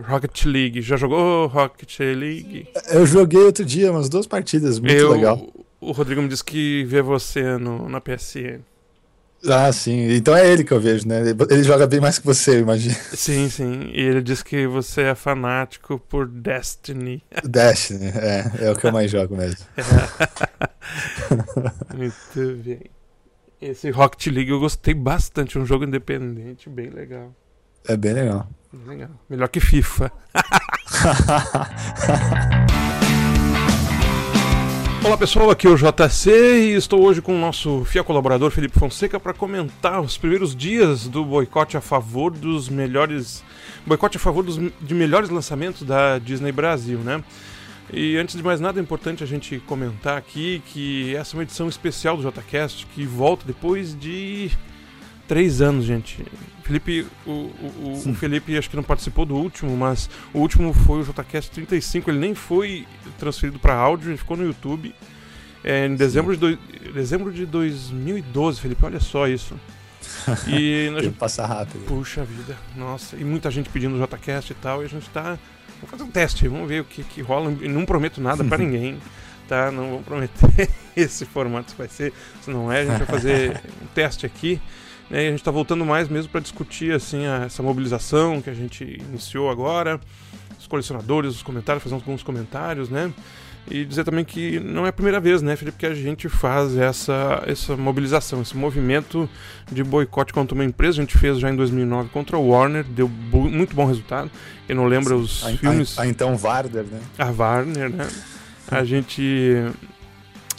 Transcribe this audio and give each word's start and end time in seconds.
Rocket 0.00 0.44
League. 0.44 0.82
Já 0.82 0.96
jogou 0.96 1.46
Rocket 1.46 1.98
League? 2.00 2.68
Eu 2.88 3.06
joguei 3.06 3.40
outro 3.42 3.64
dia, 3.64 3.90
umas 3.92 4.08
duas 4.08 4.26
partidas, 4.26 4.78
muito 4.78 4.92
Eu- 4.94 5.12
legal. 5.12 5.48
O 5.80 5.92
Rodrigo 5.92 6.20
me 6.20 6.28
disse 6.28 6.44
que 6.44 6.84
vê 6.84 7.00
você 7.00 7.56
no, 7.56 7.88
na 7.88 8.00
PSN. 8.02 8.60
Ah, 9.48 9.72
sim. 9.72 10.12
Então 10.14 10.36
é 10.36 10.46
ele 10.46 10.62
que 10.62 10.72
eu 10.72 10.78
vejo, 10.78 11.08
né? 11.08 11.22
Ele 11.50 11.62
joga 11.62 11.86
bem 11.86 11.98
mais 11.98 12.18
que 12.18 12.26
você, 12.26 12.56
eu 12.56 12.60
imagino. 12.60 12.94
Sim, 13.14 13.48
sim. 13.48 13.90
E 13.94 14.00
ele 14.02 14.20
disse 14.20 14.44
que 14.44 14.66
você 14.66 15.00
é 15.02 15.14
fanático 15.14 15.98
por 15.98 16.26
Destiny. 16.28 17.22
Né? 17.42 18.52
É, 18.60 18.66
é 18.66 18.70
o 18.70 18.76
que 18.76 18.86
eu 18.86 18.92
mais 18.92 19.10
jogo 19.10 19.34
mesmo. 19.34 19.64
Muito 21.96 22.56
bem. 22.62 22.80
Esse 23.60 23.90
Rocket 23.90 24.26
League 24.26 24.50
eu 24.50 24.60
gostei 24.60 24.94
bastante. 24.94 25.58
Um 25.58 25.66
jogo 25.66 25.84
independente, 25.84 26.68
bem 26.68 26.90
legal. 26.90 27.34
É 27.88 27.96
bem 27.96 28.12
legal. 28.12 28.46
Legal. 28.72 29.10
Melhor 29.28 29.48
que 29.48 29.58
FIFA. 29.58 30.12
Olá 35.04 35.16
pessoal, 35.16 35.50
aqui 35.50 35.66
é 35.66 35.70
o 35.70 35.76
JC 35.76 36.30
e 36.30 36.74
estou 36.74 37.02
hoje 37.02 37.20
com 37.20 37.34
o 37.34 37.38
nosso 37.38 37.84
fiel 37.84 38.04
colaborador 38.04 38.52
Felipe 38.52 38.78
Fonseca 38.78 39.18
para 39.18 39.34
comentar 39.34 40.00
os 40.00 40.16
primeiros 40.16 40.54
dias 40.54 41.08
do 41.08 41.24
boicote 41.24 41.76
a 41.76 41.80
favor 41.80 42.30
dos 42.30 42.68
melhores. 42.68 43.42
boicote 43.84 44.18
a 44.18 44.20
favor 44.20 44.44
dos, 44.44 44.56
de 44.56 44.94
melhores 44.94 45.30
lançamentos 45.30 45.82
da 45.82 46.18
Disney 46.18 46.52
Brasil, 46.52 47.00
né? 47.00 47.24
E 47.92 48.16
antes 48.18 48.36
de 48.36 48.42
mais 48.42 48.60
nada 48.60 48.78
é 48.78 48.82
importante 48.82 49.24
a 49.24 49.26
gente 49.26 49.58
comentar 49.66 50.16
aqui 50.16 50.62
que 50.66 51.16
essa 51.16 51.34
é 51.34 51.38
uma 51.38 51.42
edição 51.42 51.68
especial 51.68 52.16
do 52.16 52.30
JCast 52.30 52.86
que 52.86 53.04
volta 53.04 53.44
depois 53.44 53.98
de 53.98 54.48
três 55.30 55.60
anos, 55.62 55.84
gente. 55.84 56.24
Felipe, 56.64 57.06
o, 57.24 57.30
o, 57.30 58.02
o- 58.08 58.14
Felipe 58.14 58.56
acho 58.58 58.68
que 58.68 58.74
não 58.74 58.82
participou 58.82 59.24
do 59.24 59.36
último, 59.36 59.76
mas 59.76 60.10
o 60.34 60.38
último 60.40 60.72
foi 60.74 61.00
o 61.00 61.04
JCast 61.04 61.52
35. 61.52 62.10
Ele 62.10 62.18
nem 62.18 62.34
foi 62.34 62.84
transferido 63.16 63.58
para 63.60 63.74
áudio, 63.74 64.10
ele 64.10 64.16
ficou 64.18 64.36
no 64.36 64.44
YouTube. 64.44 64.92
É, 65.62 65.86
em 65.86 65.94
dezembro 65.94 66.32
de, 66.34 66.40
doi- 66.40 66.58
dezembro 66.92 67.32
de 67.32 67.46
2012, 67.46 68.60
Felipe, 68.60 68.84
olha 68.84 68.98
só 68.98 69.28
isso. 69.28 69.54
E 70.48 70.88
a 70.90 70.94
Tempo 70.94 71.02
gente, 71.04 71.16
passa 71.16 71.46
rápido. 71.46 71.84
puxa 71.86 72.24
vida, 72.24 72.56
nossa, 72.76 73.16
e 73.16 73.24
muita 73.24 73.50
gente 73.52 73.68
pedindo 73.68 73.94
o 73.96 74.04
JCast 74.06 74.50
e 74.52 74.56
tal, 74.56 74.82
e 74.82 74.86
a 74.86 74.88
gente 74.88 75.08
tá. 75.10 75.38
Vamos 75.76 75.90
fazer 75.90 76.02
um 76.02 76.10
teste, 76.10 76.48
vamos 76.48 76.68
ver 76.68 76.80
o 76.80 76.84
que, 76.84 77.04
que 77.04 77.22
rola. 77.22 77.52
E 77.62 77.68
não 77.68 77.84
prometo 77.86 78.20
nada 78.20 78.42
para 78.42 78.58
ninguém, 78.62 78.98
tá? 79.48 79.70
Não 79.70 79.90
vou 79.90 80.00
prometer 80.02 80.68
esse 80.96 81.24
formato 81.24 81.72
vai 81.78 81.88
ser. 81.88 82.12
Se 82.42 82.50
não 82.50 82.70
é, 82.72 82.80
a 82.80 82.84
gente 82.84 82.98
vai 82.98 83.06
fazer 83.06 83.60
um 83.82 83.86
teste 83.94 84.26
aqui. 84.26 84.60
Né? 85.10 85.24
E 85.24 85.28
a 85.28 85.30
gente 85.32 85.42
tá 85.42 85.50
voltando 85.50 85.84
mais 85.84 86.08
mesmo 86.08 86.30
para 86.30 86.40
discutir 86.40 86.92
assim 86.94 87.26
a- 87.26 87.44
essa 87.46 87.62
mobilização 87.62 88.40
que 88.40 88.48
a 88.48 88.54
gente 88.54 88.84
iniciou 89.10 89.50
agora, 89.50 90.00
os 90.58 90.66
colecionadores, 90.66 91.34
os 91.36 91.42
comentários, 91.42 91.82
fazer 91.82 91.94
alguns 91.96 92.22
comentários, 92.22 92.88
né? 92.88 93.12
E 93.70 93.84
dizer 93.84 94.04
também 94.04 94.24
que 94.24 94.58
não 94.58 94.86
é 94.86 94.88
a 94.88 94.92
primeira 94.92 95.20
vez, 95.20 95.42
né, 95.42 95.54
Felipe, 95.54 95.76
que 95.78 95.86
a 95.86 95.94
gente 95.94 96.28
faz 96.28 96.76
essa, 96.76 97.42
essa 97.46 97.76
mobilização, 97.76 98.40
esse 98.40 98.56
movimento 98.56 99.28
de 99.70 99.84
boicote 99.84 100.32
contra 100.32 100.54
uma 100.54 100.64
empresa. 100.64 100.98
A 100.98 101.02
gente 101.02 101.16
fez 101.18 101.38
já 101.38 101.50
em 101.50 101.56
2009 101.56 102.08
contra 102.08 102.38
o 102.38 102.48
Warner, 102.48 102.84
deu 102.84 103.06
muito 103.08 103.76
bom 103.76 103.84
resultado. 103.84 104.30
Quem 104.66 104.74
não 104.74 104.86
lembra 104.86 105.14
os 105.14 105.44
A, 105.44 105.50
filmes. 105.56 105.98
a- 105.98 106.02
a 106.02 106.06
então 106.08 106.36
Varder, 106.36 106.84
né? 106.84 107.00
A 107.18 107.26
Warner, 107.30 107.90
né? 107.90 108.08
A 108.70 108.82
gente. 108.82 109.54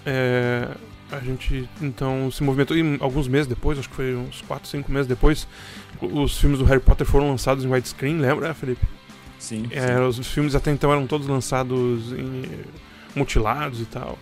é, 0.05 0.67
a 1.11 1.19
gente 1.19 1.67
então 1.81 2.29
se 2.31 2.41
movimentou. 2.43 2.75
E 2.77 2.97
alguns 2.99 3.27
meses 3.27 3.47
depois, 3.47 3.77
acho 3.77 3.89
que 3.89 3.95
foi 3.95 4.15
uns 4.15 4.41
4, 4.41 4.67
5 4.69 4.91
meses 4.91 5.07
depois, 5.07 5.47
os 6.01 6.37
filmes 6.39 6.59
do 6.59 6.65
Harry 6.65 6.79
Potter 6.79 7.05
foram 7.05 7.29
lançados 7.29 7.63
em 7.65 7.67
widescreen, 7.67 8.17
lembra, 8.17 8.53
Felipe? 8.53 8.85
Sim. 9.39 9.67
É, 9.71 9.99
os 10.01 10.17
filmes 10.27 10.53
até 10.55 10.71
então 10.71 10.91
eram 10.91 11.07
todos 11.07 11.27
lançados 11.27 12.11
em 12.13 12.43
mutilados 13.15 13.81
e 13.81 13.85
tal. 13.85 14.17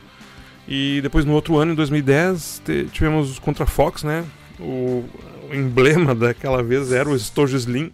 E 0.68 1.00
depois 1.02 1.26
no 1.26 1.34
outro 1.34 1.58
ano, 1.58 1.72
em 1.74 1.76
2010, 1.76 2.62
te- 2.66 2.86
tivemos 2.92 3.32
os 3.32 3.40
contra 3.40 3.66
Fox, 3.66 4.04
né? 4.04 4.24
O, 4.60 5.04
o 5.50 5.54
emblema 5.56 6.14
daquela 6.16 6.62
vez 6.64 6.92
era 6.92 7.10
o 7.10 7.16
Estojo 7.16 7.58
Slim. 7.58 7.92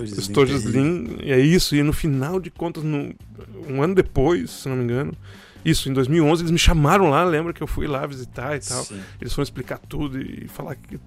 O 0.00 0.04
Estojo 0.20 0.54
Slim, 0.56 1.16
e 1.22 1.32
é 1.32 1.40
isso. 1.40 1.74
E 1.74 1.82
no 1.82 1.92
final 1.92 2.38
de 2.40 2.50
contas, 2.50 2.82
no- 2.84 3.14
um 3.68 3.82
ano 3.82 3.94
depois, 3.94 4.50
se 4.50 4.68
não 4.68 4.76
me 4.76 4.84
engano, 4.84 5.12
isso, 5.64 5.88
em 5.88 5.92
2011, 5.92 6.42
eles 6.42 6.50
me 6.50 6.58
chamaram 6.58 7.08
lá, 7.08 7.24
lembra 7.24 7.52
que 7.52 7.62
eu 7.62 7.66
fui 7.66 7.86
lá 7.86 8.06
visitar 8.06 8.56
e 8.56 8.60
tal. 8.60 8.84
Sim. 8.84 9.00
Eles 9.20 9.32
foram 9.32 9.44
explicar 9.44 9.78
tudo 9.78 10.20
e 10.20 10.46
falar 10.48 10.74
que- 10.76 10.96
o 10.96 11.00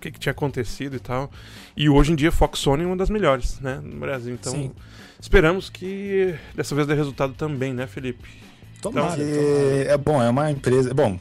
que, 0.00 0.10
que 0.12 0.18
tinha 0.20 0.30
acontecido 0.32 0.94
e 0.96 1.00
tal. 1.00 1.30
E 1.76 1.88
hoje 1.88 2.12
em 2.12 2.14
dia, 2.14 2.30
Fox 2.30 2.58
Sony 2.60 2.84
é 2.84 2.86
uma 2.86 2.96
das 2.96 3.10
melhores, 3.10 3.58
né, 3.60 3.80
no 3.82 3.98
Brasil. 3.98 4.34
Então, 4.34 4.52
Sim. 4.52 4.70
esperamos 5.20 5.68
que 5.68 6.34
dessa 6.54 6.74
vez 6.74 6.86
dê 6.86 6.94
resultado 6.94 7.34
também, 7.34 7.74
né, 7.74 7.86
Felipe? 7.86 8.22
Tomara, 8.80 9.14
Então, 9.14 9.92
é 9.92 9.96
bom, 9.98 10.22
é 10.22 10.28
uma 10.30 10.50
empresa. 10.50 10.92
Bom, 10.92 11.18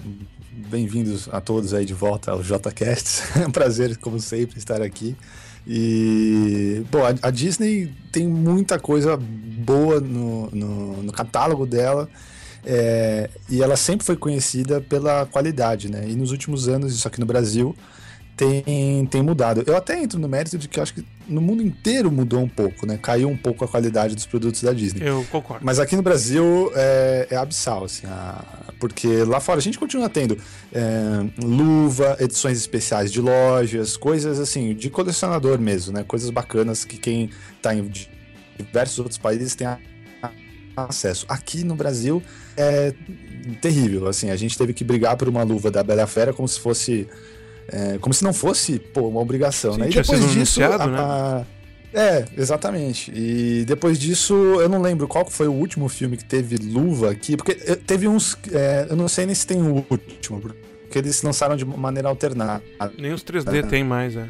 bem-vindos 0.69 1.29
a 1.31 1.39
todos 1.41 1.73
aí 1.73 1.85
de 1.85 1.93
volta 1.93 2.31
ao 2.31 2.41
JCast. 2.43 3.23
É 3.41 3.47
um 3.47 3.51
prazer, 3.51 3.97
como 3.97 4.19
sempre, 4.19 4.57
estar 4.57 4.81
aqui. 4.81 5.15
E, 5.65 6.83
bom, 6.91 7.05
a, 7.05 7.27
a 7.27 7.31
Disney 7.31 7.91
tem 8.11 8.27
muita 8.27 8.77
coisa 8.77 9.17
boa 9.17 9.99
no, 9.99 10.49
no, 10.51 11.03
no 11.03 11.11
catálogo 11.11 11.65
dela. 11.65 12.09
É, 12.65 13.29
e 13.49 13.61
ela 13.61 13.75
sempre 13.75 14.05
foi 14.05 14.15
conhecida 14.15 14.79
pela 14.81 15.25
qualidade, 15.25 15.89
né? 15.91 16.05
E 16.07 16.15
nos 16.15 16.31
últimos 16.31 16.67
anos, 16.67 16.93
isso 16.95 17.07
aqui 17.07 17.19
no 17.19 17.25
Brasil, 17.25 17.75
tem, 18.35 19.05
tem 19.11 19.21
mudado. 19.21 19.63
Eu 19.67 19.77
até 19.77 20.01
entro 20.01 20.17
no 20.19 20.27
mérito 20.27 20.57
de 20.57 20.67
que 20.67 20.79
eu 20.79 20.83
acho 20.83 20.95
que 20.95 21.05
no 21.27 21.39
mundo 21.39 21.61
inteiro 21.61 22.11
mudou 22.11 22.39
um 22.41 22.47
pouco, 22.49 22.85
né? 22.87 22.97
Caiu 22.99 23.29
um 23.29 23.37
pouco 23.37 23.63
a 23.63 23.67
qualidade 23.67 24.15
dos 24.15 24.25
produtos 24.25 24.63
da 24.63 24.73
Disney. 24.73 25.07
Eu 25.07 25.23
concordo. 25.31 25.63
Mas 25.63 25.77
aqui 25.77 25.95
no 25.95 26.01
Brasil 26.01 26.71
é, 26.75 27.27
é 27.29 27.35
abissal, 27.35 27.83
assim, 27.85 28.07
a- 28.07 28.43
porque 28.79 29.23
lá 29.23 29.39
fora 29.39 29.59
a 29.59 29.61
gente 29.61 29.77
continua 29.77 30.09
tendo 30.09 30.35
é, 30.73 31.43
luva, 31.45 32.17
edições 32.19 32.57
especiais 32.57 33.11
de 33.11 33.21
lojas, 33.21 33.95
coisas 33.95 34.39
assim, 34.39 34.73
de 34.73 34.89
colecionador 34.89 35.59
mesmo, 35.59 35.93
né? 35.93 36.03
Coisas 36.03 36.29
bacanas 36.31 36.83
que 36.83 36.97
quem 36.97 37.29
tá 37.61 37.75
em 37.75 37.83
di- 37.87 38.09
diversos 38.57 38.97
outros 38.97 39.17
países 39.19 39.53
tem 39.53 39.67
a- 39.67 39.77
acesso. 40.75 41.25
Aqui 41.29 41.63
no 41.63 41.75
Brasil 41.75 42.21
é 42.57 42.93
terrível, 43.61 44.07
assim, 44.07 44.29
a 44.29 44.35
gente 44.35 44.57
teve 44.57 44.73
que 44.73 44.83
brigar 44.83 45.15
por 45.17 45.27
uma 45.29 45.43
luva 45.43 45.69
da 45.69 45.83
Bela 45.83 46.07
Fera 46.07 46.33
como 46.33 46.47
se 46.47 46.59
fosse. 46.59 47.07
é, 47.67 47.97
como 47.99 48.13
se 48.13 48.23
não 48.23 48.33
fosse, 48.33 48.77
pô, 48.77 49.07
uma 49.07 49.21
obrigação, 49.21 49.73
Sim, 49.73 49.79
né? 49.81 49.89
E 49.89 49.93
depois 49.93 50.31
disso. 50.31 50.61
a- 50.63 50.85
né? 50.87 50.97
a- 50.99 51.45
é, 51.93 52.25
exatamente. 52.37 53.11
E 53.15 53.63
depois 53.65 53.97
disso, 53.99 54.33
eu 54.33 54.67
não 54.67 54.81
lembro 54.81 55.07
qual 55.07 55.25
foi 55.29 55.47
o 55.47 55.53
último 55.53 55.87
filme 55.87 56.17
que 56.17 56.25
teve 56.25 56.57
luva 56.57 57.11
aqui, 57.11 57.37
porque 57.37 57.53
teve 57.55 58.07
uns. 58.07 58.37
é, 58.51 58.87
eu 58.89 58.95
não 58.95 59.07
sei 59.07 59.25
nem 59.25 59.33
se 59.35 59.45
tem 59.47 59.61
o 59.61 59.85
último, 59.89 60.41
porque 60.41 60.97
eles 60.97 61.21
lançaram 61.21 61.55
de 61.55 61.63
maneira 61.63 62.09
alternada. 62.09 62.61
Nem 62.97 63.13
os 63.13 63.23
3D 63.23 63.63
tem 63.69 63.83
mais, 63.83 64.15
é. 64.15 64.27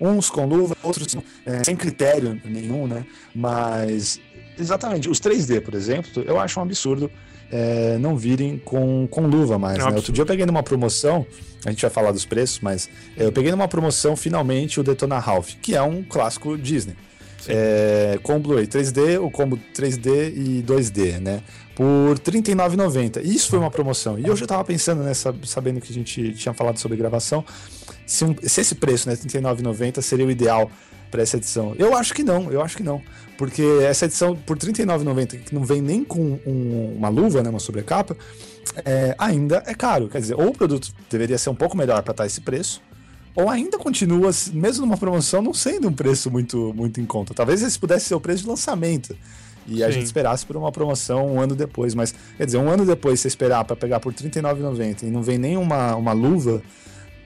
Uns 0.00 0.28
com 0.30 0.44
luva, 0.46 0.76
outros 0.82 1.16
é, 1.46 1.64
sem 1.64 1.74
critério 1.74 2.40
nenhum, 2.44 2.86
né? 2.86 3.04
Mas, 3.34 4.20
exatamente, 4.58 5.08
os 5.08 5.20
3D, 5.20 5.60
por 5.60 5.74
exemplo, 5.74 6.22
eu 6.26 6.38
acho 6.38 6.58
um 6.58 6.62
absurdo 6.62 7.10
é, 7.50 7.96
não 7.98 8.16
virem 8.16 8.58
com, 8.58 9.06
com 9.08 9.26
luva 9.26 9.58
mais. 9.58 9.78
É 9.78 9.90
né? 9.90 9.96
Outro 9.96 10.12
dia 10.12 10.22
eu 10.22 10.26
peguei 10.26 10.46
numa 10.46 10.62
promoção, 10.62 11.26
a 11.64 11.70
gente 11.70 11.82
vai 11.82 11.90
falar 11.90 12.12
dos 12.12 12.24
preços, 12.24 12.60
mas 12.60 12.88
é, 13.16 13.24
eu 13.24 13.32
peguei 13.32 13.50
numa 13.50 13.68
promoção 13.68 14.16
finalmente 14.16 14.80
o 14.80 14.82
Detona 14.82 15.18
Ralph, 15.18 15.54
que 15.62 15.74
é 15.74 15.82
um 15.82 16.02
clássico 16.02 16.56
Disney. 16.56 16.96
É, 17.48 18.18
com 18.22 18.38
Blu-ray 18.40 18.66
3D, 18.66 19.20
o 19.22 19.30
combo 19.30 19.58
3D 19.74 20.32
e 20.34 20.62
2D, 20.66 21.18
né? 21.20 21.42
Por 21.74 22.14
R$ 22.14 22.18
39,90. 22.18 23.20
E 23.22 23.34
Isso 23.34 23.48
foi 23.50 23.58
uma 23.58 23.70
promoção. 23.70 24.18
E 24.18 24.26
eu 24.26 24.34
já 24.36 24.46
tava 24.46 24.64
pensando 24.64 25.02
nessa, 25.02 25.34
sabendo 25.44 25.80
que 25.80 25.92
a 25.92 25.94
gente 25.94 26.32
tinha 26.34 26.52
falado 26.54 26.78
sobre 26.78 26.96
gravação, 26.96 27.44
se, 28.06 28.24
um- 28.24 28.34
se 28.42 28.60
esse 28.60 28.74
preço, 28.74 29.08
né, 29.08 29.14
R$ 29.14 29.20
39,90, 29.20 30.00
seria 30.02 30.26
o 30.26 30.30
ideal 30.30 30.70
para 31.10 31.22
essa 31.22 31.36
edição. 31.36 31.74
Eu 31.78 31.96
acho 31.96 32.14
que 32.14 32.24
não, 32.24 32.50
eu 32.50 32.60
acho 32.62 32.76
que 32.76 32.82
não. 32.82 33.00
Porque 33.38 33.62
essa 33.82 34.06
edição, 34.06 34.34
por 34.34 34.56
R$ 34.56 34.60
39,90, 34.72 35.36
que 35.38 35.54
não 35.54 35.64
vem 35.64 35.80
nem 35.82 36.02
com 36.02 36.38
um- 36.46 36.94
uma 36.96 37.08
luva, 37.08 37.42
né, 37.42 37.50
uma 37.50 37.60
sobrecapa, 37.60 38.16
é, 38.84 39.14
ainda 39.18 39.62
é 39.66 39.74
caro. 39.74 40.08
Quer 40.08 40.20
dizer, 40.20 40.34
ou 40.34 40.48
o 40.48 40.52
produto 40.52 40.88
deveria 41.10 41.36
ser 41.38 41.50
um 41.50 41.54
pouco 41.54 41.76
melhor 41.76 42.02
para 42.02 42.12
estar 42.12 42.26
esse 42.26 42.40
preço, 42.40 42.80
ou 43.36 43.48
ainda 43.50 43.78
continua, 43.78 44.30
mesmo 44.52 44.86
numa 44.86 44.96
promoção, 44.96 45.42
não 45.42 45.52
sendo 45.54 45.88
um 45.88 45.92
preço 45.92 46.30
muito, 46.30 46.72
muito 46.74 47.00
em 47.00 47.04
conta. 47.06 47.34
Talvez 47.34 47.62
esse 47.62 47.78
pudesse 47.78 48.06
ser 48.06 48.14
o 48.14 48.20
preço 48.20 48.42
de 48.44 48.48
lançamento. 48.48 49.14
E 49.68 49.82
a 49.82 49.88
Sim. 49.88 49.94
gente 49.94 50.06
esperasse 50.06 50.46
por 50.46 50.56
uma 50.56 50.72
promoção 50.72 51.34
um 51.34 51.40
ano 51.40 51.54
depois. 51.54 51.94
Mas, 51.94 52.14
quer 52.36 52.46
dizer, 52.46 52.58
um 52.58 52.70
ano 52.70 52.86
depois 52.86 53.20
você 53.20 53.28
esperar 53.28 53.64
para 53.64 53.76
pegar 53.76 54.00
por 54.00 54.12
R$ 54.12 54.18
39,90 54.30 55.02
e 55.02 55.06
não 55.06 55.22
vem 55.22 55.38
nem 55.38 55.56
uma, 55.56 55.94
uma 55.96 56.12
luva 56.12 56.62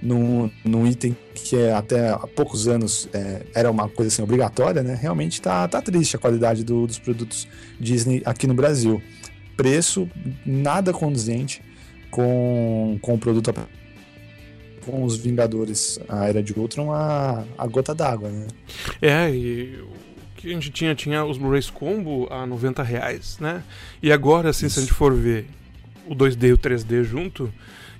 num, 0.02 0.50
num 0.64 0.86
item 0.86 1.14
que 1.34 1.54
é, 1.56 1.74
até 1.74 2.08
há 2.08 2.18
poucos 2.26 2.66
anos 2.66 3.08
é, 3.12 3.42
era 3.54 3.70
uma 3.70 3.88
coisa 3.88 4.08
assim 4.08 4.22
obrigatória, 4.22 4.82
né? 4.82 4.98
Realmente 5.00 5.40
tá, 5.40 5.68
tá 5.68 5.82
triste 5.82 6.16
a 6.16 6.18
qualidade 6.18 6.64
do- 6.64 6.86
dos 6.86 6.98
produtos 6.98 7.46
Disney 7.78 8.22
aqui 8.24 8.46
no 8.46 8.54
Brasil. 8.54 9.02
Preço 9.56 10.08
nada 10.46 10.92
condizente 10.94 11.60
com, 12.10 12.98
com 13.02 13.14
o 13.14 13.18
produto 13.18 13.50
com 14.84 15.04
os 15.04 15.16
Vingadores, 15.16 15.98
a 16.08 16.26
Era 16.26 16.42
de 16.42 16.52
Ultron, 16.52 16.92
a, 16.92 17.44
a 17.56 17.66
gota 17.66 17.94
d'água, 17.94 18.28
né? 18.28 18.46
É, 19.00 19.30
e 19.30 19.78
o 19.82 19.90
que 20.36 20.50
a 20.50 20.54
gente 20.54 20.70
tinha, 20.70 20.94
tinha 20.94 21.24
os 21.24 21.38
Blu-rays 21.38 21.70
combo 21.70 22.26
a 22.30 22.46
90 22.46 22.82
reais, 22.82 23.38
né? 23.38 23.62
E 24.02 24.10
agora, 24.10 24.50
assim, 24.50 24.66
Isso. 24.66 24.74
se 24.74 24.80
a 24.80 24.82
gente 24.82 24.94
for 24.94 25.14
ver 25.14 25.48
o 26.06 26.14
2D 26.14 26.48
e 26.48 26.52
o 26.52 26.58
3D 26.58 27.04
junto, 27.04 27.52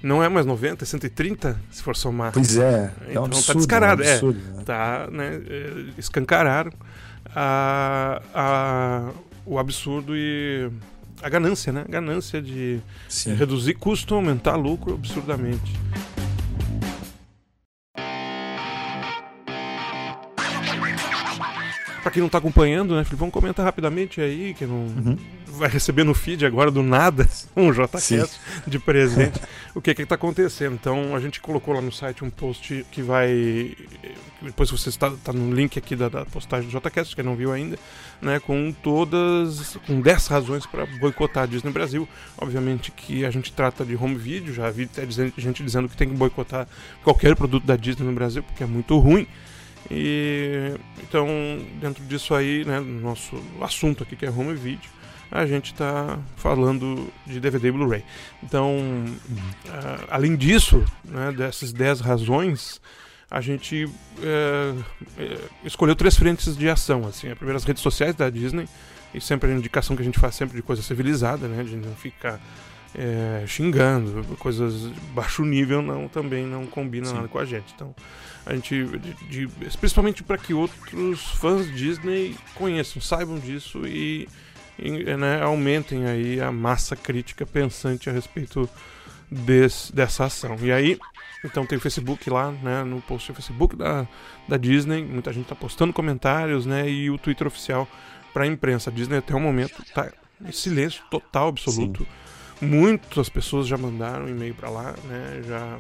não 0.03 0.23
é 0.23 0.29
mais 0.29 0.47
90, 0.47 0.85
é 0.85 0.87
130, 0.87 1.61
se 1.71 1.83
for 1.83 1.95
somar. 1.95 2.33
Pois 2.33 2.57
é, 2.57 2.93
é 3.07 3.11
então 3.11 3.25
um 3.25 3.29
tá 3.29 3.37
absurdo, 3.37 3.47
tá 3.47 3.59
descarado, 3.59 4.03
é, 4.03 4.07
um 4.07 4.13
absurdo, 4.13 4.41
é, 4.41 4.57
né? 4.57 4.63
tá, 4.65 5.09
né, 5.11 5.43
é, 5.49 5.85
escancararam 5.99 6.73
a, 7.35 8.23
a, 8.35 9.11
o 9.45 9.59
absurdo 9.59 10.17
e 10.17 10.71
a 11.23 11.29
ganância, 11.29 11.73
né? 11.73 11.85
A 11.87 11.91
ganância 11.91 12.41
de 12.41 12.81
Sim. 13.09 13.35
reduzir 13.35 13.75
custo, 13.75 14.15
aumentar 14.15 14.57
lucro 14.57 14.95
absurdamente. 14.95 15.79
Pra 22.03 22.11
quem 22.11 22.23
não 22.23 22.31
tá 22.31 22.39
acompanhando, 22.39 22.97
né, 22.97 23.05
Felipe, 23.05 23.21
vamos 23.21 23.33
comentar 23.33 23.65
rapidamente 23.65 24.21
aí, 24.21 24.55
que 24.55 24.65
não 24.65 24.77
uhum. 24.77 25.19
vai 25.47 25.69
receber 25.69 26.03
no 26.03 26.15
feed 26.15 26.47
agora 26.47 26.71
do 26.71 26.83
nada 26.83 27.29
um 27.55 27.71
JCast 27.71 28.41
de 28.67 28.79
presente. 28.79 29.39
o 29.75 29.83
que 29.83 29.95
que 29.95 30.07
tá 30.07 30.15
acontecendo? 30.15 30.75
Então, 30.75 31.15
a 31.15 31.21
gente 31.21 31.41
colocou 31.41 31.75
lá 31.75 31.83
no 31.83 31.93
site 31.93 32.25
um 32.25 32.31
post 32.31 32.87
que 32.91 33.03
vai. 33.03 33.77
Depois 34.41 34.71
você 34.71 34.89
está 34.89 35.11
tá 35.23 35.33
no 35.33 35.55
link 35.55 35.79
aqui 35.79 35.95
da, 35.95 36.09
da 36.09 36.25
postagem 36.25 36.71
do 36.71 36.81
JCast, 36.81 37.15
quem 37.15 37.23
não 37.25 37.37
viu 37.37 37.53
ainda, 37.53 37.79
né, 38.23 38.41
com 38.41 38.73
todas. 38.83 39.77
com 39.87 40.01
10 40.01 40.27
razões 40.29 40.65
para 40.65 40.87
boicotar 40.87 41.43
a 41.43 41.47
Disney 41.47 41.71
Brasil. 41.71 42.09
Obviamente 42.39 42.91
que 42.91 43.27
a 43.27 43.31
gente 43.31 43.53
trata 43.53 43.85
de 43.85 43.95
home 43.95 44.17
video, 44.17 44.55
já 44.55 44.71
vi 44.71 44.89
gente 45.37 45.63
dizendo 45.63 45.87
que 45.87 45.97
tem 45.97 46.09
que 46.09 46.15
boicotar 46.15 46.67
qualquer 47.05 47.37
produto 47.37 47.67
da 47.67 47.77
Disney 47.77 48.07
no 48.07 48.13
Brasil, 48.15 48.43
porque 48.43 48.63
é 48.63 48.67
muito 48.67 48.99
ruim. 48.99 49.27
E 49.89 50.75
então, 51.03 51.27
dentro 51.81 52.05
disso 52.05 52.35
aí, 52.35 52.65
né, 52.65 52.81
nosso 52.81 53.41
assunto 53.61 54.03
aqui 54.03 54.17
que 54.17 54.27
é 54.27 54.31
home 54.31 54.55
video, 54.55 54.91
a 55.31 55.47
gente 55.47 55.73
está 55.73 56.19
falando 56.37 57.09
de 57.27 57.39
DVD 57.39 57.69
e 57.69 57.73
Blu-ray. 57.73 58.05
Então, 58.43 58.77
uh, 58.77 60.07
além 60.11 60.35
disso, 60.35 60.85
né, 61.05 61.33
dessas 61.33 61.73
10 61.73 62.01
razões, 62.01 62.81
a 63.31 63.41
gente 63.41 63.85
uh, 63.85 64.85
escolheu 65.65 65.95
três 65.95 66.17
frentes 66.17 66.57
de 66.57 66.69
ação. 66.69 67.07
Assim, 67.07 67.31
a 67.31 67.37
primeira, 67.37 67.57
as 67.57 67.65
redes 67.65 67.83
sociais 67.83 68.15
da 68.17 68.29
Disney, 68.29 68.69
e 69.15 69.21
sempre 69.21 69.51
a 69.51 69.55
indicação 69.55 69.95
que 69.95 70.03
a 70.03 70.05
gente 70.05 70.19
faz 70.19 70.35
sempre 70.35 70.57
de 70.57 70.63
coisa 70.63 70.83
civilizada, 70.83 71.47
né, 71.47 71.63
de 71.63 71.77
não 71.77 71.95
ficar 71.95 72.41
é, 72.95 73.45
xingando, 73.47 74.25
coisas 74.37 74.83
de 74.83 75.01
baixo 75.13 75.45
nível 75.45 75.81
não 75.81 76.09
também 76.09 76.45
não 76.45 76.67
combina 76.67 77.07
Sim. 77.07 77.15
nada 77.15 77.29
com 77.29 77.39
a 77.39 77.45
gente. 77.45 77.73
Então, 77.75 77.95
a 78.45 78.55
gente 78.55 78.85
de, 78.85 79.47
de, 79.47 79.49
principalmente 79.79 80.23
para 80.23 80.39
que 80.39 80.53
outros 80.53 81.23
fãs 81.35 81.73
Disney 81.75 82.37
conheçam, 82.55 83.01
saibam 83.01 83.39
disso 83.39 83.87
e, 83.87 84.29
e 84.79 84.91
né, 85.17 85.43
aumentem 85.43 86.07
aí 86.07 86.41
a 86.41 86.51
massa 86.51 86.97
crítica 86.97 87.47
pensante 87.47 88.11
a 88.11 88.13
respeito 88.13 88.69
desse, 89.31 89.95
dessa 89.95 90.25
ação. 90.25 90.57
E 90.61 90.73
aí, 90.73 90.99
então 91.45 91.65
tem 91.65 91.79
o 91.79 91.81
Facebook 91.81 92.29
lá, 92.29 92.51
né, 92.51 92.83
no 92.83 93.01
post 93.03 93.31
do 93.31 93.37
Facebook 93.37 93.77
da, 93.77 94.07
da 94.49 94.57
Disney, 94.57 95.05
muita 95.05 95.33
gente 95.33 95.45
está 95.45 95.55
postando 95.55 95.93
comentários, 95.93 96.67
né, 96.67 96.91
e 96.91 97.09
o 97.09 97.19
Twitter 97.19 97.47
oficial 97.47 97.87
para 98.33 98.45
a 98.45 98.47
imprensa. 98.47 98.91
A 98.91 98.93
Disney 98.93 99.19
até 99.19 99.35
o 99.35 99.41
momento 99.41 99.81
está 99.81 100.11
em 100.45 100.51
silêncio 100.51 101.05
total, 101.09 101.49
absoluto. 101.49 102.03
Sim 102.03 102.31
Muitas 102.61 103.29
pessoas 103.29 103.67
já 103.67 103.77
mandaram 103.77 104.29
e-mail 104.29 104.55
para 104.55 104.69
lá, 104.69 104.95
né? 105.05 105.43
Já 105.47 105.79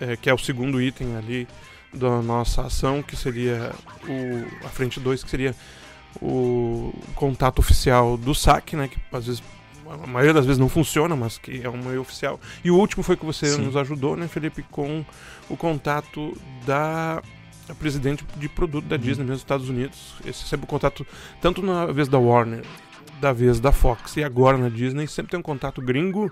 é, 0.00 0.16
que 0.16 0.28
é 0.28 0.34
o 0.34 0.38
segundo 0.38 0.80
item 0.80 1.16
ali 1.16 1.48
da 1.92 2.20
nossa 2.20 2.62
ação, 2.62 3.02
que 3.02 3.16
seria 3.16 3.72
o 4.08 4.66
a 4.66 4.68
frente 4.68 5.00
2, 5.00 5.22
que 5.22 5.30
seria 5.30 5.54
o 6.20 6.92
contato 7.14 7.58
oficial 7.58 8.16
do 8.16 8.34
SAC, 8.34 8.74
né? 8.74 8.88
Que 8.88 8.98
às 9.12 9.26
vezes 9.26 9.42
a 9.88 10.06
maioria 10.06 10.34
das 10.34 10.44
vezes 10.44 10.58
não 10.58 10.68
funciona, 10.68 11.14
mas 11.14 11.38
que 11.38 11.62
é 11.62 11.70
um 11.70 11.78
meio 11.78 12.00
oficial. 12.00 12.40
E 12.64 12.70
o 12.70 12.76
último 12.76 13.02
foi 13.02 13.16
que 13.16 13.24
você 13.24 13.46
Sim. 13.46 13.62
nos 13.62 13.76
ajudou, 13.76 14.16
né, 14.16 14.26
Felipe, 14.26 14.62
com 14.70 15.04
o 15.48 15.56
contato 15.56 16.36
da 16.66 17.22
presidente 17.78 18.24
de 18.36 18.48
produto 18.48 18.84
da 18.84 18.96
uhum. 18.96 19.02
Disney, 19.02 19.24
mesmo 19.24 19.32
nos 19.32 19.40
Estados 19.40 19.68
Unidos. 19.68 20.14
Esse 20.24 20.44
é 20.44 20.46
sempre 20.46 20.64
o 20.64 20.68
contato, 20.68 21.06
tanto 21.40 21.62
na 21.62 21.86
vez 21.86 22.08
da 22.08 22.18
Warner 22.18 22.64
da 23.20 23.32
vez 23.32 23.60
da 23.60 23.72
Fox 23.72 24.16
e 24.16 24.24
agora 24.24 24.56
na 24.56 24.68
Disney 24.68 25.06
sempre 25.06 25.30
tem 25.30 25.40
um 25.40 25.42
contato 25.42 25.80
gringo 25.80 26.30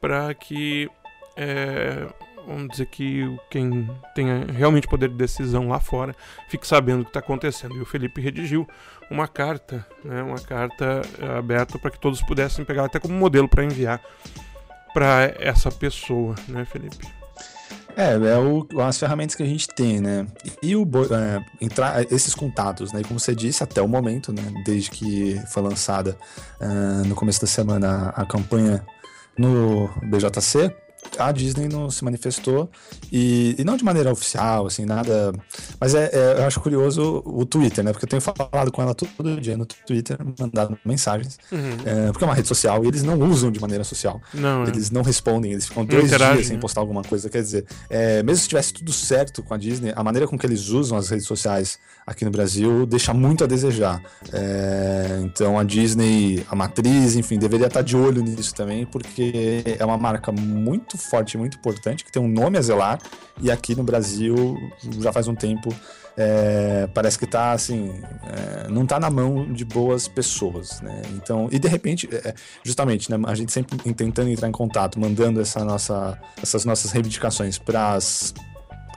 para 0.00 0.32
que 0.34 0.88
é, 1.36 2.06
vamos 2.46 2.68
dizer 2.68 2.86
que 2.86 3.38
quem 3.50 3.88
tenha 4.14 4.46
realmente 4.52 4.88
poder 4.88 5.08
de 5.08 5.14
decisão 5.14 5.68
lá 5.68 5.80
fora 5.80 6.14
fique 6.48 6.66
sabendo 6.66 7.00
o 7.00 7.04
que 7.04 7.10
está 7.10 7.20
acontecendo. 7.20 7.76
E 7.76 7.80
o 7.80 7.86
Felipe 7.86 8.20
redigiu 8.20 8.66
uma 9.10 9.28
carta, 9.28 9.86
né, 10.04 10.22
uma 10.22 10.40
carta 10.40 11.02
é, 11.18 11.38
aberta 11.38 11.78
para 11.78 11.90
que 11.90 11.98
todos 11.98 12.22
pudessem 12.22 12.64
pegar 12.64 12.84
até 12.84 12.98
como 12.98 13.14
modelo 13.14 13.48
para 13.48 13.64
enviar 13.64 14.00
para 14.92 15.34
essa 15.38 15.70
pessoa, 15.70 16.34
né, 16.48 16.64
Felipe? 16.64 17.19
É, 17.96 18.12
é 18.12 18.38
o, 18.38 18.66
as 18.80 18.98
ferramentas 18.98 19.34
que 19.34 19.42
a 19.42 19.46
gente 19.46 19.68
tem, 19.68 20.00
né? 20.00 20.26
E 20.62 20.74
o, 20.76 20.82
é, 20.82 21.44
entrar 21.60 22.02
esses 22.12 22.34
contatos, 22.34 22.92
né? 22.92 23.02
Como 23.06 23.18
você 23.18 23.34
disse, 23.34 23.62
até 23.62 23.82
o 23.82 23.88
momento, 23.88 24.32
né? 24.32 24.42
Desde 24.64 24.90
que 24.90 25.40
foi 25.48 25.62
lançada 25.62 26.16
uh, 26.60 27.06
no 27.06 27.14
começo 27.14 27.40
da 27.40 27.46
semana 27.46 28.12
a, 28.16 28.22
a 28.22 28.26
campanha 28.26 28.84
no 29.36 29.88
BJC, 30.02 30.74
a 31.18 31.32
Disney 31.32 31.68
não 31.68 31.90
se 31.90 32.04
manifestou 32.04 32.70
e, 33.10 33.54
e, 33.58 33.64
não 33.64 33.76
de 33.76 33.84
maneira 33.84 34.10
oficial, 34.12 34.66
assim, 34.66 34.84
nada. 34.84 35.32
Mas 35.78 35.94
é, 35.94 36.10
é, 36.12 36.40
eu 36.40 36.46
acho 36.46 36.60
curioso 36.60 37.22
o 37.24 37.44
Twitter, 37.44 37.84
né? 37.84 37.92
Porque 37.92 38.04
eu 38.04 38.08
tenho 38.08 38.22
falado 38.22 38.70
com 38.70 38.82
ela 38.82 38.94
todo 38.94 39.40
dia 39.40 39.56
no 39.56 39.66
Twitter, 39.66 40.18
mandado 40.38 40.78
mensagens, 40.84 41.38
uhum. 41.50 41.76
é, 41.84 42.06
porque 42.12 42.24
é 42.24 42.26
uma 42.26 42.34
rede 42.34 42.48
social 42.48 42.84
e 42.84 42.88
eles 42.88 43.02
não 43.02 43.18
usam 43.20 43.50
de 43.50 43.60
maneira 43.60 43.84
social. 43.84 44.20
Não, 44.32 44.64
é. 44.64 44.68
eles 44.68 44.90
não 44.90 45.02
respondem, 45.02 45.52
eles 45.52 45.66
ficam 45.66 45.84
dois 45.84 46.08
dias 46.08 46.46
sem 46.46 46.56
né? 46.56 46.60
postar 46.60 46.80
alguma 46.80 47.02
coisa. 47.02 47.28
Quer 47.28 47.42
dizer, 47.42 47.66
é, 47.88 48.22
mesmo 48.22 48.42
se 48.42 48.48
tivesse 48.48 48.72
tudo 48.72 48.92
certo 48.92 49.42
com 49.42 49.54
a 49.54 49.56
Disney, 49.56 49.92
a 49.94 50.02
maneira 50.02 50.26
com 50.26 50.38
que 50.38 50.46
eles 50.46 50.68
usam 50.68 50.96
as 50.96 51.08
redes 51.08 51.26
sociais 51.26 51.78
aqui 52.06 52.24
no 52.24 52.30
Brasil 52.30 52.86
deixa 52.86 53.12
muito 53.12 53.44
a 53.44 53.46
desejar. 53.46 54.02
É, 54.32 55.20
então 55.22 55.58
a 55.58 55.64
Disney, 55.64 56.44
a 56.50 56.54
matriz, 56.54 57.16
enfim, 57.16 57.38
deveria 57.38 57.66
estar 57.66 57.82
de 57.82 57.96
olho 57.96 58.22
nisso 58.22 58.54
também, 58.54 58.86
porque 58.86 59.62
é 59.78 59.84
uma 59.84 59.98
marca 59.98 60.32
muito 60.32 60.89
forte, 60.98 61.36
muito 61.36 61.56
importante, 61.56 62.04
que 62.04 62.12
tem 62.12 62.22
um 62.22 62.28
nome 62.28 62.58
a 62.58 62.62
zelar, 62.62 62.98
e 63.40 63.50
aqui 63.50 63.74
no 63.74 63.82
Brasil 63.82 64.56
já 65.00 65.12
faz 65.12 65.28
um 65.28 65.34
tempo. 65.34 65.74
É, 66.16 66.88
parece 66.92 67.18
que 67.18 67.24
está 67.24 67.52
assim, 67.52 68.02
é, 68.24 68.68
não 68.68 68.82
está 68.82 69.00
na 69.00 69.08
mão 69.08 69.50
de 69.50 69.64
boas 69.64 70.06
pessoas, 70.06 70.80
né? 70.80 71.00
Então, 71.14 71.48
e 71.50 71.58
de 71.58 71.68
repente, 71.68 72.08
é, 72.12 72.34
justamente, 72.62 73.10
né, 73.10 73.18
a 73.26 73.34
gente 73.34 73.52
sempre 73.52 73.78
tentando 73.94 74.28
entrar 74.28 74.48
em 74.48 74.52
contato, 74.52 75.00
mandando 75.00 75.40
essa 75.40 75.64
nossa, 75.64 76.18
essas 76.42 76.64
nossas 76.64 76.90
reivindicações 76.90 77.58
para 77.58 77.94
as 77.94 78.34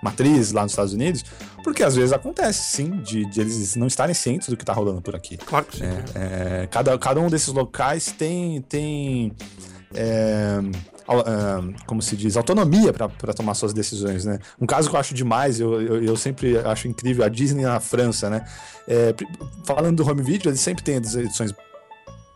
matrizes 0.03 0.51
lá 0.51 0.63
nos 0.63 0.74
Estados 0.74 0.94
Unidos, 0.94 1.24
porque 1.63 1.82
às 1.82 1.96
vezes 1.96 2.12
acontece, 2.12 2.75
sim, 2.75 2.98
de, 3.01 3.25
de 3.25 3.39
eles 3.39 3.75
não 3.75 3.88
estarem 3.88 4.13
cientes 4.13 4.50
do 4.50 4.58
que 4.58 4.63
está 4.63 4.74
rolando 4.74 5.01
por 5.01 5.15
aqui. 5.15 5.38
Claro 5.38 5.65
que 5.65 5.77
sim. 5.77 5.86
É, 5.86 6.63
é, 6.63 6.68
cada, 6.68 6.98
cada 7.00 7.22
um 7.22 7.29
desses 7.29 7.48
locais 7.48 8.12
tem. 8.12 8.62
tem 8.62 9.32
é, 9.96 10.60
como 11.86 12.01
se 12.01 12.15
diz, 12.15 12.38
autonomia 12.38 12.93
para 12.93 13.33
tomar 13.33 13.53
suas 13.53 13.74
decisões, 13.74 14.25
né? 14.25 14.39
Um 14.60 14.65
caso 14.65 14.89
que 14.89 14.95
eu 14.95 15.00
acho 15.00 15.13
demais, 15.13 15.60
eu, 15.60 15.81
eu, 15.81 16.03
eu 16.03 16.17
sempre 16.17 16.57
acho 16.57 16.88
incrível, 16.88 17.25
a 17.25 17.29
Disney 17.29 17.63
na 17.63 17.79
França, 17.79 18.29
né? 18.29 18.45
É, 18.88 19.13
falando 19.65 19.98
do 19.98 20.10
home 20.10 20.22
video, 20.22 20.50
eles 20.50 20.60
sempre 20.60 20.83
têm 20.83 20.95
edições 20.95 21.53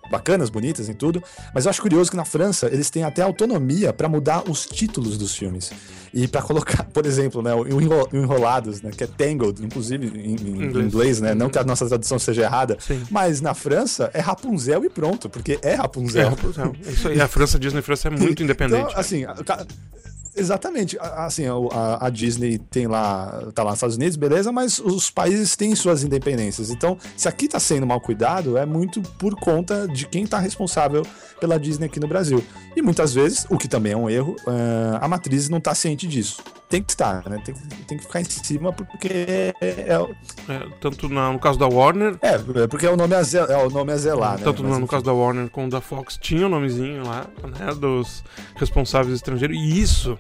bacanas, 0.10 0.50
bonitas 0.50 0.90
em 0.90 0.94
tudo, 0.94 1.24
mas 1.54 1.66
eu 1.66 1.70
acho 1.70 1.82
curioso 1.82 2.10
que 2.10 2.18
na 2.18 2.26
França 2.26 2.68
eles 2.68 2.90
têm 2.90 3.04
até 3.04 3.22
autonomia 3.22 3.94
para 3.94 4.08
mudar 4.08 4.50
os 4.50 4.66
títulos 4.66 5.18
dos 5.18 5.36
filmes. 5.36 5.72
E 6.14 6.28
para 6.28 6.42
colocar, 6.42 6.84
por 6.94 7.06
exemplo, 7.06 7.42
né, 7.42 7.54
o 7.54 7.82
Enrolados, 8.16 8.82
né, 8.82 8.92
que 8.96 9.04
é 9.04 9.08
Tangled, 9.08 9.64
inclusive 9.64 10.08
em, 10.08 10.36
em 10.36 10.64
inglês. 10.66 10.86
inglês, 10.86 11.22
né? 11.22 11.36
Não 11.36 11.50
que 11.50 11.60
a 11.60 11.64
nossa 11.64 11.88
tradução 11.88 12.18
seja 12.18 12.44
errada, 12.44 12.78
Sim. 12.80 13.04
mas 13.12 13.42
na 13.42 13.54
França 13.54 14.10
é 14.14 14.20
Rapunzel 14.20 14.84
e 14.86 14.90
pronto, 14.90 15.30
porque 15.30 15.60
é 15.62 15.76
Rapunzel. 15.76 16.28
É 16.28 16.30
Rapunzel. 16.30 16.76
É 16.86 16.90
isso 16.90 17.08
aí. 17.08 17.22
A 17.22 17.28
França, 17.28 17.60
Disney 17.60 17.82
França 17.82 18.08
é 18.08 18.12
muito 18.12 18.24
então, 18.32 18.44
independente. 18.46 18.90
Então, 18.90 19.00
assim, 19.00 19.26
Exatamente. 20.38 20.98
Assim, 21.00 21.46
a, 21.72 22.06
a, 22.06 22.10
Disney 22.12 22.60
tem 22.60 22.86
lá, 22.86 23.50
tá 23.56 23.64
lá 23.64 23.72
nos 23.72 23.78
Estados 23.78 23.96
Unidos, 23.96 24.16
beleza, 24.16 24.52
mas 24.52 24.78
os 24.78 25.10
países 25.10 25.56
têm 25.56 25.74
suas 25.76 26.04
independências. 26.04 26.70
Então, 26.70 26.96
se 27.16 27.28
aqui 27.28 27.48
tá 27.48 27.60
sendo 27.60 27.88
mal 27.88 28.00
cuidado, 28.00 28.56
é 28.56 28.66
muito 28.66 29.02
por 29.02 29.36
conta 29.36 29.88
de 29.88 30.06
quem 30.06 30.28
tá 30.28 30.38
responsável 30.38 31.04
pela 31.40 31.60
Disney 31.60 31.88
aqui 31.88 32.00
no 32.00 32.08
Brasil. 32.08 32.44
E 32.76 32.82
muitas 32.84 33.16
vezes, 33.16 33.48
o 33.50 33.58
que 33.58 33.68
também 33.68 33.94
é 33.94 33.98
um 33.98 34.08
erro, 34.08 34.36
uh, 34.46 34.98
a 35.02 35.08
matriz 35.08 35.50
não 35.50 35.60
tá 35.60 35.74
ciente 35.74 36.08
disso. 36.08 36.44
Tem 36.70 36.84
que 36.84 36.92
estar, 36.92 37.28
né? 37.30 37.42
Tem, 37.46 37.56
tem 37.88 37.98
que 37.98 38.04
ficar 38.04 38.20
em 38.20 38.26
cima 38.26 38.74
porque 38.74 39.08
é. 39.08 39.54
é, 39.62 39.94
é 39.94 40.68
tanto 40.82 41.08
na, 41.08 41.32
no 41.32 41.40
caso 41.40 41.58
da 41.58 41.66
Warner. 41.66 42.18
É, 42.22 42.36
é 42.64 42.68
porque 42.68 42.86
é 42.86 42.92
o 42.92 42.98
nome 42.98 43.16
a, 43.16 43.22
é 43.22 43.66
o 43.66 43.70
nome 43.70 43.94
a 43.94 43.98
zelar, 43.98 44.38
né? 44.38 44.44
Tanto 44.44 44.64
no, 44.64 44.78
no 44.78 44.88
caso 44.88 45.04
da 45.04 45.14
Warner 45.14 45.50
como 45.50 45.70
da 45.70 45.80
Fox 45.80 46.18
tinha 46.22 46.44
o 46.44 46.48
um 46.48 46.50
nomezinho 46.50 47.06
lá, 47.06 47.26
né? 47.44 47.74
Dos 47.74 48.22
responsáveis 48.58 49.16
estrangeiros. 49.16 49.56
E 49.56 49.80
isso 49.80 50.20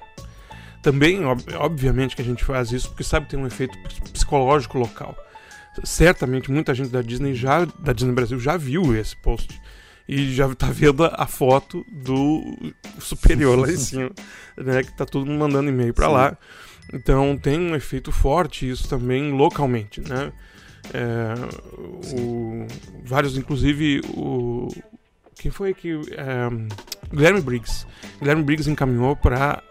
também, 0.81 1.25
ob 1.25 1.43
obviamente, 1.55 2.15
que 2.15 2.21
a 2.21 2.25
gente 2.25 2.45
faz 2.45 2.71
isso 2.71 2.87
porque 2.89 3.03
sabe 3.03 3.25
que 3.25 3.31
tem 3.31 3.39
um 3.39 3.47
efeito 3.47 3.77
psicológico 4.13 4.77
local. 4.77 5.17
certamente 5.83 6.49
muita 6.49 6.73
gente 6.73 6.89
da 6.89 7.01
Disney 7.01 7.35
já 7.35 7.65
da 7.65 7.91
Disney 7.91 8.13
Brasil 8.13 8.39
já 8.39 8.55
viu 8.55 8.95
esse 8.95 9.17
post 9.17 9.59
e 10.07 10.33
já 10.33 10.53
tá 10.55 10.67
vendo 10.67 11.03
a 11.05 11.27
foto 11.27 11.85
do 11.91 12.73
superior 12.99 13.57
lá 13.57 13.69
em 13.69 13.75
cima, 13.77 14.11
né? 14.55 14.83
Que 14.83 14.95
tá 14.95 15.05
todo 15.05 15.25
mundo 15.25 15.39
mandando 15.39 15.69
e-mail 15.69 15.93
para 15.93 16.07
lá. 16.07 16.37
Então 16.93 17.37
tem 17.37 17.59
um 17.59 17.75
efeito 17.75 18.11
forte 18.11 18.69
isso 18.69 18.87
também 18.87 19.31
localmente, 19.31 20.01
né? 20.01 20.31
É, 20.93 21.33
o, 22.15 22.65
vários, 23.03 23.37
inclusive, 23.37 24.01
o, 24.15 24.69
quem 25.37 25.51
foi 25.51 25.73
que. 25.73 25.93
É, 26.11 26.49
Guilherme 27.13 27.41
Briggs. 27.41 27.85
Guilherme 28.19 28.43
Briggs 28.43 28.69
encaminhou 28.69 29.15
para 29.15 29.61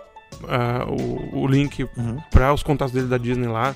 uh, 0.43 0.47
é, 0.47 0.85
o, 0.85 1.43
o, 1.43 1.47
link 1.47 1.85
uhum. 1.97 2.21
para 2.31 2.53
os 2.53 2.63
contatos 2.63 2.93
dele 2.95 3.09
da 3.09 3.19
Disney 3.19 3.49
lá. 3.49 3.75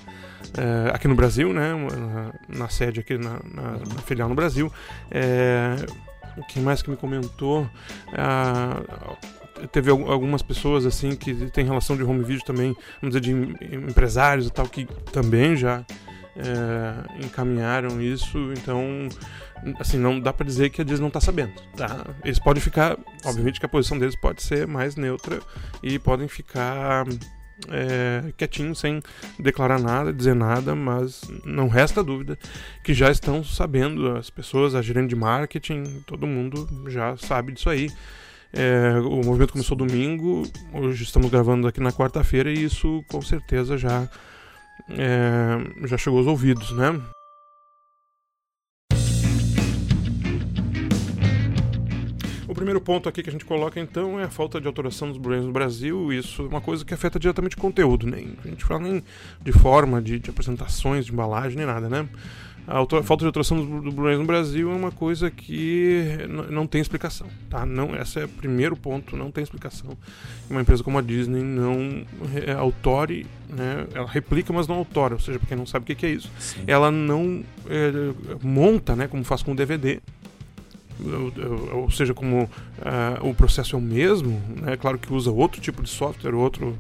Uh, 0.51 0.93
aqui 0.93 1.07
no 1.07 1.15
Brasil, 1.15 1.53
né? 1.53 1.75
Na, 1.75 2.59
na 2.61 2.69
sede 2.69 3.01
aqui 3.01 3.17
na, 3.17 3.41
na, 3.45 3.73
na, 3.73 4.03
filial 4.05 4.29
no 4.29 4.35
Brasil. 4.35 4.73
É, 5.11 5.77
quem 6.49 6.63
mais 6.63 6.83
que 6.83 6.91
me 6.91 6.97
comentou? 6.97 7.63
Uh, 7.63 9.17
teve 9.69 9.91
algumas 9.91 10.43
pessoas 10.43 10.87
assim 10.87 11.15
que 11.15 11.51
tem 11.51 11.65
relação 11.65 11.97
de 11.97 12.03
home 12.03 12.25
video 12.25 12.45
também, 12.45 12.75
vamos 13.01 13.17
dizer, 13.17 13.21
de 13.21 13.77
empresários 13.77 14.47
e 14.47 14.51
tal, 14.51 14.67
que 14.67 14.87
também 15.13 15.57
já 15.57 15.85
é, 16.37 17.25
encaminharam 17.25 18.01
isso, 18.01 18.39
então 18.53 19.09
assim, 19.79 19.99
não 19.99 20.19
dá 20.19 20.33
para 20.33 20.47
dizer 20.47 20.71
que 20.71 20.81
a 20.81 20.85
Disney 20.85 21.03
não 21.03 21.11
tá 21.11 21.21
sabendo, 21.21 21.53
tá? 21.77 22.07
Eles 22.25 22.39
podem 22.39 22.63
ficar, 22.63 22.97
obviamente 23.25 23.61
que 23.61 23.67
a 23.67 23.69
posição 23.69 23.99
deles 23.99 24.17
pode 24.17 24.43
ser 24.43 24.67
mais 24.67 24.97
neutra 24.97 25.41
e 25.83 25.99
podem 25.99 26.29
ficar 26.29 27.05
é, 27.69 28.33
quietinhos, 28.37 28.79
sem 28.79 29.03
declarar 29.39 29.79
nada, 29.79 30.13
dizer 30.13 30.35
nada, 30.35 30.75
mas 30.75 31.23
não 31.45 31.69
resta 31.69 32.03
dúvida 32.03 32.39
que 32.83 32.95
já 32.95 33.11
estão 33.11 33.45
sabendo, 33.45 34.17
as 34.17 34.31
pessoas, 34.31 34.75
a 34.75 34.83
gerente 34.83 35.11
de 35.11 35.17
marketing, 35.17 36.03
todo 36.07 36.27
mundo 36.27 36.69
já 36.89 37.17
sabe 37.17 37.53
disso 37.53 37.69
aí. 37.69 37.91
É, 38.53 38.99
o 39.01 39.25
movimento 39.25 39.53
começou 39.53 39.77
domingo, 39.77 40.43
hoje 40.73 41.05
estamos 41.05 41.31
gravando 41.31 41.69
aqui 41.69 41.81
na 41.81 41.93
quarta-feira 41.93 42.51
e 42.51 42.65
isso 42.65 43.05
com 43.09 43.23
certeza 43.23 43.79
já 43.79 44.09
é, 44.89 45.87
já 45.87 45.97
chegou 45.97 46.19
aos 46.19 46.27
ouvidos, 46.27 46.73
né? 46.73 47.01
O 52.51 52.55
primeiro 52.55 52.81
ponto 52.81 53.09
aqui 53.09 53.23
que 53.23 53.29
a 53.29 53.33
gente 53.33 53.45
coloca 53.45 53.79
então 53.79 54.19
é 54.19 54.25
a 54.25 54.29
falta 54.29 54.61
de 54.61 54.67
autoração 54.67 55.07
dos 55.07 55.19
Blu-rays 55.19 55.45
no 55.45 55.53
Brasil. 55.53 56.13
Isso 56.13 56.43
é 56.43 56.47
uma 56.47 56.61
coisa 56.61 56.85
que 56.85 56.93
afeta 56.93 57.17
diretamente 57.17 57.57
o 57.57 57.61
conteúdo, 57.61 58.09
nem 58.09 58.37
a 58.45 58.49
gente 58.49 58.65
fala 58.65 58.81
nem 58.81 59.05
de 59.41 59.53
forma, 59.53 60.03
de, 60.03 60.19
de 60.19 60.31
apresentações, 60.31 61.07
de 61.07 61.13
embalagem, 61.13 61.57
nem 61.57 61.65
nada, 61.65 61.89
né? 61.89 62.09
A 62.67 62.85
falta 63.05 63.19
de 63.23 63.27
autoração 63.27 63.81
do 63.81 63.93
Blu-rays 63.93 64.19
no 64.19 64.25
Brasil 64.25 64.69
é 64.71 64.75
uma 64.75 64.91
coisa 64.91 65.31
que 65.31 66.19
não 66.51 66.67
tem 66.67 66.81
explicação, 66.81 67.29
tá? 67.49 67.65
Não, 67.65 67.95
esse 67.95 68.19
é 68.19 68.25
o 68.25 68.29
primeiro 68.29 68.77
ponto, 68.77 69.17
não 69.17 69.31
tem 69.31 69.45
explicação. 69.45 69.97
Uma 70.49 70.61
empresa 70.61 70.83
como 70.83 70.99
a 70.99 71.03
Disney 71.03 71.43
não 71.43 72.05
é, 72.35 72.51
autore, 72.53 73.27
né? 73.49 73.87
Ela 73.95 74.09
replica, 74.09 74.53
mas 74.53 74.67
não 74.67 74.75
autora, 74.75 75.15
ou 75.15 75.21
seja, 75.21 75.39
para 75.39 75.47
quem 75.47 75.57
não 75.57 75.67
sabe 75.67 75.93
o 75.93 75.97
que 75.97 76.05
é 76.05 76.11
isso, 76.11 76.29
Sim. 76.41 76.65
ela 76.67 76.91
não 76.91 77.45
é, 77.69 78.37
monta, 78.43 78.97
né? 78.97 79.07
Como 79.07 79.23
faz 79.23 79.41
com 79.41 79.53
o 79.53 79.55
DVD, 79.57 80.01
ou 81.73 81.91
seja, 81.91 82.15
como 82.15 82.45
uh, 82.45 82.49
o 83.29 83.35
processo 83.35 83.77
é 83.77 83.79
o 83.79 83.83
mesmo, 83.83 84.41
né? 84.61 84.77
Claro 84.77 84.99
que 84.99 85.13
usa 85.13 85.31
outro 85.31 85.61
tipo 85.61 85.83
de 85.83 85.89
software, 85.89 86.35
outro, 86.35 86.77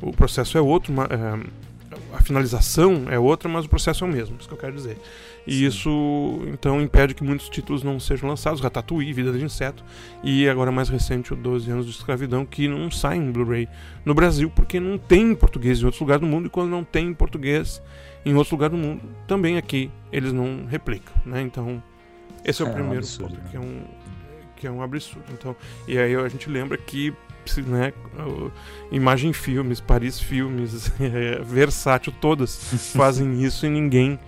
o 0.00 0.12
processo 0.12 0.58
é 0.58 0.60
outro, 0.60 0.92
uh, 0.92 1.50
a 2.12 2.22
finalização 2.22 3.06
é 3.10 3.18
outra, 3.18 3.48
mas 3.48 3.64
o 3.64 3.68
processo 3.68 4.04
é 4.04 4.06
o 4.06 4.10
mesmo, 4.10 4.36
isso 4.38 4.48
que 4.48 4.54
eu 4.54 4.58
quero 4.58 4.74
dizer. 4.74 4.98
E 5.46 5.52
Sim. 5.52 5.66
isso 5.66 6.42
então 6.46 6.80
impede 6.80 7.14
que 7.14 7.24
muitos 7.24 7.48
títulos 7.48 7.82
não 7.82 7.98
sejam 7.98 8.28
lançados, 8.28 8.60
Ratatouille, 8.60 9.12
Vida 9.12 9.32
de 9.32 9.44
Inseto, 9.44 9.84
e 10.22 10.48
agora 10.48 10.70
mais 10.70 10.88
recente 10.88 11.32
o 11.32 11.36
12 11.36 11.70
anos 11.70 11.86
de 11.86 11.92
escravidão, 11.92 12.44
que 12.44 12.68
não 12.68 12.90
sai 12.90 13.16
em 13.16 13.30
Blu-ray 13.30 13.68
no 14.04 14.14
Brasil 14.14 14.50
porque 14.54 14.78
não 14.78 14.98
tem 14.98 15.32
em 15.32 15.34
português 15.34 15.80
em 15.80 15.84
outros 15.84 16.00
lugares 16.00 16.20
do 16.20 16.26
mundo, 16.26 16.46
e 16.46 16.50
quando 16.50 16.70
não 16.70 16.84
tem 16.84 17.08
em 17.08 17.14
português 17.14 17.82
em 18.24 18.34
outros 18.34 18.52
lugares 18.52 18.76
do 18.76 18.82
mundo, 18.82 19.02
também 19.26 19.56
aqui 19.56 19.90
eles 20.12 20.32
não 20.32 20.64
replicam, 20.66 21.14
né? 21.26 21.42
Então, 21.42 21.82
esse 22.44 22.62
é 22.62 22.64
o 22.64 22.68
é 22.68 22.72
primeiro 22.72 22.96
um 22.96 22.98
absurdo, 22.98 23.34
ponto, 23.34 23.44
né? 23.44 23.48
que 23.50 23.56
é 23.56 23.60
um 23.60 23.84
que 24.56 24.66
é 24.68 24.70
um 24.70 24.80
absurdo. 24.80 25.24
Então, 25.32 25.56
e 25.88 25.98
aí 25.98 26.14
a 26.14 26.28
gente 26.28 26.48
lembra 26.48 26.78
que 26.78 27.12
né, 27.66 27.92
Imagem 28.92 29.32
Filmes, 29.32 29.80
Paris 29.80 30.20
Filmes, 30.20 30.92
é, 31.00 31.40
Versátil, 31.42 32.14
todas 32.20 32.54
fazem 32.94 33.42
isso 33.42 33.66
e 33.66 33.68
ninguém 33.68 34.18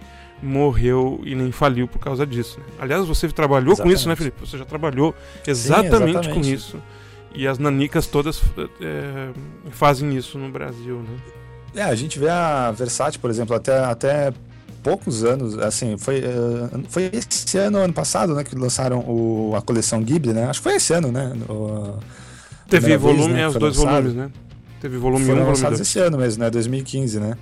morreu 0.42 1.20
e 1.24 1.34
nem 1.34 1.52
faliu 1.52 1.86
por 1.86 2.00
causa 2.00 2.26
disso. 2.26 2.58
Né? 2.58 2.66
Aliás, 2.80 3.06
você 3.06 3.28
trabalhou 3.28 3.72
exatamente. 3.72 3.94
com 3.94 3.96
isso, 3.96 4.08
né, 4.08 4.16
Felipe? 4.16 4.40
Você 4.40 4.58
já 4.58 4.64
trabalhou 4.64 5.14
exatamente, 5.46 5.90
Sim, 5.90 6.08
exatamente. 6.10 6.34
com 6.34 6.40
isso. 6.40 6.82
E 7.34 7.46
as 7.46 7.58
nanicas 7.58 8.06
todas 8.06 8.42
é, 8.80 9.30
fazem 9.70 10.16
isso 10.16 10.38
no 10.38 10.48
Brasil, 10.50 10.98
né? 10.98 11.16
É, 11.76 11.82
a 11.82 11.94
gente 11.94 12.18
vê 12.18 12.28
a 12.28 12.70
Versátil, 12.70 13.20
por 13.20 13.28
exemplo, 13.30 13.56
até, 13.56 13.76
até 13.78 14.32
poucos 14.84 15.24
anos, 15.24 15.58
assim, 15.58 15.96
foi, 15.96 16.20
uh, 16.20 16.84
foi 16.88 17.10
esse 17.12 17.56
ano, 17.58 17.78
ano 17.78 17.92
passado, 17.92 18.34
né, 18.34 18.44
que 18.44 18.54
lançaram 18.54 19.00
o, 19.00 19.54
a 19.56 19.62
coleção 19.62 20.02
Ghibli, 20.02 20.34
né? 20.34 20.44
Acho 20.44 20.60
que 20.60 20.64
foi 20.64 20.76
esse 20.76 20.92
ano, 20.92 21.10
né? 21.10 21.32
O, 21.48 21.98
Teve 22.68 22.96
volume, 22.96 23.24
vez, 23.24 23.34
né, 23.34 23.48
os 23.48 23.54
dois 23.54 23.76
lançado. 23.76 23.94
volumes, 23.94 24.14
né? 24.14 24.30
Teve 24.80 24.98
volume 24.98 25.24
1 25.24 25.32
um, 25.32 25.44
volume 25.44 25.62
2. 25.62 25.80
esse 25.80 25.98
ano 25.98 26.18
mesmo, 26.18 26.44
né? 26.44 26.50
2015, 26.50 27.18
né? 27.18 27.38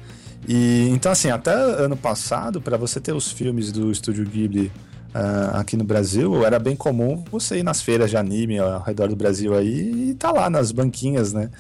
E 0.47 0.89
então 0.91 1.11
assim, 1.11 1.31
até 1.31 1.53
ano 1.53 1.97
passado, 1.97 2.61
para 2.61 2.77
você 2.77 3.01
ter 3.01 3.13
os 3.13 3.33
filmes 3.33 3.73
do 3.73 3.91
estúdio 3.91 4.25
Ghibli 4.25 4.71
uh, 5.15 5.57
aqui 5.57 5.77
no 5.77 5.85
Brasil, 5.85 6.45
era 6.45 6.59
bem 6.59 6.77
comum 6.77 7.25
você 7.31 7.59
ir 7.59 7.63
nas 7.65 7.83
feiras 7.83 8.11
de 8.11 8.17
anime 8.17 8.59
ao 8.59 8.81
redor 8.81 9.09
do 9.09 9.17
Brasil 9.17 9.55
aí 9.55 10.11
e 10.11 10.15
tá 10.15 10.31
lá 10.31 10.49
nas 10.49 10.71
banquinhas, 10.71 11.33
né? 11.33 11.51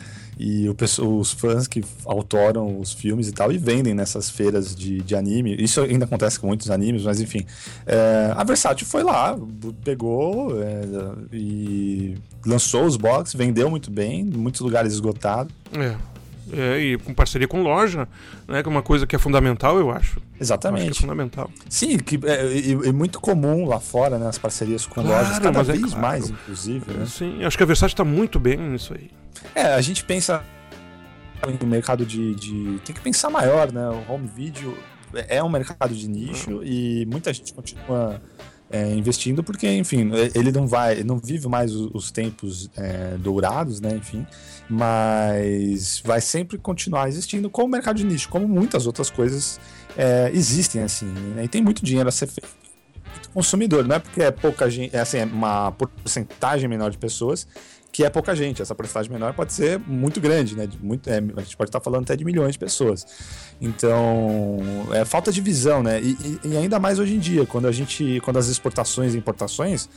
E 0.45 0.69
o, 0.69 0.75
os 1.21 1.33
fãs 1.33 1.69
que 1.69 1.85
autoram 2.05 2.81
os 2.81 2.93
filmes 2.93 3.29
e 3.29 3.33
tal 3.33 3.53
e 3.53 3.59
vendem 3.59 3.95
nessas 3.95 4.29
feiras 4.29 4.75
de, 4.75 5.01
de 5.01 5.15
anime. 5.15 5.55
Isso 5.57 5.81
ainda 5.81 6.05
acontece 6.05 6.41
com 6.41 6.49
muitos 6.49 6.69
animes, 6.69 7.05
mas 7.05 7.21
enfim. 7.21 7.47
É, 7.87 8.33
a 8.35 8.43
Versátil 8.43 8.85
foi 8.85 9.05
lá, 9.05 9.39
pegou 9.85 10.61
é, 10.61 10.83
e 11.33 12.17
lançou 12.45 12.87
os 12.87 12.97
boxes, 12.97 13.35
vendeu 13.35 13.71
muito 13.71 13.89
bem, 13.89 14.23
em 14.23 14.25
muitos 14.25 14.61
lugares 14.61 14.93
esgotados. 14.93 15.55
É. 15.79 16.12
É, 16.53 16.79
e 16.79 16.99
com 16.99 17.15
parceria 17.15 17.49
com 17.49 17.63
loja, 17.63 18.07
né? 18.47 18.63
Que 18.63 18.69
é 18.69 18.71
uma 18.71 18.83
coisa 18.83 19.07
que 19.07 19.17
é 19.17 19.19
fundamental, 19.19 19.79
eu 19.79 19.91
acho. 19.91 20.21
Exatamente. 20.39 20.91
Acho 20.91 20.99
é 20.99 21.01
fundamental. 21.01 21.51
Sim, 21.69 21.99
que 21.99 22.21
é, 22.25 22.89
é, 22.89 22.93
muito 22.93 23.21
comum 23.21 23.67
lá 23.67 23.81
fora, 23.81 24.19
né? 24.19 24.29
As 24.29 24.39
parcerias 24.39 24.85
com 24.85 25.03
claro, 25.03 25.09
lojas, 25.09 25.39
cada 25.39 25.61
é 25.61 25.63
vez 25.63 25.79
é 25.79 25.87
claro. 25.87 26.01
mais, 26.01 26.31
inclusive. 26.31 26.93
Né? 26.93 27.07
Sim, 27.07 27.45
acho 27.45 27.57
que 27.57 27.63
a 27.63 27.67
Versace 27.67 27.95
está 27.95 28.05
muito 28.05 28.39
bem 28.39 28.59
nisso 28.59 28.95
aí. 28.95 29.11
É, 29.55 29.75
a 29.75 29.81
gente 29.81 30.05
pensa 30.05 30.45
no 31.61 31.67
mercado 31.67 32.07
de, 32.07 32.35
de, 32.35 32.79
Tem 32.85 32.95
que 32.95 33.01
pensar 33.01 33.31
maior, 33.31 33.73
né? 33.73 33.89
O 33.89 34.13
home 34.13 34.29
video 34.29 34.77
é 35.13 35.43
um 35.43 35.49
mercado 35.49 35.95
de 35.95 36.09
nicho 36.09 36.51
uhum. 36.53 36.63
e 36.63 37.07
muita 37.07 37.33
gente 37.33 37.53
continua 37.53 38.21
é, 38.73 38.91
investindo, 38.95 39.45
porque, 39.45 39.71
enfim, 39.71 40.11
ele 40.35 40.51
não 40.51 40.67
vai, 40.67 41.05
não 41.05 41.19
vive 41.19 41.47
mais 41.47 41.73
os, 41.75 41.91
os 41.93 42.11
tempos 42.11 42.71
é, 42.77 43.17
dourados, 43.19 43.81
né? 43.81 43.95
Enfim, 43.97 44.27
mas 44.69 46.03
vai 46.05 46.21
sempre 46.21 46.57
continuar 46.57 47.09
existindo 47.09 47.51
como 47.51 47.69
mercado 47.69 47.97
de 47.97 48.05
nicho, 48.05 48.29
como 48.31 48.49
muitas 48.49 48.87
outras 48.87 49.11
coisas 49.11 49.61
é, 49.97 50.31
existem, 50.33 50.83
assim, 50.83 51.07
né? 51.07 51.45
E 51.45 51.49
tem 51.49 51.63
muito 51.63 51.85
dinheiro 51.85 52.09
a 52.09 52.13
ser 52.13 52.27
feito 52.27 52.49
consumidor, 53.35 53.87
não 53.87 53.97
é 53.97 53.99
porque 53.99 54.23
é 54.23 54.31
pouca 54.31 54.69
gente, 54.71 54.95
é 54.95 55.01
assim, 55.01 55.19
é 55.19 55.25
uma 55.25 55.73
porcentagem 55.73 56.69
menor 56.69 56.91
de 56.91 56.99
pessoas 56.99 57.47
que 57.93 58.03
é 58.05 58.11
pouca 58.11 58.35
gente. 58.35 58.63
Essa 58.63 58.75
porcentagem 58.75 59.13
menor 59.13 59.35
pode 59.35 59.53
ser 59.53 59.79
muito 59.79 60.19
grande, 60.19 60.57
né? 60.57 60.67
Muito, 60.81 61.09
é, 61.11 61.19
a 61.19 61.41
gente 61.43 61.57
pode 61.57 61.69
estar 61.69 61.81
falando 61.81 62.05
até 62.05 62.17
de 62.17 62.25
milhões 62.25 62.55
de 62.55 62.59
pessoas. 62.59 63.07
Então, 63.61 64.59
é 64.93 65.05
falta 65.05 65.31
de 65.31 65.43
visão, 65.43 65.83
né? 65.83 66.01
E, 66.01 66.41
e, 66.43 66.49
e 66.49 66.57
ainda 66.57 66.81
mais 66.81 66.99
hoje 66.99 67.15
em 67.15 67.19
dia, 67.19 67.45
quando 67.45 67.69
a 67.69 67.73
gente, 67.73 68.19
quando 68.25 68.39
as 68.39 68.49
exportações 68.49 69.15
e 69.15 69.19
importações 69.19 69.91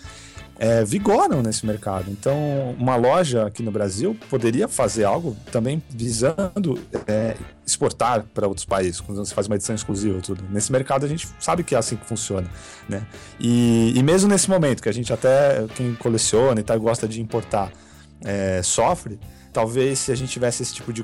é, 0.60 0.84
vigoram 0.84 1.42
nesse 1.42 1.66
mercado. 1.66 2.12
Então, 2.12 2.76
uma 2.78 2.98
loja 2.98 3.46
aqui 3.46 3.64
no 3.64 3.72
Brasil 3.72 4.16
poderia 4.30 4.68
fazer 4.68 5.06
algo 5.06 5.36
também 5.52 5.82
visando 5.90 6.80
é, 7.08 7.36
exportar 7.66 8.26
para 8.34 8.48
outros 8.48 8.66
países, 8.66 9.00
quando 9.00 9.18
você 9.18 9.34
faz 9.34 9.48
uma 9.48 9.56
edição 9.56 9.74
exclusiva 9.74 10.20
tudo. 10.22 10.44
Nesse 10.50 10.72
mercado 10.72 11.06
a 11.06 11.10
gente 11.10 11.28
sabe 11.40 11.64
que 11.64 11.76
é 11.76 11.78
assim 11.78 11.96
que 11.96 12.06
funciona, 12.06 12.48
né? 12.88 13.06
E, 13.40 13.94
e 13.96 14.04
mesmo 14.04 14.30
nesse 14.30 14.50
momento 14.50 14.82
que 14.82 14.90
a 14.90 14.94
gente 14.94 15.12
até 15.12 15.66
quem 15.76 15.96
coleciona 15.96 16.60
e 16.60 16.64
tá, 16.64 16.78
gosta 16.78 17.08
de 17.08 17.22
importar 17.22 17.72
é, 18.24 18.62
sofre, 18.64 19.20
talvez 19.52 20.00
se 20.00 20.12
a 20.12 20.16
gente 20.16 20.32
tivesse 20.32 20.64
esse 20.64 20.74
tipo 20.74 20.92
de 20.92 21.04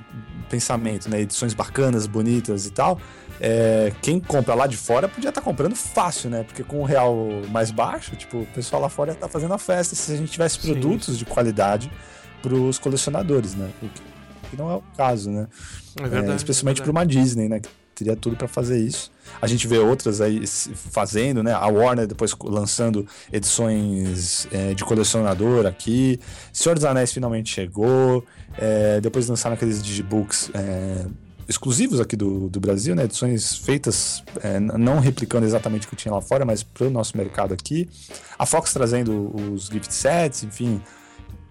pensamento, 0.50 1.10
né, 1.10 1.22
edições 1.22 1.54
bacanas, 1.54 2.08
bonitas 2.08 2.66
e 2.66 2.72
tal, 2.72 3.00
é, 3.40 3.92
quem 4.02 4.20
compra 4.20 4.54
lá 4.54 4.68
de 4.68 4.78
fora 4.78 5.08
podia 5.08 5.30
estar 5.30 5.42
tá 5.42 5.46
comprando 5.46 5.76
fácil, 5.76 6.30
né? 6.30 6.44
Porque 6.44 6.64
com 6.64 6.82
o 6.82 6.84
real 6.84 7.16
mais 7.50 7.72
baixo, 7.72 8.16
tipo, 8.16 8.42
o 8.42 8.46
pessoal 8.48 8.82
lá 8.82 8.90
fora 8.90 9.14
está 9.14 9.28
fazendo 9.28 9.54
a 9.54 9.58
festa 9.58 9.96
se 9.96 10.12
a 10.12 10.16
gente 10.16 10.32
tivesse 10.32 10.60
produtos 10.60 11.08
Sim. 11.08 11.20
de 11.20 11.26
qualidade 11.26 11.92
para 12.42 12.54
os 12.54 12.78
colecionadores, 12.78 13.56
né? 13.56 13.70
O 13.82 13.90
que 14.50 14.58
não 14.58 14.70
é 14.70 14.76
o 14.76 14.84
caso, 14.96 15.32
né? 15.32 15.48
É 16.00 16.08
verdade, 16.08 16.34
é, 16.34 16.36
especialmente 16.36 16.82
é 16.82 16.84
para 16.84 16.92
uma 16.92 17.06
Disney, 17.06 17.50
né? 17.50 17.62
Teria 18.02 18.16
tudo 18.16 18.36
para 18.36 18.48
fazer 18.48 18.80
isso. 18.80 19.12
A 19.40 19.46
gente 19.46 19.68
vê 19.68 19.78
outras 19.78 20.22
aí 20.22 20.44
fazendo, 20.48 21.44
né? 21.44 21.54
A 21.54 21.68
Warner 21.68 22.08
depois 22.08 22.36
lançando 22.44 23.06
edições 23.32 24.48
é, 24.52 24.74
de 24.74 24.84
colecionador 24.84 25.68
aqui. 25.68 26.20
Senhor 26.52 26.74
dos 26.74 26.84
Anéis 26.84 27.14
finalmente 27.14 27.54
chegou. 27.54 28.26
É, 28.58 29.00
depois 29.00 29.28
lançaram 29.28 29.54
aqueles 29.54 29.84
digibooks 29.84 30.50
é, 30.56 31.06
exclusivos 31.48 32.00
aqui 32.00 32.16
do, 32.16 32.50
do 32.50 32.60
Brasil, 32.60 32.96
né? 32.96 33.04
Edições 33.04 33.56
feitas, 33.56 34.24
é, 34.42 34.60
não 34.60 35.00
replicando 35.00 35.46
exatamente 35.46 35.86
o 35.86 35.90
que 35.92 35.96
tinha 35.96 36.12
lá 36.12 36.22
fora, 36.22 36.44
mas 36.44 36.64
para 36.64 36.88
o 36.88 36.90
nosso 36.90 37.16
mercado 37.16 37.54
aqui. 37.54 37.88
A 38.40 38.48
Fox 38.48 38.74
trazendo 38.74 39.32
os 39.54 39.68
gift 39.68 39.94
sets, 39.94 40.44
enfim, 40.44 40.82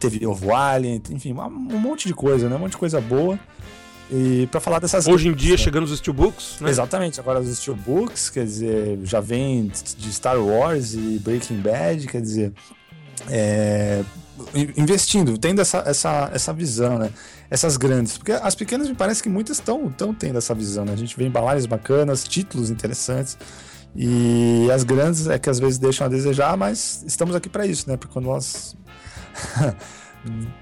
teve 0.01 0.27
Ovo 0.27 0.53
Alien, 0.53 1.01
enfim, 1.11 1.33
um 1.33 1.79
monte 1.79 2.09
de 2.09 2.15
coisa, 2.15 2.49
né? 2.49 2.57
Um 2.57 2.59
monte 2.59 2.73
de 2.73 2.79
coisa 2.79 3.01
boa. 3.01 3.39
E 4.11 4.49
para 4.49 4.61
falar 4.61 4.81
dessas. 4.81 5.07
Hoje 5.07 5.29
em 5.29 5.35
dia, 5.35 5.53
né? 5.53 5.57
chegando 5.57 5.85
os 5.85 5.97
Steelbooks, 5.97 6.57
né? 6.61 6.69
Exatamente, 6.69 7.21
agora 7.21 7.39
os 7.39 7.57
Steelbooks, 7.57 8.29
quer 8.31 8.45
dizer, 8.45 8.99
já 9.05 9.21
vem 9.21 9.69
de 9.69 10.13
Star 10.13 10.39
Wars 10.39 10.95
e 10.95 11.21
Breaking 11.23 11.61
Bad, 11.61 12.07
quer 12.09 12.21
dizer. 12.21 12.53
É, 13.29 14.03
investindo, 14.77 15.37
tendo 15.39 15.61
essa, 15.61 15.85
essa, 15.87 16.31
essa 16.33 16.53
visão, 16.53 16.99
né? 16.99 17.11
Essas 17.49 17.77
grandes. 17.77 18.19
Porque 18.19 18.33
as 18.33 18.55
pequenas 18.55 18.89
me 18.89 18.95
parece 18.95 19.23
que 19.23 19.29
muitas 19.29 19.59
estão 19.59 19.93
tendo 20.19 20.39
essa 20.39 20.55
visão, 20.55 20.85
né? 20.85 20.93
A 20.93 20.97
gente 20.97 21.17
vê 21.17 21.25
embalagens 21.27 21.67
bacanas, 21.67 22.25
títulos 22.25 22.71
interessantes. 22.71 23.39
E 23.95 24.69
as 24.73 24.85
grandes 24.85 25.29
é 25.29 25.39
que 25.39 25.51
às 25.51 25.59
vezes 25.59 25.79
deixam 25.79 26.07
a 26.07 26.11
desejar, 26.11 26.57
mas 26.57 27.05
estamos 27.07 27.35
aqui 27.35 27.49
para 27.49 27.67
isso, 27.67 27.89
né? 27.89 27.97
Porque 27.97 28.13
quando 28.13 28.27
nós 28.27 28.77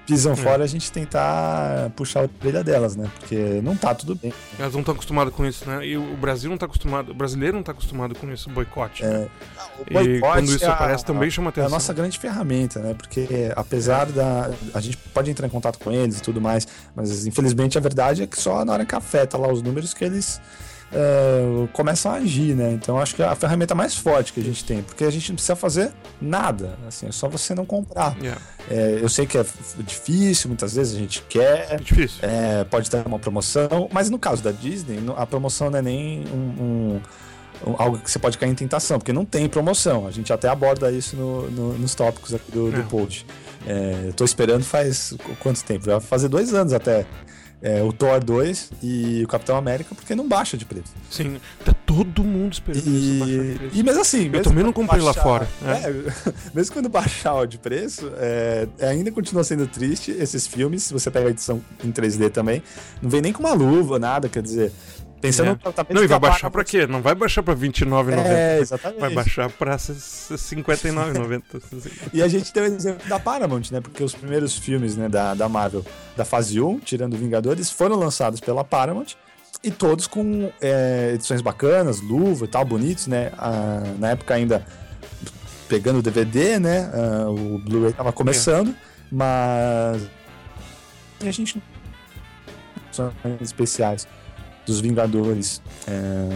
pisam 0.05 0.33
é. 0.33 0.35
fora, 0.35 0.63
a 0.63 0.67
gente 0.67 0.91
tentar 0.91 1.89
puxar 1.95 2.21
a 2.21 2.29
orelha 2.41 2.63
delas, 2.63 2.95
né? 2.95 3.09
Porque 3.19 3.61
não 3.61 3.75
tá 3.75 3.93
tudo 3.93 4.15
bem. 4.15 4.33
Elas 4.57 4.73
não 4.73 4.79
estão 4.79 4.93
acostumadas 4.93 5.33
com 5.33 5.45
isso, 5.45 5.69
né? 5.69 5.85
E 5.85 5.97
o 5.97 6.15
Brasil 6.17 6.49
não 6.49 6.57
tá 6.57 6.65
acostumado, 6.65 7.11
o 7.11 7.13
brasileiro 7.13 7.55
não 7.55 7.63
tá 7.63 7.71
acostumado 7.71 8.15
com 8.15 8.31
esse 8.31 8.49
boicote. 8.49 9.03
Né? 9.03 9.27
É, 9.87 9.93
boicote 9.93 10.09
e 10.09 10.19
quando 10.19 10.49
isso 10.49 10.65
é 10.65 10.67
aparece 10.67 11.05
também 11.05 11.29
chama 11.29 11.49
atenção. 11.49 11.65
É 11.65 11.67
a 11.67 11.71
nossa 11.71 11.93
grande 11.93 12.17
ferramenta, 12.17 12.79
né? 12.79 12.93
Porque 12.93 13.51
apesar 13.55 14.05
da. 14.07 14.51
A 14.73 14.79
gente 14.79 14.97
pode 14.97 15.29
entrar 15.29 15.47
em 15.47 15.51
contato 15.51 15.79
com 15.79 15.91
eles 15.91 16.19
e 16.19 16.21
tudo 16.21 16.39
mais, 16.39 16.67
mas 16.95 17.25
infelizmente 17.25 17.77
a 17.77 17.81
verdade 17.81 18.23
é 18.23 18.27
que 18.27 18.39
só 18.39 18.63
na 18.63 18.73
hora 18.73 18.85
que 18.85 18.95
afeta 18.95 19.37
lá 19.37 19.51
os 19.51 19.61
números 19.61 19.93
que 19.93 20.03
eles 20.03 20.41
uh, 20.91 21.67
começam 21.69 22.11
a 22.11 22.15
agir, 22.15 22.55
né? 22.55 22.71
Então 22.71 22.99
acho 22.99 23.15
que 23.15 23.21
é 23.21 23.25
a 23.25 23.35
ferramenta 23.35 23.75
mais 23.75 23.95
forte 23.95 24.33
que 24.33 24.39
a 24.39 24.43
gente 24.43 24.63
tem, 24.63 24.81
porque 24.81 25.03
a 25.03 25.11
gente 25.11 25.29
não 25.29 25.35
precisa 25.35 25.55
fazer 25.55 25.91
nada, 26.21 26.77
assim, 26.87 27.07
é 27.07 27.11
só 27.11 27.27
você 27.27 27.53
não 27.55 27.65
comprar. 27.65 28.17
Yeah. 28.19 28.41
É, 28.69 28.99
eu 29.01 29.09
sei 29.09 29.25
que 29.25 29.37
é 29.37 29.45
difícil, 29.79 30.49
muitas 30.49 30.75
vezes 30.75 30.95
a 30.95 30.99
gente 30.99 31.21
quer, 31.23 31.67
é 31.71 31.77
difícil. 31.77 32.19
É, 32.21 32.63
pode 32.63 32.89
ter 32.89 33.05
uma 33.05 33.19
promoção, 33.19 33.89
mas 33.91 34.09
no 34.09 34.19
caso 34.19 34.43
da 34.43 34.51
Disney, 34.51 34.99
a 35.15 35.25
promoção 35.25 35.69
não 35.69 35.79
é 35.79 35.81
nem 35.81 36.23
um, 36.27 36.95
um 36.95 37.01
algo 37.77 37.97
que 37.97 38.09
você 38.09 38.19
pode 38.19 38.37
cair 38.37 38.49
em 38.49 38.55
tentação, 38.55 38.99
porque 38.99 39.11
não 39.11 39.25
tem 39.25 39.47
promoção. 39.49 40.07
A 40.07 40.11
gente 40.11 40.31
até 40.31 40.47
aborda 40.47 40.91
isso 40.91 41.15
no, 41.15 41.49
no, 41.51 41.73
nos 41.77 41.93
tópicos 41.93 42.33
aqui 42.33 42.51
do, 42.51 42.71
do 42.71 42.83
post. 42.83 43.25
É, 43.67 44.05
eu 44.07 44.13
tô 44.13 44.23
esperando 44.23 44.63
faz 44.63 45.13
quanto 45.39 45.63
tempo? 45.63 45.85
Vai 45.85 45.99
fazer 45.99 46.29
dois 46.29 46.53
anos 46.53 46.71
até 46.71 47.05
é, 47.61 47.83
o 47.83 47.91
Thor 47.91 48.23
2 48.23 48.71
e 48.81 49.21
o 49.23 49.27
Capitão 49.27 49.57
América, 49.57 49.93
porque 49.93 50.15
não 50.15 50.27
baixa 50.27 50.57
de 50.57 50.65
preço. 50.65 50.93
Sim, 51.09 51.37
tá 51.65 51.73
todo 51.85 52.23
mundo 52.23 52.53
esperando 52.53 52.87
e... 52.87 52.89
isso 52.89 53.19
baixar 53.19 53.43
de 53.43 53.59
preço. 53.59 53.77
E 53.77 53.83
mesmo 53.83 54.01
assim, 54.01 54.29
eu 54.33 54.43
também 54.43 54.63
não 54.63 54.73
comprei 54.73 55.01
baixar, 55.01 55.19
lá 55.19 55.23
fora. 55.23 55.47
É. 55.65 55.89
É, 55.89 56.33
mesmo 56.53 56.73
quando 56.73 56.89
baixar 56.89 57.45
de 57.47 57.57
preço, 57.57 58.11
é, 58.17 58.67
ainda 58.81 59.11
continua 59.11 59.43
sendo 59.43 59.67
triste 59.67 60.11
esses 60.11 60.47
filmes. 60.47 60.83
Se 60.83 60.93
você 60.93 61.11
pega 61.11 61.27
a 61.27 61.31
edição 61.31 61.61
em 61.83 61.91
3D 61.91 62.29
também, 62.31 62.63
não 63.01 63.09
vem 63.09 63.21
nem 63.21 63.33
com 63.33 63.43
uma 63.43 63.53
luva, 63.53 63.99
nada, 63.99 64.29
quer 64.29 64.41
dizer. 64.41 64.71
Pensando 65.21 65.47
é. 65.47 65.49
no 65.51 65.57
tratamento 65.57 65.93
Não, 65.93 66.03
e 66.03 66.07
vai 66.07 66.19
baixar 66.19 66.49
pra 66.49 66.63
quê? 66.63 66.87
Não 66.87 67.01
vai 67.01 67.13
baixar 67.13 67.43
pra 67.43 67.53
R$29,90. 67.53 68.25
É, 68.25 68.59
exatamente. 68.59 68.99
Vai 68.99 69.13
baixar 69.13 69.49
pra 69.49 69.71
R$59,90. 69.71 71.43
e 72.13 72.21
a 72.21 72.27
gente 72.27 72.53
tem 72.53 72.63
o 72.63 72.65
exemplo 72.65 73.07
da 73.07 73.19
Paramount, 73.19 73.71
né? 73.71 73.81
Porque 73.81 74.03
os 74.03 74.15
primeiros 74.15 74.57
filmes 74.57 74.95
né, 74.95 75.09
da, 75.09 75.33
da 75.33 75.49
Marvel 75.49 75.85
da 76.15 76.23
fase 76.23 76.61
1, 76.61 76.79
tirando 76.79 77.17
Vingadores, 77.17 77.69
foram 77.69 77.97
lançados 77.97 78.39
pela 78.39 78.63
Paramount. 78.63 79.15
E 79.61 79.71
todos 79.71 80.07
com 80.07 80.49
é, 80.61 81.11
edições 81.15 81.41
bacanas, 81.41 81.99
luva 81.99 82.45
e 82.45 82.47
tal, 82.47 82.63
bonitos, 82.63 83.07
né? 83.07 83.33
Ah, 83.37 83.83
na 83.99 84.11
época 84.11 84.33
ainda 84.33 84.65
pegando 85.67 85.99
o 85.99 86.01
DVD, 86.01 86.59
né? 86.59 86.89
Ah, 86.93 87.29
o 87.29 87.59
Blu-ray 87.59 87.91
tava 87.91 88.13
começando, 88.13 88.69
é. 88.69 88.75
mas 89.11 90.01
a 91.19 91.31
gente 91.31 91.61
são 92.89 93.11
especiais 93.41 94.07
dos 94.69 94.79
Vingadores, 94.79 95.61
é, 95.87 96.29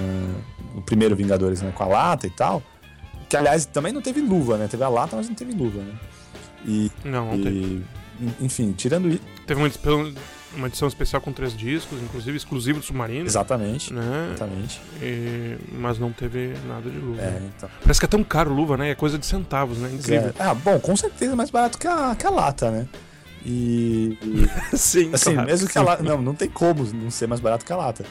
o 0.76 0.82
primeiro 0.82 1.15
Vingadores, 1.15 1.62
né, 1.62 1.72
com 1.74 1.84
a 1.84 1.88
lata 1.88 2.28
e 2.28 2.32
tal. 2.32 2.62
Que 3.30 3.38
aliás 3.38 3.65
também 3.65 3.93
não 3.93 4.02
teve 4.02 4.22
luva, 4.22 4.58
né? 4.58 4.67
Teve 4.67 4.84
a 4.84 4.89
lata, 4.89 5.15
mas 5.15 5.28
não 5.28 5.36
teve 5.36 5.54
luva, 5.54 5.82
né? 5.82 5.93
E, 6.65 6.91
não, 7.04 7.28
não 7.28 7.36
e, 7.36 7.43
teve. 7.43 7.84
Enfim, 8.41 8.74
tirando 8.74 9.10
isso. 9.10 9.22
Teve 9.48 9.60
uma, 9.60 9.69
uma 10.56 10.67
edição 10.67 10.88
especial 10.88 11.22
com 11.22 11.32
três 11.32 11.56
discos, 11.56 12.00
inclusive 12.02 12.38
exclusivo 12.38 12.80
do 12.80 12.86
Submarino. 12.86 13.26
Exatamente. 13.26 13.91
Né? 13.91 14.30
Exatamente. 14.36 14.82
E, 15.02 15.58
mas 15.72 15.98
não 15.98 16.12
teve 16.12 16.54
nada 16.67 16.89
de 16.89 16.98
luva. 16.98 17.22
É, 17.22 17.41
então. 17.58 17.69
Parece 17.82 18.00
que 18.00 18.06
é 18.06 18.10
tão 18.10 18.24
caro 18.24 18.54
luva, 18.54 18.78
né? 18.78 18.91
É 18.91 18.96
coisa 18.96 19.17
de 19.17 19.26
centavos, 19.26 19.78
né? 19.78 19.89
Incrível. 19.91 20.30
É. 20.30 20.43
Ah, 20.43 20.54
bom, 20.54 20.80
com 20.80 20.96
certeza 20.96 21.34
é 21.34 21.36
mais 21.36 21.50
barato 21.50 21.78
que 21.78 21.88
a, 21.88 22.15
que 22.15 22.28
a 22.28 22.30
lata, 22.30 22.69
né? 22.69 22.88
E. 23.45 24.17
sim, 24.73 25.12
assim, 25.13 25.34
claro, 25.34 25.47
mesmo 25.47 25.67
que 25.67 25.77
a 25.77 25.82
lata. 25.82 26.03
Não, 26.03 26.21
não 26.21 26.34
tem 26.34 26.49
como 26.49 26.84
não 26.93 27.12
ser 27.12 27.27
mais 27.27 27.41
barato 27.41 27.65
que 27.65 27.73
a 27.73 27.75
lata. 27.75 28.06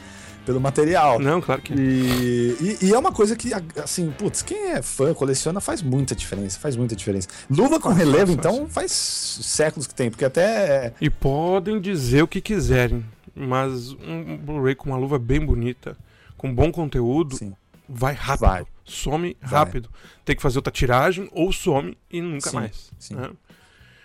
Pelo 0.45 0.59
material. 0.59 1.19
Não, 1.19 1.41
claro 1.41 1.61
que 1.61 1.73
e, 1.73 2.57
e, 2.59 2.85
e, 2.87 2.93
é 2.93 2.99
uma 2.99 3.13
coisa 3.13 3.33
que, 3.33 3.51
assim, 3.81 4.11
putz, 4.11 4.41
quem 4.41 4.71
é 4.71 4.81
fã, 4.81 5.13
coleciona, 5.13 5.61
faz 5.61 5.81
muita 5.81 6.13
diferença. 6.13 6.59
Faz 6.59 6.75
muita 6.75 6.95
diferença. 6.95 7.29
Luva 7.49 7.79
com 7.79 7.89
relevo, 7.89 8.33
então, 8.33 8.67
faz 8.67 8.91
séculos 8.91 9.87
que 9.87 9.95
tem, 9.95 10.09
porque 10.09 10.25
até. 10.25 10.93
E 10.99 11.09
podem 11.09 11.79
dizer 11.79 12.23
o 12.23 12.27
que 12.27 12.41
quiserem, 12.41 13.05
mas 13.33 13.93
um 13.93 14.37
Blu-ray 14.37 14.75
com 14.75 14.89
uma 14.89 14.97
luva 14.97 15.17
bem 15.17 15.39
bonita, 15.39 15.95
com 16.37 16.53
bom 16.53 16.71
conteúdo. 16.71 17.37
Sim 17.37 17.53
vai 17.87 18.13
rápido. 18.13 18.47
Vai. 18.47 18.65
Some 18.85 19.37
vai. 19.41 19.49
rápido. 19.49 19.89
Tem 20.25 20.35
que 20.35 20.41
fazer 20.41 20.57
outra 20.57 20.71
tiragem 20.71 21.29
ou 21.31 21.51
some 21.51 21.97
e 22.09 22.21
nunca 22.21 22.49
sim, 22.49 22.55
mais. 22.55 22.91
Sim. 22.97 23.15
Né? 23.15 23.29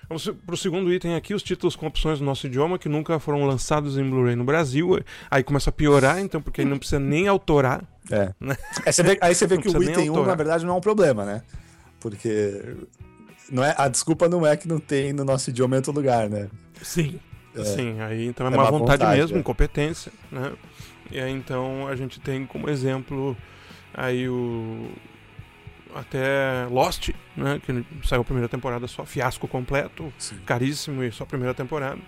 Vamos 0.08 0.26
para 0.46 0.54
o 0.54 0.56
segundo 0.56 0.92
item 0.92 1.14
aqui, 1.14 1.34
os 1.34 1.42
títulos 1.42 1.76
com 1.76 1.86
opções 1.86 2.18
do 2.18 2.24
nosso 2.24 2.46
idioma 2.46 2.78
que 2.78 2.88
nunca 2.88 3.18
foram 3.18 3.44
lançados 3.44 3.98
em 3.98 4.08
Blu-ray 4.08 4.34
no 4.34 4.44
Brasil. 4.44 4.98
Aí 5.30 5.42
começa 5.42 5.68
a 5.68 5.72
piorar, 5.72 6.18
então, 6.18 6.40
porque 6.40 6.62
aí 6.62 6.66
não 6.66 6.78
precisa 6.78 6.98
nem 6.98 7.28
autorar. 7.28 7.84
É. 8.10 8.32
Né? 8.40 8.56
É, 8.86 8.92
você 8.92 9.02
vê, 9.02 9.18
aí 9.20 9.34
você 9.34 9.46
vê 9.46 9.58
que 9.58 9.68
o 9.68 9.82
item 9.82 10.08
1, 10.08 10.24
na 10.24 10.34
verdade, 10.34 10.64
não 10.64 10.74
é 10.74 10.76
um 10.78 10.80
problema, 10.80 11.26
né? 11.26 11.42
Porque 12.00 12.74
não 13.50 13.62
é, 13.62 13.74
a 13.76 13.86
desculpa 13.88 14.28
não 14.28 14.46
é 14.46 14.56
que 14.56 14.66
não 14.66 14.78
tem 14.78 15.12
no 15.12 15.24
nosso 15.24 15.50
idioma 15.50 15.76
em 15.76 15.78
outro 15.78 15.92
lugar, 15.92 16.30
né? 16.30 16.48
Sim. 16.80 17.20
É. 17.54 17.64
Sim, 17.64 18.00
aí 18.00 18.26
então 18.26 18.46
é, 18.46 18.52
é 18.52 18.56
má 18.56 18.70
vontade, 18.70 19.02
vontade 19.02 19.20
mesmo, 19.20 19.36
é. 19.36 19.40
incompetência, 19.40 20.12
né? 20.30 20.52
E 21.10 21.20
aí 21.20 21.32
então 21.32 21.86
a 21.88 21.96
gente 21.96 22.20
tem 22.20 22.46
como 22.46 22.70
exemplo 22.70 23.36
aí 23.92 24.28
o 24.28 24.88
até 25.94 26.66
Lost, 26.70 27.10
né, 27.36 27.60
que 27.64 27.84
saiu 28.06 28.22
a 28.22 28.24
primeira 28.24 28.48
temporada 28.48 28.86
só, 28.86 29.04
fiasco 29.04 29.46
completo, 29.48 30.12
Sim. 30.18 30.36
caríssimo 30.44 31.02
e 31.02 31.12
só 31.12 31.24
a 31.24 31.26
primeira 31.26 31.54
temporada. 31.54 32.00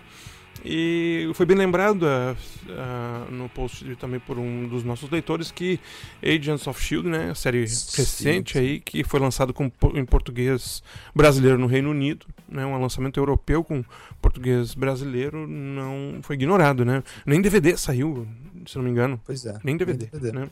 E 0.63 1.31
foi 1.33 1.45
bem 1.45 1.57
lembrado 1.57 2.03
uh, 2.03 2.35
uh, 2.69 3.31
no 3.31 3.49
post 3.49 3.95
também 3.95 4.19
por 4.19 4.37
um 4.37 4.67
dos 4.67 4.83
nossos 4.83 5.09
leitores 5.09 5.49
que 5.49 5.79
Agents 6.21 6.67
of 6.67 6.79
Shield, 6.79 7.09
né, 7.09 7.31
a 7.31 7.35
série 7.35 7.67
sim, 7.67 8.01
recente 8.01 8.53
sim. 8.53 8.59
aí 8.59 8.79
que 8.79 9.03
foi 9.03 9.19
lançado 9.19 9.53
com, 9.53 9.71
em 9.95 10.05
português 10.05 10.83
brasileiro 11.15 11.57
no 11.57 11.65
Reino 11.65 11.89
Unido, 11.89 12.27
né, 12.47 12.63
um 12.65 12.79
lançamento 12.79 13.19
europeu 13.19 13.63
com 13.63 13.83
português 14.21 14.75
brasileiro 14.75 15.47
não 15.47 16.19
foi 16.21 16.35
ignorado, 16.35 16.85
né? 16.85 17.01
Nem 17.25 17.41
DVD 17.41 17.75
saiu, 17.75 18.27
se 18.67 18.75
não 18.75 18.83
me 18.83 18.91
engano. 18.91 19.19
Pois 19.25 19.45
é. 19.45 19.57
Nem 19.63 19.77
DVD, 19.77 20.09
nem 20.11 20.21
DVD. 20.21 20.39
né? 20.39 20.49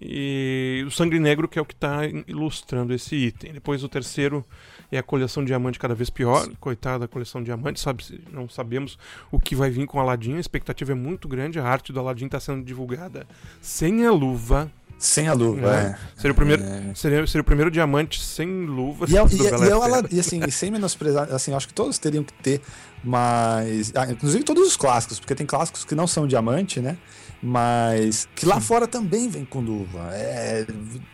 E 0.00 0.84
o 0.86 0.90
sangue 0.90 1.18
negro 1.18 1.48
que 1.48 1.58
é 1.58 1.62
o 1.62 1.64
que 1.64 1.74
está 1.74 2.00
ilustrando 2.26 2.92
esse 2.94 3.16
item. 3.16 3.52
Depois 3.52 3.82
o 3.82 3.88
terceiro 3.88 4.44
é 4.92 4.98
a 4.98 5.02
coleção 5.02 5.44
diamante 5.44 5.78
cada 5.78 5.94
vez 5.94 6.10
pior. 6.10 6.48
Coitada 6.60 7.00
da 7.00 7.08
coleção 7.08 7.42
diamante, 7.42 7.80
sabe, 7.80 8.20
não 8.32 8.48
sabemos 8.48 8.98
o 9.30 9.40
que 9.40 9.54
vai 9.54 9.70
vir 9.70 9.86
com 9.86 9.98
Aladdin. 9.98 10.36
A 10.36 10.40
expectativa 10.40 10.92
é 10.92 10.94
muito 10.94 11.26
grande. 11.26 11.58
A 11.58 11.64
arte 11.64 11.92
do 11.92 12.00
Aladdin 12.00 12.26
está 12.26 12.38
sendo 12.38 12.64
divulgada 12.64 13.26
sem 13.60 14.06
a 14.06 14.12
luva, 14.12 14.70
Sem 14.98 15.28
a 15.28 15.32
luva, 15.32 15.74
é. 15.74 15.80
é. 15.80 15.98
Seria 16.16 16.32
o 16.32 16.34
primeiro, 16.34 16.62
é. 16.62 16.92
seria, 16.94 17.26
seria 17.26 17.42
o 17.42 17.44
primeiro 17.44 17.70
diamante 17.70 18.20
sem 18.20 18.66
luva. 18.66 19.06
E, 19.08 19.16
é, 19.16 19.20
e, 19.20 20.12
e, 20.12 20.16
e 20.16 20.20
assim, 20.20 20.50
sem 20.50 20.70
menosprezar, 20.72 21.32
assim, 21.32 21.54
acho 21.54 21.68
que 21.68 21.74
todos 21.74 21.98
teriam 21.98 22.24
que 22.24 22.32
ter, 22.32 22.60
mas. 23.02 23.92
Ah, 23.94 24.10
inclusive 24.10 24.42
todos 24.42 24.66
os 24.66 24.76
clássicos, 24.76 25.20
porque 25.20 25.34
tem 25.36 25.46
clássicos 25.46 25.84
que 25.84 25.94
não 25.94 26.06
são 26.06 26.26
diamante, 26.26 26.80
né? 26.80 26.98
Mas 27.40 28.28
que 28.34 28.44
lá 28.44 28.56
Sim. 28.56 28.66
fora 28.66 28.88
também 28.88 29.28
vem 29.28 29.44
com 29.44 29.60
luva. 29.60 30.10
É, 30.12 30.66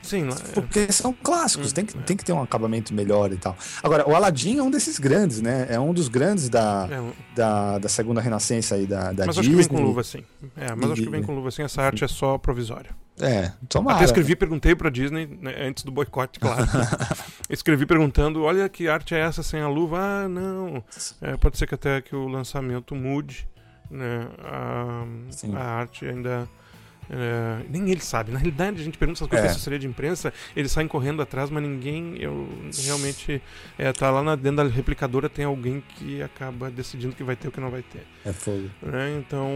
Sim, 0.03 0.29
é. 0.29 0.53
porque 0.55 0.91
são 0.91 1.13
clássicos, 1.13 1.73
tem 1.73 1.85
que, 1.85 1.97
é. 1.97 2.01
tem 2.01 2.17
que 2.17 2.25
ter 2.25 2.33
um 2.33 2.43
acabamento 2.43 2.95
melhor 2.95 3.31
e 3.33 3.37
tal. 3.37 3.57
Agora, 3.83 4.09
o 4.09 4.15
Aladdin 4.15 4.59
é 4.59 4.63
um 4.63 4.71
desses 4.71 4.99
grandes, 4.99 5.43
né? 5.43 5.67
É 5.69 5.79
um 5.79 5.93
dos 5.93 6.09
grandes 6.09 6.49
da, 6.49 6.89
é. 6.91 7.13
da, 7.35 7.79
da 7.79 7.89
segunda 7.89 8.23
renascença 8.23 8.75
aí 8.75 8.87
da, 8.87 9.13
da 9.13 9.27
mas 9.27 9.37
Disney. 9.37 9.37
Mas 9.37 9.39
acho 9.39 9.51
que 9.51 9.57
vem 9.57 9.69
com 9.69 9.83
luva 9.83 10.03
sim. 10.03 10.25
É, 10.57 10.75
mas 10.75 10.89
e, 10.89 10.93
acho 10.93 11.03
que 11.03 11.11
vem 11.11 11.23
com 11.23 11.35
luva 11.35 11.51
sim. 11.51 11.63
Essa 11.63 11.83
arte 11.83 12.05
é 12.05 12.09
só 12.09 12.39
provisória. 12.39 12.91
É, 13.21 13.53
tomara. 13.69 13.97
Até 13.97 14.07
escrevi, 14.07 14.35
perguntei 14.35 14.75
pra 14.75 14.91
Disney, 14.91 15.27
né, 15.41 15.55
antes 15.61 15.85
do 15.85 15.93
boicote, 15.93 16.41
claro. 16.41 16.67
escrevi 17.49 17.87
perguntando, 17.87 18.43
olha 18.43 18.69
que 18.69 18.89
arte 18.89 19.15
é 19.15 19.21
essa 19.21 19.43
sem 19.43 19.61
a 19.61 19.69
luva? 19.69 19.99
Ah, 20.01 20.29
não. 20.29 20.83
É, 21.21 21.37
pode 21.37 21.59
ser 21.59 21.67
que 21.67 21.75
até 21.75 22.01
que 22.01 22.17
o 22.17 22.27
lançamento 22.27 22.95
mude 22.95 23.47
né? 23.91 24.29
A, 24.43 25.05
a 25.57 25.65
arte 25.65 26.07
ainda. 26.07 26.49
É, 27.11 27.63
nem 27.69 27.91
ele 27.91 28.01
sabe. 28.01 28.33
Na 28.33 28.39
realidade, 28.39 28.81
a 28.81 28.85
gente 28.85 28.97
pergunta 28.97 29.19
essas 29.19 29.29
coisas 29.29 29.47
é. 29.47 29.51
assessoria 29.51 29.79
de 29.79 29.87
imprensa, 29.87 30.33
eles 30.57 30.73
saem 30.73 30.89
correndo 30.89 31.21
atrás, 31.21 31.51
mas 31.51 31.63
ninguém 31.63 32.17
eu, 32.19 32.49
realmente 32.83 33.43
é, 33.79 33.93
tá 33.93 34.11
lá 34.11 34.23
na, 34.23 34.35
dentro 34.35 34.57
da 34.57 34.65
replicadora, 34.65 35.29
tem 35.29 35.45
alguém 35.45 35.83
que 35.97 36.23
acaba 36.23 36.71
decidindo 36.71 37.13
o 37.13 37.17
que 37.17 37.23
vai 37.23 37.37
ter 37.37 37.49
o 37.49 37.53
que 37.53 37.61
não 37.61 37.71
vai 37.71 37.83
ter. 37.83 38.07
É 38.25 38.33
fogo. 38.33 38.71
Né? 38.83 39.19
Então, 39.19 39.51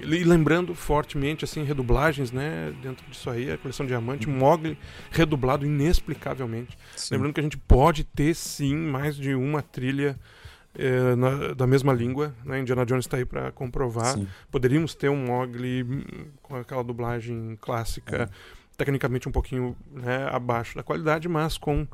e 0.00 0.24
lembrando 0.24 0.74
fortemente, 0.74 1.44
assim, 1.44 1.62
redublagens, 1.62 2.32
né? 2.32 2.74
Dentro 2.82 3.06
disso 3.08 3.30
aí, 3.30 3.52
a 3.52 3.58
coleção 3.58 3.86
Diamante. 3.86 4.28
Mogli 4.28 4.76
redublado 5.10 5.64
inexplicavelmente. 5.64 6.76
Sim. 6.96 7.14
Lembrando 7.14 7.34
que 7.34 7.40
a 7.40 7.44
gente 7.44 7.58
pode 7.58 8.02
ter 8.02 8.34
sim 8.34 8.74
mais 8.74 9.16
de 9.16 9.34
uma 9.34 9.62
trilha 9.62 10.18
é, 10.76 11.14
na, 11.16 11.54
da 11.54 11.66
mesma 11.66 11.92
língua. 11.92 12.34
Né? 12.44 12.60
Indiana 12.60 12.84
Jones 12.86 13.04
está 13.04 13.16
aí 13.16 13.24
para 13.24 13.52
comprovar. 13.52 14.14
Sim. 14.14 14.26
Poderíamos 14.50 14.94
ter 14.94 15.08
um 15.08 15.26
Mogli 15.26 15.84
com 16.42 16.56
aquela 16.56 16.82
dublagem 16.82 17.56
clássica, 17.60 18.22
é. 18.24 18.28
tecnicamente 18.76 19.28
um 19.28 19.32
pouquinho 19.32 19.76
né, 19.90 20.28
abaixo 20.30 20.76
da 20.76 20.82
qualidade, 20.82 21.28
mas 21.28 21.58
com 21.58 21.86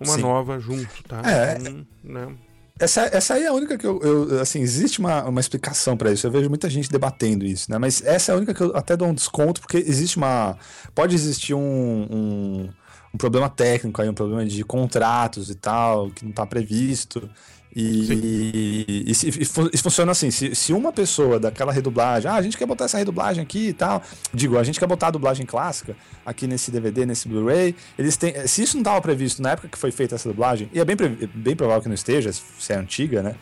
uma 0.00 0.14
Sim. 0.14 0.22
nova 0.22 0.58
junto, 0.58 1.02
tá? 1.04 1.22
É, 1.24 1.58
então, 1.58 1.86
né? 2.02 2.36
Essa, 2.78 3.02
essa 3.12 3.34
aí 3.34 3.44
é 3.44 3.46
a 3.46 3.52
única 3.52 3.76
que 3.76 3.86
eu, 3.86 4.00
eu 4.00 4.40
assim, 4.40 4.60
existe 4.60 4.98
uma, 4.98 5.24
uma 5.24 5.40
explicação 5.40 5.96
para 5.96 6.10
isso. 6.10 6.26
Eu 6.26 6.30
vejo 6.30 6.48
muita 6.48 6.68
gente 6.68 6.90
debatendo 6.90 7.44
isso, 7.44 7.70
né? 7.70 7.78
Mas 7.78 8.02
essa 8.02 8.32
é 8.32 8.34
a 8.34 8.36
única 8.36 8.54
que 8.54 8.62
eu 8.62 8.76
até 8.76 8.96
dou 8.96 9.08
um 9.08 9.14
desconto, 9.14 9.60
porque 9.60 9.76
existe 9.76 10.16
uma. 10.16 10.56
Pode 10.94 11.14
existir 11.14 11.54
um, 11.54 11.60
um, 11.60 12.68
um 13.14 13.18
problema 13.18 13.48
técnico 13.48 14.00
aí, 14.00 14.08
um 14.08 14.14
problema 14.14 14.44
de 14.44 14.64
contratos 14.64 15.50
e 15.50 15.54
tal, 15.54 16.10
que 16.10 16.24
não 16.24 16.30
está 16.30 16.46
previsto. 16.46 17.30
E, 17.74 19.02
e, 19.06 19.12
e, 19.12 19.72
e, 19.72 19.78
funciona 19.78 20.12
assim: 20.12 20.30
se, 20.30 20.54
se 20.54 20.72
uma 20.74 20.92
pessoa 20.92 21.40
daquela 21.40 21.72
redublagem, 21.72 22.30
ah, 22.30 22.34
a 22.34 22.42
gente 22.42 22.58
quer 22.58 22.66
botar 22.66 22.84
essa 22.84 22.98
redublagem 22.98 23.42
aqui 23.42 23.68
e 23.68 23.72
tal, 23.72 24.02
digo, 24.32 24.58
a 24.58 24.62
gente 24.62 24.78
quer 24.78 24.86
botar 24.86 25.06
a 25.06 25.10
dublagem 25.10 25.46
clássica 25.46 25.96
aqui 26.24 26.46
nesse 26.46 26.70
DVD, 26.70 27.06
nesse 27.06 27.26
Blu-ray, 27.28 27.74
eles 27.98 28.16
têm. 28.16 28.46
Se 28.46 28.62
isso 28.62 28.76
não 28.76 28.82
estava 28.82 29.00
previsto 29.00 29.40
na 29.40 29.52
época 29.52 29.68
que 29.68 29.78
foi 29.78 29.90
feita 29.90 30.14
essa 30.14 30.28
dublagem, 30.28 30.68
e 30.72 30.80
é 30.80 30.84
bem, 30.84 30.96
bem 31.34 31.56
provável 31.56 31.82
que 31.82 31.88
não 31.88 31.94
esteja, 31.94 32.30
se 32.30 32.72
é 32.72 32.76
antiga, 32.76 33.22
né? 33.22 33.34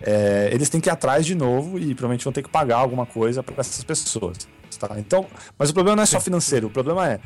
É, 0.00 0.50
eles 0.52 0.68
têm 0.68 0.80
que 0.80 0.88
ir 0.88 0.92
atrás 0.92 1.26
de 1.26 1.34
novo 1.34 1.78
e 1.78 1.94
provavelmente 1.94 2.24
vão 2.24 2.32
ter 2.32 2.42
que 2.42 2.48
pagar 2.48 2.76
alguma 2.76 3.06
coisa 3.06 3.42
para 3.42 3.54
essas 3.58 3.82
pessoas. 3.84 4.48
Tá? 4.78 4.98
Então, 4.98 5.26
mas 5.58 5.70
o 5.70 5.74
problema 5.74 5.96
não 5.96 6.02
é 6.02 6.06
só 6.06 6.20
financeiro, 6.20 6.66
o 6.66 6.70
problema 6.70 7.08
é 7.08 7.20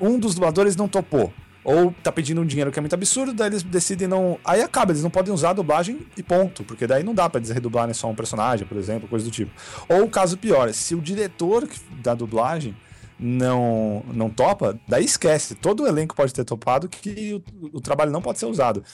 um 0.00 0.18
dos 0.18 0.34
dubladores 0.34 0.76
não 0.76 0.88
topou. 0.88 1.32
Ou 1.66 1.92
tá 2.00 2.12
pedindo 2.12 2.40
um 2.40 2.46
dinheiro 2.46 2.70
que 2.70 2.78
é 2.78 2.80
muito 2.80 2.94
absurdo, 2.94 3.34
daí 3.34 3.48
eles 3.48 3.64
decidem 3.64 4.06
não. 4.06 4.38
Aí 4.44 4.62
acaba, 4.62 4.92
eles 4.92 5.02
não 5.02 5.10
podem 5.10 5.34
usar 5.34 5.50
a 5.50 5.52
dublagem 5.52 6.06
e 6.16 6.22
ponto. 6.22 6.62
Porque 6.62 6.86
daí 6.86 7.02
não 7.02 7.12
dá 7.12 7.28
pra 7.28 7.40
eles 7.40 7.50
redublarem 7.50 7.92
só 7.92 8.08
um 8.08 8.14
personagem, 8.14 8.64
por 8.64 8.76
exemplo, 8.76 9.08
coisa 9.08 9.24
do 9.24 9.32
tipo. 9.32 9.50
Ou 9.88 10.04
o 10.04 10.08
caso 10.08 10.38
pior, 10.38 10.72
se 10.72 10.94
o 10.94 11.00
diretor 11.00 11.68
da 12.04 12.14
dublagem 12.14 12.76
não, 13.18 14.04
não 14.14 14.30
topa, 14.30 14.78
daí 14.86 15.04
esquece. 15.04 15.56
Todo 15.56 15.82
o 15.82 15.88
elenco 15.88 16.14
pode 16.14 16.32
ter 16.32 16.44
topado 16.44 16.88
que 16.88 17.42
o, 17.60 17.78
o 17.78 17.80
trabalho 17.80 18.12
não 18.12 18.22
pode 18.22 18.38
ser 18.38 18.46
usado. 18.46 18.84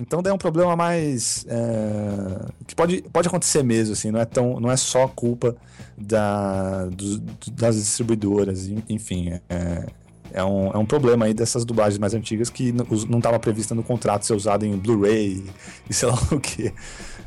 Então 0.00 0.22
daí 0.22 0.30
é 0.30 0.34
um 0.34 0.38
problema 0.38 0.76
mais. 0.76 1.44
É, 1.48 2.46
que 2.68 2.76
pode, 2.76 3.02
pode 3.12 3.26
acontecer 3.26 3.64
mesmo, 3.64 3.94
assim, 3.94 4.12
não 4.12 4.20
é, 4.20 4.24
tão, 4.24 4.60
não 4.60 4.70
é 4.70 4.76
só 4.76 5.08
culpa 5.08 5.56
da, 5.98 6.86
do, 6.86 7.18
das 7.50 7.74
distribuidoras, 7.74 8.68
enfim. 8.88 9.40
É, 9.48 9.86
é 10.30 10.42
um, 10.44 10.70
é 10.70 10.78
um 10.78 10.86
problema 10.86 11.26
aí 11.26 11.34
dessas 11.34 11.64
dublagens 11.64 11.98
mais 11.98 12.14
antigas 12.14 12.48
que 12.48 12.72
não 12.72 13.18
estava 13.18 13.38
prevista 13.38 13.74
no 13.74 13.82
contrato 13.82 14.24
ser 14.24 14.34
usado 14.34 14.64
em 14.64 14.76
Blu-ray 14.76 15.44
e 15.88 15.94
sei 15.94 16.08
lá 16.08 16.18
o 16.30 16.40
que. 16.40 16.68
É, 16.68 16.72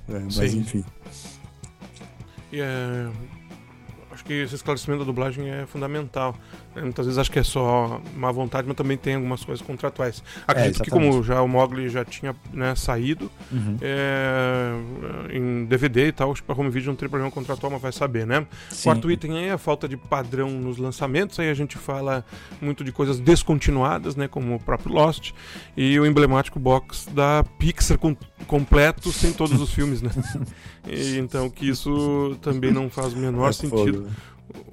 mas 0.07 0.53
enfim. 0.53 0.83
E 2.51 2.61
é, 2.61 3.09
acho 4.25 4.27
que 4.27 4.33
esse 4.33 4.55
esclarecimento 4.55 4.99
da 4.99 5.05
dublagem 5.05 5.49
é 5.49 5.65
fundamental. 5.65 6.35
Né? 6.75 6.81
Muitas 6.81 7.05
vezes 7.05 7.19
acho 7.19 7.31
que 7.31 7.39
é 7.39 7.43
só 7.43 8.01
má 8.15 8.31
vontade, 8.31 8.67
mas 8.67 8.75
também 8.75 8.97
tem 8.97 9.15
algumas 9.15 9.45
coisas 9.45 9.65
contratuais. 9.65 10.23
Acredito 10.47 10.81
é, 10.81 10.85
que 10.85 10.89
como 10.89 11.21
já 11.23 11.41
o 11.41 11.47
Mogli 11.47 11.87
já 11.89 12.03
tinha 12.03 12.35
né, 12.51 12.73
saído 12.75 13.31
uhum. 13.51 13.77
é, 13.81 14.71
em 15.31 15.65
DVD 15.65 16.07
e 16.07 16.11
tal, 16.11 16.31
acho 16.31 16.41
que 16.41 16.47
para 16.47 16.59
home 16.59 16.69
video 16.69 16.89
não 16.89 16.95
tem 16.95 17.07
problema 17.07 17.31
contratual, 17.31 17.71
mas 17.71 17.81
vai 17.81 17.91
saber, 17.91 18.25
né? 18.25 18.45
Sim. 18.69 18.83
Quarto 18.83 19.11
item 19.11 19.47
é 19.47 19.51
a 19.51 19.57
falta 19.57 19.87
de 19.87 19.95
padrão 19.95 20.49
nos 20.49 20.77
lançamentos. 20.77 21.39
Aí 21.39 21.49
a 21.49 21.53
gente 21.53 21.77
fala 21.77 22.25
muito 22.59 22.83
de 22.83 22.91
coisas 22.91 23.19
descontinuadas, 23.19 24.15
né? 24.15 24.27
Como 24.27 24.55
o 24.55 24.59
próprio 24.59 24.93
Lost 24.93 25.31
e 25.77 25.99
o 25.99 26.05
emblemático 26.05 26.59
box 26.59 27.07
da 27.13 27.43
Pixar 27.59 27.97
com, 27.97 28.15
completo 28.47 29.11
sem 29.11 29.31
todos 29.31 29.59
os 29.61 29.71
filmes, 29.73 30.01
né? 30.01 30.11
E, 30.87 31.17
então 31.17 31.49
que 31.49 31.67
isso 31.67 32.37
também 32.43 32.71
não 32.71 32.91
faz 32.91 33.11
o 33.13 33.17
menor 33.17 33.49
é 33.49 33.53
sentido. 33.53 34.03
Foda 34.03 34.14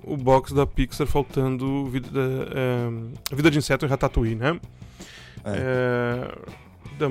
o 0.05 0.17
box 0.17 0.53
da 0.53 0.67
Pixar 0.67 1.07
faltando 1.07 1.87
Vida, 1.87 2.09
é, 2.11 3.35
vida 3.35 3.51
de 3.51 3.59
Inseto 3.59 3.85
e 3.85 3.89
Ratatouille, 3.89 4.35
né? 4.35 4.61
É. 5.45 5.51
É, 5.57 6.99
da, 6.99 7.09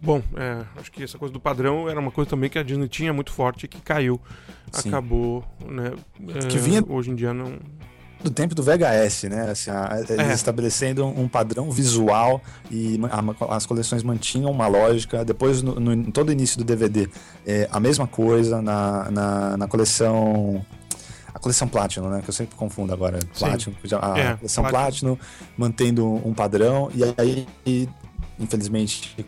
bom, 0.00 0.22
é, 0.36 0.64
acho 0.76 0.90
que 0.92 1.02
essa 1.02 1.18
coisa 1.18 1.32
do 1.32 1.40
padrão 1.40 1.88
era 1.88 1.98
uma 1.98 2.10
coisa 2.10 2.30
também 2.30 2.48
que 2.48 2.58
a 2.58 2.62
Disney 2.62 2.88
tinha 2.88 3.12
muito 3.12 3.32
forte 3.32 3.64
e 3.64 3.68
que 3.68 3.80
caiu. 3.80 4.20
Sim. 4.72 4.88
Acabou, 4.88 5.44
né? 5.66 5.92
que 6.48 6.58
vinha 6.58 6.84
hoje 6.88 7.10
em 7.10 7.14
dia 7.14 7.34
não 7.34 7.58
do 8.22 8.30
tempo 8.30 8.54
do 8.54 8.62
VHS, 8.62 9.24
né? 9.24 9.50
Assim, 9.50 9.70
a, 9.70 10.04
é. 10.08 10.32
estabelecendo 10.32 11.06
um 11.06 11.26
padrão 11.26 11.70
visual 11.70 12.40
e 12.70 13.00
a, 13.10 13.56
as 13.56 13.66
coleções 13.66 14.02
mantinham 14.02 14.50
uma 14.50 14.66
lógica. 14.66 15.24
Depois, 15.24 15.62
no, 15.62 15.80
no 15.80 16.12
todo 16.12 16.30
início 16.30 16.58
do 16.58 16.64
DVD, 16.64 17.08
é, 17.46 17.68
a 17.72 17.80
mesma 17.80 18.06
coisa 18.06 18.60
na, 18.60 19.10
na, 19.10 19.56
na 19.56 19.68
coleção 19.68 20.64
a 21.34 21.38
coleção 21.38 21.68
Platinum, 21.68 22.08
né? 22.08 22.22
Que 22.22 22.30
eu 22.30 22.34
sempre 22.34 22.56
confundo 22.56 22.92
agora. 22.92 23.18
Platinum, 23.38 23.74
a 24.00 24.18
é, 24.18 24.36
coleção 24.36 24.64
Platinum. 24.64 25.16
Platinum, 25.16 25.18
mantendo 25.56 26.06
um 26.06 26.34
padrão, 26.34 26.90
e 26.94 27.02
aí, 27.20 27.88
infelizmente, 28.38 29.26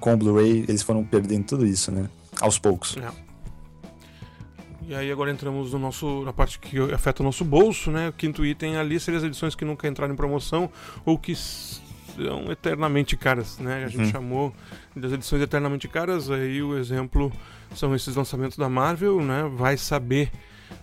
com 0.00 0.14
o 0.14 0.16
Blu-ray, 0.16 0.64
eles 0.68 0.82
foram 0.82 1.04
perdendo 1.04 1.44
tudo 1.44 1.66
isso, 1.66 1.90
né? 1.90 2.08
Aos 2.40 2.58
poucos. 2.58 2.96
É. 2.96 3.28
E 4.88 4.94
aí 4.94 5.12
agora 5.12 5.30
entramos 5.30 5.74
no 5.74 5.78
nosso, 5.78 6.22
na 6.24 6.32
parte 6.32 6.58
que 6.58 6.78
afeta 6.92 7.22
o 7.22 7.24
nosso 7.24 7.44
bolso, 7.44 7.90
né? 7.90 8.08
O 8.08 8.12
quinto 8.12 8.44
item 8.44 8.78
ali 8.78 8.98
seria 8.98 9.18
as 9.18 9.24
edições 9.24 9.54
que 9.54 9.62
nunca 9.62 9.86
entraram 9.86 10.14
em 10.14 10.16
promoção 10.16 10.70
ou 11.04 11.18
que 11.18 11.34
são 11.34 12.50
eternamente 12.50 13.14
caras, 13.14 13.58
né? 13.58 13.84
A 13.84 13.88
gente 13.88 14.04
uhum. 14.04 14.10
chamou 14.10 14.54
das 14.96 15.12
edições 15.12 15.42
eternamente 15.42 15.86
caras, 15.86 16.30
aí 16.30 16.62
o 16.62 16.78
exemplo 16.78 17.30
são 17.74 17.94
esses 17.94 18.16
lançamentos 18.16 18.56
da 18.56 18.68
Marvel, 18.68 19.20
né? 19.20 19.50
Vai 19.54 19.76
saber 19.76 20.32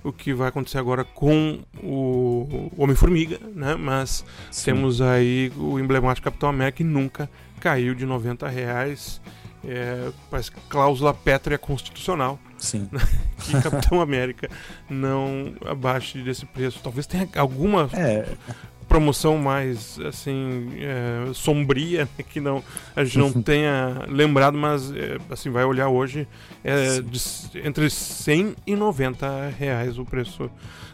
o 0.03 0.11
que 0.11 0.33
vai 0.33 0.49
acontecer 0.49 0.77
agora 0.77 1.03
com 1.03 1.59
o 1.83 2.71
Homem-Formiga, 2.77 3.39
né? 3.53 3.75
Mas 3.75 4.25
Sim. 4.51 4.65
temos 4.65 5.01
aí 5.01 5.51
o 5.57 5.79
emblemático 5.79 6.25
Capitão 6.25 6.49
América 6.49 6.77
que 6.77 6.83
nunca 6.83 7.29
caiu 7.59 7.95
de 7.95 8.05
90 8.05 8.47
reais. 8.47 9.21
É, 9.67 10.11
parece 10.29 10.51
cláusula 10.69 11.11
pétrea 11.13 11.57
constitucional. 11.57 12.39
Sim. 12.57 12.87
que 13.43 13.61
Capitão 13.61 13.99
América 13.99 14.49
não 14.89 15.53
abaixe 15.65 16.21
desse 16.21 16.45
preço. 16.45 16.79
Talvez 16.83 17.07
tenha 17.07 17.27
alguma 17.35 17.89
é 17.93 18.27
promoção 18.87 19.37
mais 19.37 19.99
assim 19.99 20.69
é, 20.77 21.33
sombria 21.33 22.05
né, 22.17 22.23
que 22.29 22.39
não 22.39 22.63
a 22.95 23.03
gente 23.03 23.17
não 23.17 23.41
tenha 23.41 24.03
lembrado 24.07 24.57
mas 24.57 24.91
é, 24.91 25.17
assim 25.29 25.49
vai 25.49 25.63
olhar 25.63 25.89
hoje 25.89 26.27
é 26.63 27.01
de, 27.01 27.21
entre 27.63 27.89
100 27.89 28.55
e 28.65 28.75
90 28.75 29.53
reais 29.57 29.97
o 29.97 30.05
preço 30.05 30.49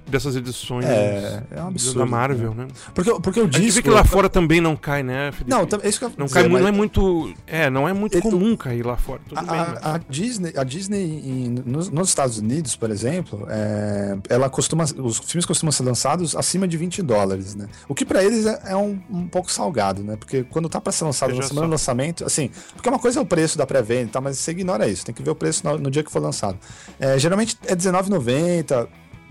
dessas 0.07 0.35
edições 0.35 0.85
é, 0.85 1.43
é 1.51 1.61
um 1.61 1.67
absurdo, 1.67 1.99
da 1.99 2.05
Marvel, 2.05 2.53
né? 2.53 2.65
né? 2.65 2.67
Porque, 2.93 3.11
porque 3.19 3.39
o 3.39 3.47
disco... 3.47 3.57
A 3.57 3.65
gente 3.65 3.73
vê 3.75 3.81
que 3.81 3.89
lá 3.89 4.03
fora 4.03 4.29
também 4.29 4.59
não 4.59 4.75
cai, 4.75 5.03
né, 5.03 5.31
Felipe? 5.31 5.49
Não, 5.49 5.67
isso 5.83 5.99
que 5.99 6.05
eu 6.05 6.11
não 6.17 6.25
dizer, 6.25 6.41
cai, 6.41 6.49
mas... 6.49 6.61
não 6.61 6.67
é 6.67 6.71
muito, 6.71 7.33
é, 7.47 7.69
não 7.69 7.87
é 7.87 7.93
muito 7.93 8.19
comum 8.21 8.55
cair 8.55 8.85
lá 8.85 8.97
fora. 8.97 9.21
A, 9.35 9.41
bem, 9.41 9.59
a, 9.59 9.95
a, 9.95 9.97
Disney, 10.09 10.53
a 10.55 10.63
Disney 10.63 11.03
em, 11.03 11.49
nos, 11.65 11.89
nos, 11.89 12.09
Estados 12.09 12.37
Unidos, 12.37 12.75
por 12.75 12.89
exemplo, 12.89 13.45
é, 13.49 14.17
ela 14.29 14.49
costuma, 14.49 14.83
os 14.83 15.19
filmes 15.19 15.45
costumam 15.45 15.71
ser 15.71 15.83
lançados 15.83 16.35
acima 16.35 16.67
de 16.67 16.77
20 16.77 17.01
dólares, 17.01 17.55
né? 17.55 17.67
O 17.87 17.95
que 17.95 18.05
para 18.05 18.23
eles 18.23 18.45
é, 18.45 18.61
é 18.67 18.75
um, 18.75 18.99
um, 19.09 19.27
pouco 19.27 19.51
salgado, 19.51 20.03
né? 20.03 20.15
Porque 20.17 20.43
quando 20.43 20.67
tá 20.67 20.81
para 20.81 20.91
ser 20.91 21.05
lançado 21.05 21.33
na 21.33 21.41
semana 21.41 21.67
do 21.67 21.71
lançamento, 21.71 22.25
assim, 22.25 22.49
porque 22.73 22.89
uma 22.89 22.99
coisa 22.99 23.19
é 23.19 23.21
o 23.21 23.25
preço 23.25 23.57
da 23.57 23.65
pré-venda 23.65 24.03
e 24.03 24.11
tal, 24.11 24.21
mas 24.21 24.37
você 24.37 24.51
ignora 24.51 24.87
isso, 24.87 25.05
tem 25.05 25.15
que 25.15 25.23
ver 25.23 25.31
o 25.31 25.35
preço 25.35 25.65
no, 25.65 25.77
no 25.77 25.91
dia 25.91 26.03
que 26.03 26.11
for 26.11 26.21
lançado. 26.21 26.57
É, 26.99 27.17
geralmente 27.17 27.57
é 27.65 27.71
R$19,90, 27.71 28.87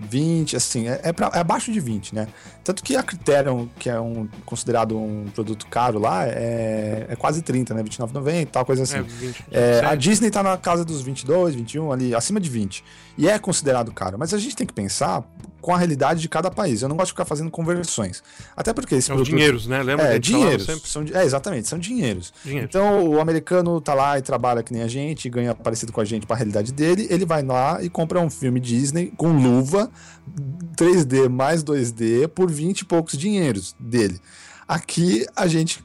20, 0.09 0.55
assim, 0.55 0.87
é, 0.87 0.99
é, 1.03 1.13
pra, 1.13 1.31
é, 1.33 1.39
abaixo 1.39 1.71
de 1.71 1.79
20, 1.79 2.15
né? 2.15 2.27
Tanto 2.63 2.83
que 2.83 2.95
a 2.95 3.03
Criterion, 3.03 3.67
que 3.77 3.89
é 3.89 3.99
um, 3.99 4.27
considerado 4.45 4.97
um 4.97 5.25
produto 5.33 5.67
caro 5.67 5.99
lá, 5.99 6.25
é, 6.27 7.07
é 7.09 7.15
quase 7.15 7.41
30, 7.41 7.73
né? 7.73 7.83
29,90 7.83 8.47
tal, 8.51 8.65
coisa 8.65 8.83
assim. 8.83 8.97
É, 8.97 9.01
20, 9.01 9.45
é, 9.51 9.85
a 9.85 9.95
Disney 9.95 10.29
tá 10.31 10.43
na 10.43 10.57
casa 10.57 10.83
dos 10.83 11.01
22, 11.01 11.55
21, 11.55 11.91
ali, 11.91 12.15
acima 12.15 12.39
de 12.39 12.49
20. 12.49 12.83
E 13.17 13.27
é 13.27 13.37
considerado 13.37 13.91
caro. 13.91 14.17
Mas 14.17 14.33
a 14.33 14.37
gente 14.37 14.55
tem 14.55 14.65
que 14.65 14.73
pensar 14.73 15.23
com 15.61 15.73
a 15.73 15.77
realidade 15.77 16.19
de 16.21 16.27
cada 16.27 16.49
país. 16.49 16.81
Eu 16.81 16.89
não 16.89 16.95
gosto 16.95 17.07
de 17.07 17.13
ficar 17.13 17.25
fazendo 17.25 17.51
conversões. 17.51 18.23
Até 18.57 18.73
porque 18.73 18.95
esse 18.95 19.07
são 19.07 19.15
produto... 19.15 19.33
dinheiros, 19.33 19.67
né? 19.67 19.83
Lembra? 19.83 20.15
É, 20.15 20.19
dinheiros. 20.19 20.67
São, 20.83 21.05
é, 21.13 21.23
exatamente, 21.23 21.67
são 21.67 21.77
dinheiros. 21.77 22.33
dinheiros. 22.43 22.69
Então, 22.69 23.07
o 23.07 23.21
americano 23.21 23.79
tá 23.79 23.93
lá 23.93 24.17
e 24.17 24.21
trabalha 24.21 24.63
que 24.63 24.73
nem 24.73 24.81
a 24.81 24.87
gente, 24.87 25.29
ganha 25.29 25.53
parecido 25.53 25.91
com 25.91 26.01
a 26.01 26.05
gente 26.05 26.25
para 26.25 26.35
a 26.35 26.39
realidade 26.39 26.73
dele, 26.73 27.07
ele 27.09 27.25
vai 27.25 27.43
lá 27.43 27.81
e 27.81 27.89
compra 27.89 28.19
um 28.19 28.29
filme 28.29 28.59
Disney 28.59 29.13
com 29.15 29.31
luva, 29.31 29.89
3D 30.75 31.29
mais 31.29 31.63
2D, 31.63 32.27
por 32.27 32.49
20 32.49 32.81
e 32.81 32.85
poucos 32.85 33.17
dinheiros 33.17 33.75
dele. 33.79 34.19
Aqui, 34.67 35.25
a 35.35 35.47
gente, 35.47 35.83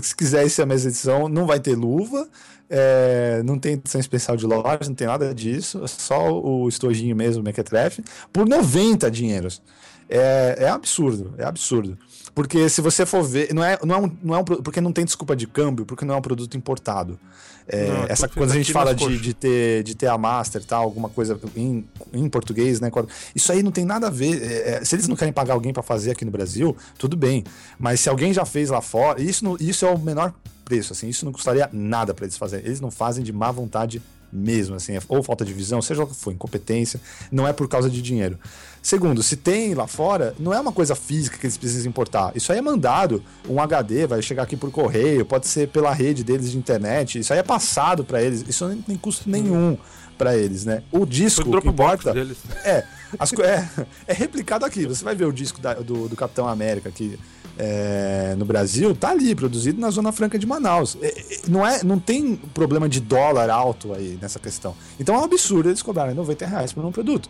se 0.00 0.14
quiser 0.14 0.48
ser 0.48 0.62
a 0.62 0.66
mesma 0.66 0.90
edição, 0.90 1.28
não 1.28 1.46
vai 1.46 1.58
ter 1.58 1.74
luva, 1.74 2.28
é, 2.68 3.42
não 3.44 3.58
tem 3.58 3.74
edição 3.74 4.00
especial 4.00 4.36
de 4.36 4.46
loja, 4.46 4.80
não 4.86 4.94
tem 4.94 5.06
nada 5.06 5.34
disso. 5.34 5.82
É 5.84 5.86
só 5.86 6.32
o 6.32 6.68
estojinho 6.68 7.14
mesmo, 7.14 7.42
o 7.42 7.44
Mequetrefe, 7.44 8.02
por 8.32 8.48
90 8.48 9.10
dinheiros. 9.10 9.62
É, 10.08 10.56
é 10.60 10.68
absurdo, 10.68 11.34
é 11.38 11.44
absurdo. 11.44 11.98
Porque 12.34 12.68
se 12.68 12.80
você 12.80 13.06
for 13.06 13.22
ver, 13.22 13.54
não 13.54 13.62
é, 13.62 13.78
não 13.84 13.94
é, 13.94 13.98
um, 13.98 14.16
não 14.22 14.34
é 14.34 14.38
um, 14.38 14.44
porque 14.44 14.80
não 14.80 14.92
tem 14.92 15.04
desculpa 15.04 15.36
de 15.36 15.46
câmbio, 15.46 15.86
porque 15.86 16.04
não 16.04 16.14
é 16.14 16.18
um 16.18 16.22
produto 16.22 16.56
importado. 16.56 17.18
É, 17.66 17.86
não, 17.86 18.04
essa 18.08 18.28
quando 18.28 18.50
a 18.50 18.54
gente 18.54 18.72
fala 18.72 18.94
de, 18.94 19.18
de, 19.18 19.32
ter, 19.32 19.82
de 19.84 19.94
ter 19.94 20.08
a 20.08 20.18
master 20.18 20.62
tal, 20.64 20.82
alguma 20.82 21.08
coisa 21.08 21.38
em, 21.56 21.86
em 22.12 22.28
português, 22.28 22.80
né? 22.80 22.90
Isso 23.34 23.52
aí 23.52 23.62
não 23.62 23.70
tem 23.70 23.84
nada 23.84 24.08
a 24.08 24.10
ver. 24.10 24.42
É, 24.42 24.70
é 24.70 24.84
se 24.84 24.96
eles 24.96 25.06
não 25.06 25.16
querem 25.16 25.32
pagar 25.32 25.54
alguém 25.54 25.72
para 25.72 25.82
fazer 25.82 26.10
aqui 26.10 26.24
no 26.24 26.30
Brasil, 26.30 26.76
tudo 26.98 27.16
bem. 27.16 27.44
Mas 27.78 28.00
se 28.00 28.08
alguém 28.08 28.34
já 28.34 28.44
fez 28.44 28.68
lá 28.68 28.80
fora, 28.80 29.22
isso, 29.22 29.56
isso 29.60 29.86
é 29.86 29.90
o 29.90 29.98
menor 29.98 30.34
preço, 30.64 30.92
assim, 30.92 31.08
isso 31.08 31.24
não 31.24 31.32
custaria 31.32 31.68
nada 31.72 32.12
para 32.14 32.24
eles 32.24 32.36
fazerem. 32.36 32.66
Eles 32.66 32.80
não 32.80 32.90
fazem 32.90 33.22
de 33.22 33.32
má 33.32 33.50
vontade 33.50 34.02
mesmo, 34.34 34.76
assim, 34.76 34.92
ou 35.08 35.22
falta 35.22 35.44
de 35.44 35.52
visão, 35.52 35.80
seja 35.80 36.02
o 36.02 36.06
que 36.06 36.14
for, 36.14 36.32
incompetência, 36.32 37.00
não 37.30 37.46
é 37.46 37.52
por 37.52 37.68
causa 37.68 37.88
de 37.88 38.02
dinheiro. 38.02 38.38
Segundo, 38.82 39.22
se 39.22 39.36
tem 39.36 39.72
lá 39.72 39.86
fora, 39.86 40.34
não 40.38 40.52
é 40.52 40.60
uma 40.60 40.72
coisa 40.72 40.94
física 40.94 41.38
que 41.38 41.46
eles 41.46 41.56
precisam 41.56 41.88
importar. 41.88 42.32
Isso 42.34 42.52
aí 42.52 42.58
é 42.58 42.62
mandado, 42.62 43.22
um 43.48 43.60
HD 43.60 44.06
vai 44.06 44.20
chegar 44.20 44.42
aqui 44.42 44.56
por 44.56 44.70
correio, 44.70 45.24
pode 45.24 45.46
ser 45.46 45.68
pela 45.68 45.92
rede 45.92 46.22
deles 46.22 46.50
de 46.50 46.58
internet, 46.58 47.18
isso 47.18 47.32
aí 47.32 47.38
é 47.38 47.42
passado 47.42 48.04
para 48.04 48.20
eles, 48.20 48.44
isso 48.46 48.68
não 48.68 48.82
tem 48.82 48.96
custo 48.96 49.30
nenhum 49.30 49.78
para 50.18 50.36
eles, 50.36 50.64
né? 50.64 50.82
O 50.92 51.06
disco 51.06 51.48
o 51.48 51.62
que 51.62 51.68
importa 51.68 52.12
deles. 52.12 52.36
é, 52.64 52.84
as, 53.18 53.32
é, 53.34 53.68
é 54.06 54.12
replicado 54.12 54.64
aqui. 54.64 54.86
Você 54.86 55.04
vai 55.04 55.14
ver 55.14 55.26
o 55.26 55.32
disco 55.32 55.60
da, 55.60 55.74
do, 55.74 56.08
do 56.08 56.16
Capitão 56.16 56.48
América 56.48 56.88
aqui 56.88 57.18
é, 57.58 58.34
no 58.36 58.44
Brasil, 58.44 58.94
tá 58.94 59.10
ali, 59.10 59.34
produzido 59.34 59.80
na 59.80 59.90
Zona 59.90 60.12
Franca 60.12 60.38
de 60.38 60.46
Manaus. 60.46 60.96
É, 61.00 61.08
é, 61.08 61.40
não, 61.48 61.66
é, 61.66 61.82
não 61.84 61.98
tem 61.98 62.36
problema 62.36 62.88
de 62.88 63.00
dólar 63.00 63.50
alto 63.50 63.92
aí 63.92 64.18
nessa 64.20 64.38
questão. 64.38 64.74
Então 64.98 65.14
é 65.14 65.18
um 65.18 65.24
absurdo 65.24 65.68
eles 65.68 65.82
cobrarem 65.82 66.14
90 66.14 66.46
reais 66.46 66.72
por 66.72 66.84
um 66.84 66.92
produto. 66.92 67.28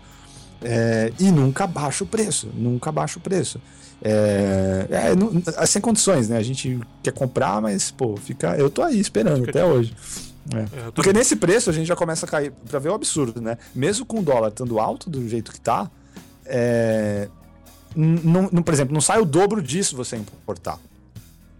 É, 0.63 1.13
e 1.21 1.31
nunca 1.31 1.67
baixa 1.67 2.05
o 2.05 2.07
preço, 2.07 2.49
nunca 2.55 2.91
baixa 2.91 3.19
o 3.19 3.23
preço. 3.23 3.61
É, 4.03 5.15
não, 5.15 5.43
sem 5.67 5.81
condições, 5.81 6.29
né? 6.29 6.37
A 6.37 6.43
gente 6.43 6.79
quer 7.03 7.13
comprar, 7.13 7.61
mas, 7.61 7.91
pô, 7.91 8.17
fica. 8.17 8.57
Eu 8.57 8.69
tô 8.69 8.83
aí 8.83 8.99
esperando 8.99 9.49
até 9.49 9.65
hoje. 9.65 9.95
É. 10.53 10.59
É, 10.59 10.91
Porque 10.91 11.13
nesse 11.13 11.37
preço 11.37 11.71
a 11.71 11.73
gente 11.73 11.87
já 11.87 11.97
começa 11.97 12.27
a 12.27 12.29
cair 12.29 12.53
para 12.69 12.79
ver 12.79 12.91
o 12.91 12.95
absurdo, 12.95 13.41
né? 13.41 13.57
Mesmo 13.75 14.05
com 14.05 14.19
o 14.19 14.23
dólar 14.23 14.49
estando 14.49 14.79
alto 14.79 15.09
do 15.09 15.27
jeito 15.29 15.53
que 15.53 15.61
tá, 15.61 15.91
é, 16.45 17.29
não, 17.97 18.49
não, 18.53 18.63
por 18.63 18.75
exemplo, 18.75 18.93
não 18.93 19.01
sai 19.01 19.21
o 19.21 19.25
dobro 19.25 19.63
disso 19.63 19.97
você 19.97 20.17
importar. 20.17 20.79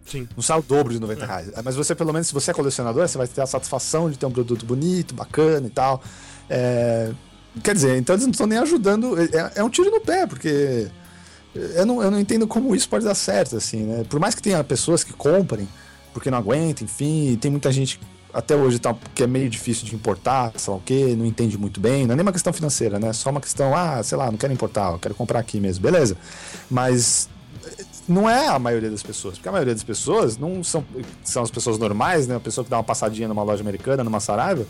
Sim. 0.05 0.29
Não 0.37 0.43
sai 0.43 0.59
o 0.59 0.63
dobro 0.63 0.93
de 0.93 1.01
90 1.01 1.23
é. 1.23 1.27
reais. 1.27 1.51
Mas 1.65 1.77
você, 1.77 1.95
pelo 1.95 2.13
menos, 2.13 2.27
se 2.27 2.35
você 2.35 2.51
é 2.51 2.55
colecionador, 2.55 3.09
você 3.09 3.17
vai 3.17 3.27
ter 3.27 3.41
a 3.41 3.47
satisfação 3.47 4.11
de 4.11 4.19
ter 4.19 4.27
um 4.27 4.31
produto 4.31 4.67
bonito, 4.67 5.15
bacana 5.15 5.67
e 5.67 5.71
tal. 5.71 6.03
É... 6.51 7.13
Quer 7.63 7.75
dizer, 7.75 7.97
então 7.97 8.15
eles 8.15 8.27
não 8.27 8.33
estão 8.33 8.47
nem 8.47 8.59
ajudando. 8.59 9.17
É, 9.19 9.53
é, 9.57 9.65
um 9.65 9.71
tiro 9.71 9.91
no 9.91 10.01
pé, 10.01 10.27
porque 10.27 10.89
eu 11.55 11.87
não, 11.87 12.03
eu 12.03 12.11
não 12.11 12.19
entendo 12.19 12.49
como 12.49 12.75
isso 12.75 12.89
pode 12.89 13.05
dar 13.05 13.15
certo, 13.15 13.57
assim, 13.57 13.85
né? 13.85 14.05
Por 14.09 14.19
mais 14.19 14.35
que 14.35 14.43
tenha 14.43 14.63
pessoas 14.65 15.05
que 15.05 15.13
comprem, 15.13 15.69
porque 16.13 16.31
não 16.31 16.39
aguentam, 16.39 16.85
enfim, 16.85 17.39
tem 17.41 17.51
muita 17.51 17.71
gente 17.71 18.01
até 18.35 18.57
hoje 18.57 18.81
tá, 18.81 18.95
que 19.15 19.23
é 19.23 19.27
meio 19.27 19.49
difícil 19.49 19.87
de 19.87 19.95
importar, 19.95 20.53
sei 20.57 20.73
lá 20.73 20.79
o 20.79 20.83
que, 20.83 21.15
não 21.15 21.25
entende 21.25 21.57
muito 21.57 21.81
bem. 21.81 22.05
Não 22.05 22.15
é 22.15 22.17
nem 22.17 22.23
uma 22.23 22.33
questão 22.33 22.53
financeira, 22.53 22.99
né? 22.99 23.13
Só 23.13 23.31
uma 23.31 23.41
questão, 23.41 23.75
ah, 23.75 24.03
sei 24.03 24.19
lá, 24.19 24.31
não 24.31 24.37
quero 24.37 24.53
importar, 24.53 24.93
eu 24.93 24.99
quero 24.99 25.15
comprar 25.15 25.39
aqui 25.39 25.61
mesmo, 25.61 25.83
beleza. 25.83 26.17
Mas 26.69 27.29
não 28.09 28.29
é 28.29 28.49
a 28.49 28.59
maioria 28.59 28.91
das 28.91 29.03
pessoas, 29.03 29.35
porque 29.35 29.49
a 29.49 29.53
maioria 29.53 29.73
das 29.73 29.85
pessoas 29.85 30.37
não 30.37 30.63
são, 30.65 30.85
são 31.23 31.43
as 31.45 31.51
pessoas 31.51 31.79
normais, 31.79 32.27
né? 32.27 32.37
A 32.37 32.41
pessoa 32.41 32.65
que 32.65 32.71
dá 32.71 32.77
uma 32.77 32.85
passadinha 32.85 33.29
numa 33.29 33.43
loja 33.43 33.63
americana, 33.63 34.03
numa 34.03 34.19
Saraiva, 34.21 34.67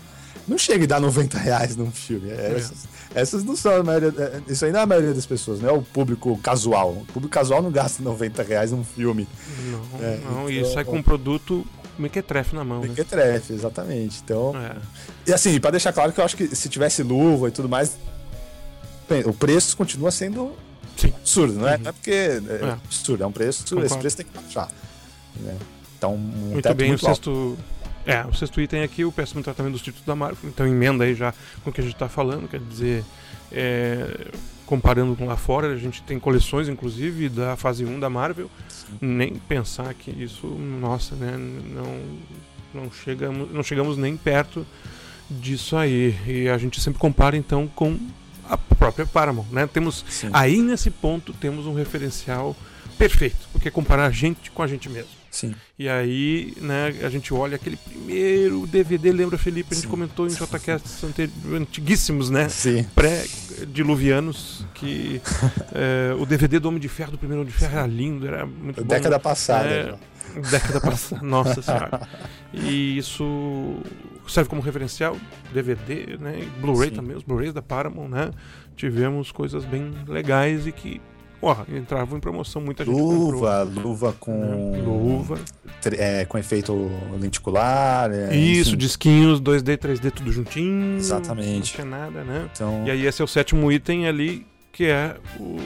não 0.46 0.58
chega 0.58 0.84
e 0.84 0.86
dá 0.86 1.00
90 1.00 1.38
reais 1.38 1.74
num 1.74 1.90
filme. 1.90 2.30
É, 2.30 2.34
é. 2.34 2.54
Essas, 2.56 2.88
essas, 3.14 3.44
não 3.44 3.56
são 3.56 3.76
a 3.76 3.82
maioria. 3.82 4.12
É, 4.18 4.52
isso 4.52 4.64
aí 4.64 4.72
não 4.72 4.80
é 4.80 4.82
a 4.82 4.86
maioria 4.86 5.14
das 5.14 5.24
pessoas, 5.24 5.60
não 5.60 5.70
é 5.70 5.72
o 5.72 5.80
público 5.82 6.36
casual. 6.38 6.90
O 6.90 7.06
público 7.06 7.32
casual 7.32 7.62
não 7.62 7.70
gasta 7.70 8.02
90 8.02 8.42
reais 8.42 8.70
num 8.72 8.84
filme. 8.84 9.26
Não, 9.70 10.04
é, 10.04 10.18
não 10.18 10.50
então, 10.50 10.50
e 10.50 10.72
sai 10.72 10.84
com 10.84 10.96
um 10.96 11.02
produto 11.02 11.66
mequetrefe 11.98 12.54
na 12.54 12.64
mão. 12.64 12.80
Mequetrefe, 12.80 13.52
né? 13.52 13.58
exatamente. 13.58 14.20
Então. 14.24 14.52
É. 14.56 14.76
E 15.26 15.32
assim, 15.32 15.58
para 15.60 15.72
deixar 15.72 15.92
claro 15.92 16.12
que 16.12 16.20
eu 16.20 16.24
acho 16.24 16.36
que 16.36 16.54
se 16.54 16.68
tivesse 16.68 17.02
luva 17.02 17.48
e 17.48 17.50
tudo 17.50 17.68
mais, 17.68 17.96
o 19.26 19.32
preço 19.32 19.76
continua 19.76 20.10
sendo 20.10 20.52
Sim. 20.96 21.08
absurdo, 21.08 21.54
não 21.54 21.68
é? 21.68 21.74
Uhum. 21.76 21.82
Não 21.82 21.88
é 21.90 21.92
porque 21.92 22.10
é, 22.10 22.40
é, 22.66 22.70
absurdo, 22.72 23.24
é 23.24 23.26
um 23.26 23.32
preço, 23.32 23.64
Concordo. 23.64 23.86
esse 23.86 23.98
preço 23.98 24.16
tem 24.16 24.26
que 24.26 24.32
baixar. 24.32 24.68
Né? 25.36 25.56
Então, 25.96 26.14
um 26.14 26.18
muito 26.18 26.74
bem, 26.74 26.88
muito 26.88 27.02
o 27.02 27.06
sexto. 27.06 27.58
É, 28.06 28.24
o 28.26 28.34
sexto 28.34 28.60
item 28.60 28.82
aqui, 28.82 29.04
o 29.04 29.10
péssimo 29.10 29.42
tratamento 29.42 29.72
dos 29.72 29.82
títulos 29.82 30.06
da 30.06 30.14
Marvel. 30.14 30.50
Então 30.50 30.66
emenda 30.66 31.04
aí 31.04 31.14
já 31.14 31.32
com 31.62 31.70
o 31.70 31.72
que 31.72 31.80
a 31.80 31.84
gente 31.84 31.94
está 31.94 32.08
falando, 32.08 32.46
quer 32.48 32.60
dizer, 32.60 33.02
é, 33.50 34.26
comparando 34.74 35.14
com 35.14 35.26
lá 35.26 35.36
fora, 35.36 35.72
a 35.72 35.76
gente 35.76 36.02
tem 36.02 36.18
coleções, 36.18 36.68
inclusive, 36.68 37.28
da 37.28 37.56
fase 37.56 37.84
1 37.84 38.00
da 38.00 38.10
Marvel, 38.10 38.50
nem 39.00 39.34
pensar 39.34 39.94
que 39.94 40.10
isso, 40.10 40.48
nossa, 40.48 41.14
né, 41.14 41.36
não, 41.38 42.82
não, 42.82 42.90
chegamos, 42.90 43.52
não 43.52 43.62
chegamos 43.62 43.96
nem 43.96 44.16
perto 44.16 44.66
disso 45.30 45.76
aí. 45.76 46.16
E 46.26 46.48
a 46.48 46.58
gente 46.58 46.80
sempre 46.80 46.98
compara 46.98 47.36
então 47.36 47.68
com 47.68 47.96
a 48.48 48.58
própria 48.58 49.06
Paramount, 49.06 49.46
né? 49.52 49.64
Temos 49.66 50.04
Sim. 50.08 50.28
aí 50.32 50.60
nesse 50.60 50.90
ponto 50.90 51.32
temos 51.32 51.66
um 51.66 51.74
referencial 51.74 52.56
perfeito, 52.98 53.48
porque 53.52 53.68
é 53.68 53.70
comparar 53.70 54.06
a 54.06 54.10
gente 54.10 54.50
com 54.50 54.62
a 54.62 54.66
gente 54.66 54.88
mesmo. 54.88 55.23
Sim. 55.34 55.52
E 55.76 55.88
aí, 55.88 56.54
né, 56.60 56.94
a 57.02 57.08
gente 57.08 57.34
olha 57.34 57.56
aquele 57.56 57.76
primeiro 57.76 58.68
DVD, 58.68 59.10
lembra, 59.10 59.36
Felipe? 59.36 59.70
A 59.72 59.74
gente 59.74 59.82
Sim. 59.82 59.90
comentou 59.90 60.28
em 60.28 60.30
JCasts 60.30 61.02
antiguíssimos, 61.52 62.30
né? 62.30 62.48
Sim. 62.48 62.84
Pré-diluvianos, 62.94 64.64
que 64.74 65.20
é, 65.72 66.14
o 66.20 66.24
DVD 66.24 66.60
do 66.60 66.68
Homem 66.68 66.78
de 66.78 66.88
Ferro, 66.88 67.10
do 67.10 67.18
primeiro 67.18 67.42
Homem 67.42 67.52
de 67.52 67.58
Ferro, 67.58 67.78
era 67.78 67.86
lindo, 67.86 68.28
era 68.28 68.46
muito 68.46 68.80
bom. 68.80 68.86
Década 68.86 69.18
passada. 69.18 69.68
É, 69.68 69.96
década 70.40 70.78
passada, 70.80 71.20
nossa 71.26 71.60
senhora. 71.60 72.08
E 72.52 72.96
isso 72.96 73.82
serve 74.28 74.48
como 74.48 74.62
referencial, 74.62 75.16
DVD, 75.52 76.16
né? 76.16 76.48
Blu-ray 76.60 76.92
também, 76.92 77.16
os 77.16 77.24
Blu-rays 77.24 77.52
da 77.52 77.60
Paramount, 77.60 78.08
né? 78.08 78.30
Tivemos 78.76 79.32
coisas 79.32 79.64
bem 79.64 79.92
legais 80.06 80.64
e 80.68 80.70
que 80.70 81.00
porra, 81.44 81.66
entravam 81.68 82.16
em 82.16 82.20
promoção, 82.22 82.62
muita 82.62 82.86
gente 82.86 82.94
Luva, 82.94 83.66
comprou. 83.66 83.84
luva 83.84 84.16
com... 84.18 84.72
É, 84.74 84.78
luva. 84.80 85.38
É, 85.98 86.24
com 86.24 86.38
efeito 86.38 86.90
lenticular. 87.20 88.10
É, 88.10 88.34
Isso, 88.34 88.70
enfim. 88.70 88.78
disquinhos 88.78 89.42
2D, 89.42 89.76
3D, 89.76 90.10
tudo 90.10 90.32
juntinho. 90.32 90.96
Exatamente. 90.96 91.54
Não 91.54 91.60
tinha 91.60 91.84
nada, 91.84 92.24
né? 92.24 92.48
Então... 92.50 92.84
E 92.86 92.90
aí 92.90 93.04
esse 93.04 93.20
é 93.20 93.24
o 93.24 93.28
sétimo 93.28 93.70
item 93.70 94.08
ali, 94.08 94.46
que 94.72 94.86
é 94.86 95.16
o, 95.38 95.58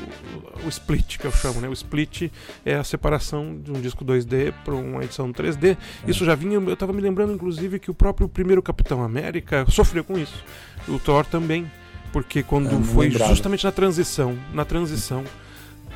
o 0.65 0.69
split, 0.69 1.17
que 1.17 1.25
eu 1.29 1.31
chamo, 1.31 1.61
né? 1.61 1.69
O 1.69 1.73
split 1.73 2.29
é 2.67 2.75
a 2.75 2.83
separação 2.83 3.57
de 3.57 3.71
um 3.71 3.81
disco 3.81 4.05
2D 4.05 4.53
para 4.65 4.75
uma 4.75 5.05
edição 5.05 5.33
3D. 5.33 5.77
É. 5.77 6.11
Isso 6.11 6.25
já 6.25 6.35
vinha, 6.35 6.55
eu 6.57 6.73
estava 6.73 6.93
me 6.93 7.01
lembrando 7.01 7.33
inclusive 7.33 7.79
que 7.79 7.89
o 7.89 7.95
próprio 7.95 8.29
primeiro 8.29 8.61
Capitão 8.61 9.01
América 9.01 9.65
sofreu 9.71 10.03
com 10.03 10.19
isso. 10.19 10.43
O 10.89 10.99
Thor 10.99 11.25
também, 11.25 11.71
porque 12.13 12.43
quando 12.43 12.75
é, 12.75 12.83
foi 12.83 13.11
justamente 13.13 13.65
na 13.65 13.71
transição, 13.71 14.37
na 14.53 14.65
transição 14.65 15.23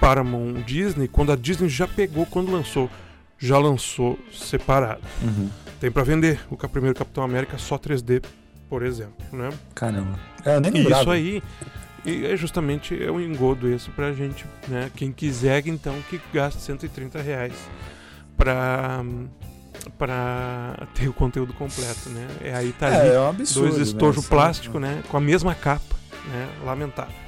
Paramount 0.03 0.55
Disney, 0.67 1.07
quando 1.07 1.31
a 1.31 1.37
Disney 1.37 1.69
já 1.69 1.87
pegou, 1.87 2.27
quando 2.27 2.51
lançou, 2.51 2.91
já 3.39 3.57
lançou 3.57 4.19
separado. 4.33 5.01
Uhum. 5.23 5.49
Tem 5.81 5.93
para 5.93 6.03
vender 6.03 6.41
o 6.51 6.57
primeiro 6.57 6.97
Capitão 6.99 7.23
América 7.23 7.57
só 7.57 7.79
3D, 7.79 8.21
por 8.69 8.83
exemplo, 8.83 9.15
né? 9.33 9.49
Caramba. 9.77 10.19
É, 10.45 10.57
eu 10.57 10.61
nem 10.61 10.73
lembrava. 10.73 11.03
Isso 11.03 11.11
aí, 11.13 11.43
E 12.05 12.27
é 12.27 12.37
justamente 12.37 13.01
é 13.01 13.13
um 13.13 13.21
engodo 13.21 13.69
esse 13.73 13.91
pra 13.91 14.13
gente, 14.13 14.45
né? 14.67 14.91
Quem 14.97 15.13
quiser, 15.13 15.65
então, 15.69 15.95
que 16.11 16.21
gaste 16.35 16.61
130 16.61 17.23
reais 17.23 17.53
pra, 18.37 19.05
pra 19.97 20.75
ter 20.95 21.07
o 21.09 21.13
conteúdo 21.13 21.53
completo, 21.53 22.09
né? 22.09 22.27
É 22.41 22.55
aí 22.57 22.73
tá 22.73 22.89
É, 22.89 23.01
ali 23.01 23.09
é 23.11 23.21
um 23.21 23.29
absurdo. 23.29 23.69
dois 23.69 23.77
né? 23.79 23.83
estojos 23.85 24.25
Isso 24.25 24.35
é- 24.35 24.37
plástico, 24.37 24.79
né? 24.81 25.01
Com 25.09 25.17
a 25.17 25.21
mesma 25.21 25.55
capa, 25.55 25.95
né? 26.29 26.49
Lamentável. 26.65 27.22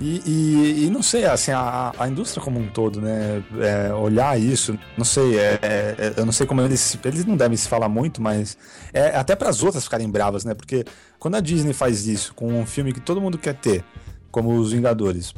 E, 0.00 0.22
e, 0.24 0.86
e 0.86 0.90
não 0.90 1.02
sei, 1.02 1.26
assim, 1.26 1.50
a, 1.50 1.92
a 1.98 2.08
indústria 2.08 2.42
como 2.42 2.58
um 2.58 2.66
todo, 2.68 3.02
né? 3.02 3.42
é, 3.60 3.92
olhar 3.92 4.40
isso, 4.40 4.78
não 4.96 5.04
sei, 5.04 5.38
é, 5.38 5.58
é, 5.62 6.14
eu 6.16 6.24
não 6.24 6.32
sei 6.32 6.46
como 6.46 6.62
eles. 6.62 6.98
Eles 7.04 7.26
não 7.26 7.36
devem 7.36 7.56
se 7.56 7.68
falar 7.68 7.88
muito, 7.88 8.22
mas 8.22 8.56
é 8.94 9.14
até 9.16 9.36
para 9.36 9.50
as 9.50 9.62
outras 9.62 9.84
ficarem 9.84 10.08
bravas, 10.08 10.42
né? 10.42 10.54
Porque 10.54 10.86
quando 11.18 11.34
a 11.34 11.40
Disney 11.40 11.74
faz 11.74 12.06
isso 12.06 12.34
com 12.34 12.60
um 12.60 12.64
filme 12.64 12.94
que 12.94 13.00
todo 13.00 13.20
mundo 13.20 13.36
quer 13.36 13.54
ter, 13.54 13.84
como 14.30 14.54
Os 14.54 14.72
Vingadores, 14.72 15.34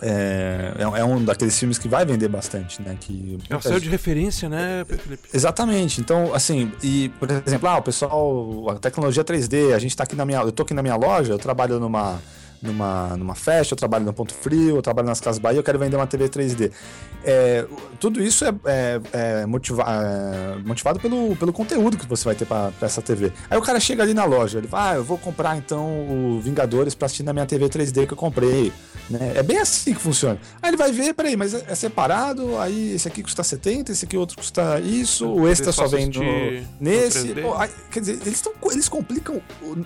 é, 0.00 0.72
é, 0.78 1.00
é 1.00 1.04
um 1.04 1.24
daqueles 1.24 1.58
filmes 1.58 1.76
que 1.76 1.88
vai 1.88 2.04
vender 2.06 2.28
bastante, 2.28 2.80
né? 2.80 2.96
Que 2.98 3.38
É 3.48 3.56
o 3.56 3.60
céu 3.60 3.80
de 3.80 3.88
referência, 3.88 4.48
né, 4.48 4.84
Felipe? 4.86 5.28
Exatamente. 5.34 6.00
Então, 6.00 6.32
assim, 6.32 6.70
e, 6.82 7.10
por 7.18 7.28
exemplo, 7.28 7.68
ah, 7.68 7.78
o 7.78 7.82
pessoal, 7.82 8.70
a 8.70 8.78
tecnologia 8.78 9.24
3D, 9.24 9.74
a 9.74 9.78
gente 9.78 9.96
tá 9.96 10.04
aqui 10.04 10.14
na 10.14 10.24
minha. 10.24 10.40
Eu 10.40 10.52
tô 10.52 10.62
aqui 10.62 10.74
na 10.74 10.82
minha 10.82 10.96
loja, 10.96 11.32
eu 11.32 11.38
trabalho 11.38 11.80
numa. 11.80 12.20
Numa, 12.62 13.16
numa 13.16 13.34
festa, 13.34 13.72
eu 13.72 13.76
trabalho 13.78 14.04
no 14.04 14.12
Ponto 14.12 14.34
Frio, 14.34 14.76
eu 14.76 14.82
trabalho 14.82 15.08
nas 15.08 15.18
Casas 15.20 15.38
Bahia, 15.38 15.58
eu 15.58 15.62
quero 15.62 15.78
vender 15.78 15.96
uma 15.96 16.06
TV 16.06 16.28
3D. 16.28 16.70
É, 17.24 17.66
tudo 17.98 18.22
isso 18.22 18.44
é, 18.44 18.52
é- 18.66 19.00
é 19.42 19.46
motiva- 19.46 19.84
é 19.88 20.58
motivado 20.66 21.00
pelo, 21.00 21.34
pelo 21.36 21.52
conteúdo 21.54 21.96
que 21.96 22.06
você 22.06 22.24
vai 22.24 22.34
ter 22.34 22.44
para 22.46 22.70
essa 22.82 23.00
TV. 23.00 23.32
Aí 23.48 23.56
o 23.58 23.62
cara 23.62 23.80
chega 23.80 24.02
ali 24.02 24.12
na 24.12 24.24
loja, 24.24 24.58
ele 24.58 24.68
fala, 24.68 24.90
ah, 24.90 24.94
eu 24.96 25.04
vou 25.04 25.16
comprar 25.16 25.56
então 25.56 25.86
o 25.86 26.40
Vingadores 26.42 26.94
pra 26.94 27.06
assistir 27.06 27.22
na 27.22 27.32
minha 27.32 27.46
TV 27.46 27.66
3D 27.68 28.06
que 28.06 28.12
eu 28.12 28.16
comprei. 28.16 28.72
Né? 29.08 29.32
É 29.36 29.42
bem 29.42 29.58
assim 29.58 29.92
que 29.94 30.00
funciona. 30.00 30.38
Aí 30.62 30.70
ele 30.70 30.76
vai 30.76 30.92
ver, 30.92 31.14
peraí, 31.14 31.36
mas 31.36 31.54
é, 31.54 31.64
é 31.66 31.74
separado, 31.74 32.58
aí 32.58 32.92
esse 32.94 33.08
aqui 33.08 33.22
custa 33.22 33.42
70, 33.42 33.90
esse 33.92 34.04
aqui 34.04 34.16
outro 34.16 34.36
custa 34.36 34.78
isso, 34.80 35.26
o 35.28 35.48
extra 35.48 35.72
Só 35.72 35.88
vem 35.88 36.06
no, 36.06 36.60
no 36.60 36.66
nesse. 36.78 37.28
3D. 37.34 37.42
Pô, 37.42 37.54
aí, 37.56 37.70
quer 37.90 38.00
dizer, 38.00 38.18
eles, 38.24 38.40
tão, 38.40 38.52
eles 38.70 38.88
complicam, 38.88 39.40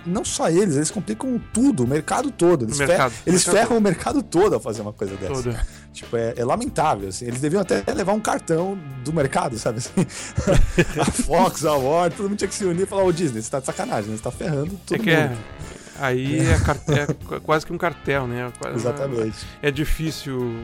não 0.04 0.24
só 0.24 0.48
eles, 0.50 0.76
eles 0.76 0.90
complicam 0.90 1.40
tudo, 1.52 1.84
o 1.84 1.86
mercado 1.86 2.30
todo. 2.30 2.63
Eles, 2.70 2.78
mercado, 2.78 3.10
ferram, 3.10 3.22
eles 3.26 3.46
mercado 3.46 3.54
ferram 3.54 3.78
o 3.78 3.80
mercado 3.80 4.22
todo 4.22 4.54
ao 4.54 4.60
fazer 4.60 4.82
uma 4.82 4.92
coisa 4.92 5.16
dessa. 5.16 5.42
Toda. 5.42 5.66
Tipo, 5.94 6.16
é, 6.16 6.34
é 6.36 6.44
lamentável. 6.44 7.08
assim. 7.08 7.24
Eles 7.24 7.40
deviam 7.40 7.62
até 7.62 7.84
levar 7.94 8.14
um 8.14 8.20
cartão 8.20 8.76
do 9.04 9.12
mercado, 9.12 9.56
sabe 9.56 9.78
assim? 9.78 9.92
a 11.00 11.04
Fox, 11.04 11.64
a 11.64 11.74
Warner, 11.74 12.16
todo 12.16 12.28
mundo 12.28 12.36
tinha 12.36 12.48
que 12.48 12.54
se 12.54 12.64
unir 12.64 12.82
e 12.82 12.86
falar, 12.86 13.04
ô 13.04 13.12
Disney, 13.12 13.40
você 13.40 13.48
tá 13.48 13.60
de 13.60 13.66
sacanagem, 13.66 14.10
né? 14.10 14.16
Você 14.16 14.22
tá 14.24 14.32
ferrando 14.32 14.76
todo 14.84 15.00
É 15.00 15.04
que 15.04 15.10
é, 15.10 15.28
mundo. 15.28 15.38
Aí 15.98 16.38
é, 16.40 16.52
é 16.52 17.06
qu- 17.06 17.40
quase 17.40 17.64
que 17.66 17.72
um 17.72 17.78
cartel, 17.78 18.26
né? 18.26 18.50
Quase- 18.58 18.76
Exatamente. 18.76 19.36
É 19.62 19.70
difícil 19.70 20.56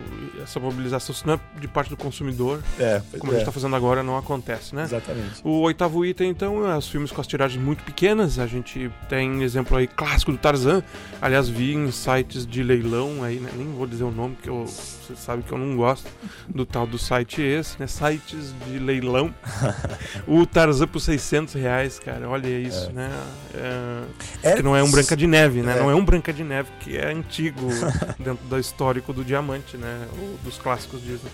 essa 0.43 0.59
mobilização, 0.61 1.15
se 1.15 1.27
não 1.27 1.35
é 1.35 1.41
de 1.61 1.69
parte 1.69 1.89
do 1.91 1.97
consumidor, 1.97 2.61
É, 2.79 3.01
como 3.19 3.33
é, 3.33 3.37
a 3.37 3.39
gente 3.39 3.47
tá 3.47 3.53
fazendo 3.53 3.75
agora, 3.77 4.03
não 4.03 4.17
acontece, 4.17 4.75
né? 4.75 4.83
Exatamente. 4.85 5.41
O 5.45 5.61
oitavo 5.61 6.05
item, 6.05 6.31
então, 6.31 6.69
é 6.71 6.77
os 6.77 6.89
filmes 6.89 7.11
com 7.13 7.21
as 7.21 7.27
tiragens 7.27 7.63
muito 7.63 7.83
pequenas. 7.85 8.39
A 8.39 8.47
gente 8.47 8.91
tem 9.09 9.43
exemplo 9.43 9.77
aí 9.77 9.87
clássico 9.87 10.33
do 10.33 10.39
Tarzan. 10.39 10.83
Aliás, 11.21 11.49
vi 11.49 11.75
em 11.75 11.91
sites 11.91 12.47
de 12.47 12.63
leilão 12.63 13.23
aí, 13.23 13.39
né? 13.41 13.51
Nem 13.57 13.67
vou 13.73 13.87
dizer 13.87 14.05
o 14.05 14.11
nome, 14.11 14.37
que 14.43 14.49
eu, 14.49 14.67
você 14.67 15.15
sabe 15.17 15.43
que 15.43 15.53
eu 15.53 15.59
não 15.59 15.77
gosto 15.77 16.09
do 16.49 16.65
tal 16.67 16.87
do 16.87 16.99
site 16.99 17.41
esse, 17.43 17.79
né? 17.79 17.87
Sites 17.87 18.55
de 18.67 18.79
leilão. 18.79 19.35
o 20.27 20.47
Tarzan 20.47 20.87
por 20.87 21.01
600 21.01 21.55
reais, 21.55 21.99
cara. 21.99 22.29
Olha 22.29 22.49
isso, 22.49 22.91
né? 22.93 23.11
É, 23.55 24.51
É, 24.51 24.53
que 24.57 24.63
não 24.63 24.77
é 24.77 24.83
um 24.83 24.91
Branca 24.91 25.17
de 25.21 25.27
Neve, 25.27 25.63
né? 25.63 25.77
É. 25.77 25.81
Não 25.81 25.91
é 25.91 25.95
um 25.95 26.05
Branca 26.05 26.33
de 26.33 26.43
Neve 26.43 26.69
que 26.81 26.97
é 26.97 27.13
antigo 27.13 27.69
dentro 28.19 28.45
do 28.47 28.59
histórico 28.59 29.13
do 29.13 29.23
Diamante, 29.25 29.77
né? 29.77 30.07
Ou 30.21 30.37
dos 30.43 30.57
clássicos 30.59 31.01
Disney. 31.03 31.31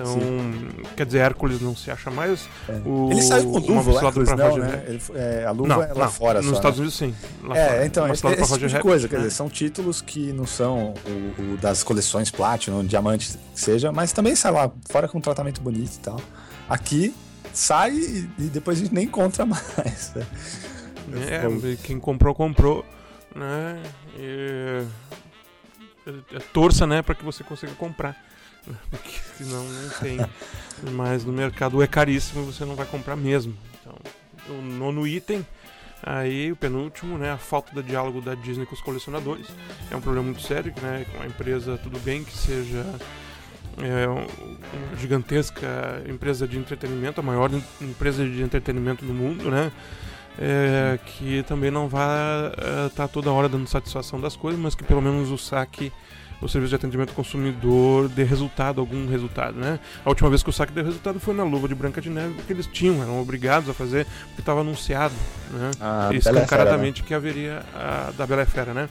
Então, 0.00 0.16
quer 0.96 1.04
dizer, 1.06 1.18
Hércules 1.18 1.60
não 1.60 1.74
se 1.74 1.90
acha 1.90 2.08
mais. 2.08 2.48
É. 2.68 2.80
O- 2.84 3.08
Ele 3.10 3.20
saiu 3.20 3.50
com 3.50 3.58
uma 3.58 3.80
luva, 3.80 3.82
pilota 3.98 4.06
Hércules 4.06 4.28
não, 4.30 4.48
Roger 4.50 4.62
né? 4.64 4.84
Ele, 4.86 5.02
é, 5.16 5.44
a 5.44 5.50
luva 5.50 5.68
Não, 5.68 5.82
é 5.82 5.86
lá 5.92 6.04
não, 6.04 6.12
fora 6.12 6.38
Nos 6.40 6.50
só, 6.50 6.56
Estados 6.56 6.78
né? 6.78 6.82
Unidos, 6.82 6.96
sim. 6.98 7.14
Lá 7.42 7.56
É, 7.58 7.66
fora. 7.68 7.86
então, 7.86 8.04
Uma 8.04 8.14
esse, 8.14 8.26
esse 8.28 8.52
tipo 8.54 8.66
de 8.68 8.78
coisa, 8.80 9.08
quer 9.08 9.16
né? 9.16 9.22
dizer, 9.24 9.34
são 9.34 9.48
títulos 9.48 10.00
que 10.00 10.32
não 10.32 10.46
são 10.46 10.94
o, 11.04 11.54
o 11.54 11.56
das 11.60 11.82
coleções 11.82 12.30
Platinum, 12.30 12.84
Diamante, 12.84 13.28
que 13.54 13.60
seja, 13.60 13.90
mas 13.90 14.12
também 14.12 14.36
sai 14.36 14.52
lá 14.52 14.70
fora 14.88 15.08
com 15.08 15.18
um 15.18 15.20
tratamento 15.20 15.60
bonito 15.60 15.96
e 15.96 15.98
tal. 16.00 16.20
Aqui 16.68 17.12
sai 17.52 17.90
e, 17.92 18.30
e 18.38 18.42
depois 18.44 18.78
a 18.78 18.82
gente 18.82 18.94
nem 18.94 19.04
encontra 19.06 19.44
mais. 19.46 20.12
né? 20.14 20.26
É, 21.28 21.76
quem 21.82 21.98
comprou, 21.98 22.34
comprou, 22.36 22.84
né? 23.38 23.82
E, 24.18 24.84
é, 26.06 26.36
é, 26.36 26.38
torça, 26.52 26.86
né, 26.86 27.02
para 27.02 27.14
que 27.14 27.24
você 27.24 27.42
consiga 27.44 27.72
comprar. 27.74 28.16
Porque 28.90 29.10
senão 29.36 29.64
não 29.64 29.88
tem. 30.00 30.18
Mas 30.92 31.24
no 31.24 31.32
mercado 31.32 31.82
é 31.82 31.86
caríssimo, 31.86 32.44
você 32.44 32.64
não 32.64 32.74
vai 32.74 32.86
comprar 32.86 33.16
mesmo. 33.16 33.56
Então, 33.80 33.94
o 34.58 34.62
nono 34.62 35.06
item, 35.06 35.46
aí 36.02 36.52
o 36.52 36.56
penúltimo, 36.56 37.16
né, 37.18 37.32
a 37.32 37.38
falta 37.38 37.80
de 37.82 37.88
diálogo 37.88 38.20
da 38.20 38.34
Disney 38.34 38.66
com 38.66 38.74
os 38.74 38.80
colecionadores. 38.80 39.46
É 39.90 39.96
um 39.96 40.00
problema 40.00 40.26
muito 40.26 40.42
sério, 40.42 40.72
né? 40.82 41.06
Com 41.14 41.22
a 41.22 41.26
empresa, 41.26 41.78
tudo 41.82 41.98
bem 42.00 42.24
que 42.24 42.36
seja 42.36 42.84
é, 43.80 44.08
um- 44.08 44.26
uma 44.26 44.96
gigantesca 44.98 46.02
empresa 46.08 46.48
de 46.48 46.58
entretenimento, 46.58 47.20
a 47.20 47.22
maior 47.22 47.48
em- 47.54 47.62
empresa 47.80 48.24
de 48.28 48.42
entretenimento 48.42 49.04
do 49.04 49.14
mundo, 49.14 49.50
né? 49.50 49.70
É, 50.40 50.98
que 51.04 51.42
também 51.42 51.68
não 51.68 51.88
vai 51.88 52.06
estar 52.86 53.08
toda 53.08 53.32
hora 53.32 53.48
dando 53.48 53.66
satisfação 53.66 54.20
das 54.20 54.36
coisas, 54.36 54.60
mas 54.60 54.72
que 54.72 54.84
pelo 54.84 55.02
menos 55.02 55.32
o 55.32 55.36
saque, 55.36 55.92
o 56.40 56.48
serviço 56.48 56.70
de 56.70 56.76
atendimento 56.76 57.08
ao 57.08 57.16
consumidor 57.16 58.08
dê 58.08 58.22
resultado, 58.22 58.80
algum 58.80 59.08
resultado, 59.08 59.58
né? 59.58 59.80
A 60.04 60.08
última 60.08 60.30
vez 60.30 60.40
que 60.40 60.48
o 60.48 60.52
saque 60.52 60.72
deu 60.72 60.84
resultado 60.84 61.18
foi 61.18 61.34
na 61.34 61.42
luva 61.42 61.66
de 61.66 61.74
Branca 61.74 62.00
de 62.00 62.08
Neve, 62.08 62.34
porque 62.34 62.52
eles 62.52 62.66
tinham, 62.66 63.02
eram 63.02 63.20
obrigados 63.20 63.68
a 63.68 63.74
fazer, 63.74 64.06
porque 64.26 64.40
estava 64.40 64.60
anunciado, 64.60 65.14
né? 65.50 65.72
A 65.80 66.10
escancaradamente 66.14 67.02
que 67.02 67.12
haveria 67.12 67.64
a 67.74 68.12
da 68.16 68.24
Bela 68.24 68.42
e 68.42 68.46
Fera, 68.46 68.72
né? 68.72 68.88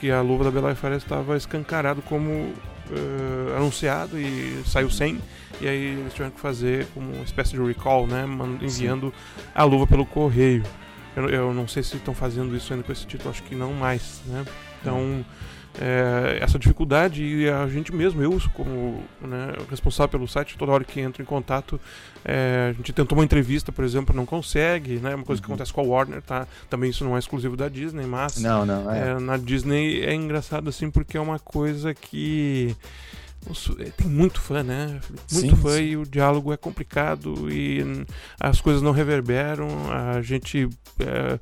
Que 0.00 0.10
a 0.10 0.20
luva 0.20 0.44
da 0.44 0.50
Bela 0.50 0.72
e 0.72 0.74
Fera 0.74 0.96
estava 0.96 1.36
escancarado 1.36 2.02
como 2.02 2.52
eh, 2.90 3.56
anunciado 3.56 4.18
e 4.18 4.62
saiu 4.66 4.90
sem. 4.90 5.20
E 5.60 5.68
aí 5.68 5.98
eles 5.98 6.12
tiveram 6.12 6.32
que 6.32 6.40
fazer 6.40 6.86
como 6.94 7.12
uma 7.12 7.24
espécie 7.24 7.52
de 7.52 7.62
recall, 7.62 8.06
né? 8.06 8.24
Enviando 8.60 9.12
a 9.54 9.62
luva 9.62 9.86
pelo 9.86 10.04
correio. 10.06 10.64
Eu, 11.18 11.28
eu 11.28 11.54
não 11.54 11.66
sei 11.68 11.82
se 11.82 11.96
estão 11.96 12.14
fazendo 12.14 12.54
isso 12.56 12.72
ainda 12.72 12.84
com 12.84 12.92
esse 12.92 13.06
título, 13.06 13.30
acho 13.30 13.42
que 13.42 13.54
não 13.54 13.72
mais, 13.72 14.20
né? 14.26 14.44
Então, 14.80 15.24
é, 15.80 16.38
essa 16.40 16.58
dificuldade 16.58 17.22
e 17.22 17.48
a 17.48 17.66
gente 17.68 17.94
mesmo, 17.94 18.22
eu 18.22 18.40
como 18.54 19.02
né, 19.20 19.52
responsável 19.70 20.08
pelo 20.08 20.26
site, 20.26 20.56
toda 20.58 20.72
hora 20.72 20.82
que 20.84 21.00
entro 21.00 21.22
em 21.22 21.24
contato, 21.24 21.80
é, 22.24 22.68
a 22.70 22.72
gente 22.72 22.92
tentou 22.92 23.16
uma 23.18 23.24
entrevista, 23.24 23.70
por 23.70 23.84
exemplo, 23.84 24.14
não 24.14 24.26
consegue, 24.26 24.96
né? 24.96 25.14
Uma 25.14 25.24
coisa 25.24 25.40
que 25.40 25.46
Uhum. 25.48 25.54
acontece 25.54 25.72
com 25.72 25.80
a 25.80 25.84
Warner, 25.84 26.22
tá? 26.22 26.46
Também 26.70 26.90
isso 26.90 27.04
não 27.04 27.14
é 27.16 27.18
exclusivo 27.18 27.56
da 27.56 27.68
Disney, 27.68 28.06
mas 28.06 28.38
Não, 28.40 28.64
não, 28.66 28.90
é. 28.90 29.10
é, 29.10 29.18
na 29.20 29.36
Disney 29.36 30.02
é 30.04 30.14
engraçado 30.14 30.68
assim 30.68 30.90
porque 30.90 31.16
é 31.16 31.20
uma 31.20 31.38
coisa 31.38 31.94
que 31.94 32.74
os- 33.48 33.70
é, 33.78 33.84
tem 33.90 34.06
muito 34.08 34.40
fã, 34.40 34.62
né? 34.62 35.00
Muito 35.32 35.56
Sim, 35.56 35.56
fã 35.56 35.76
sim. 35.76 35.82
e 35.82 35.96
o 35.96 36.04
diálogo 36.06 36.52
é 36.52 36.56
complicado 36.56 37.50
e 37.50 37.82
hum, 37.82 38.04
as 38.40 38.60
coisas 38.60 38.82
não 38.82 38.92
reverberam, 38.92 39.68
a 39.90 40.20
gente 40.22 40.68
é, 41.00 41.38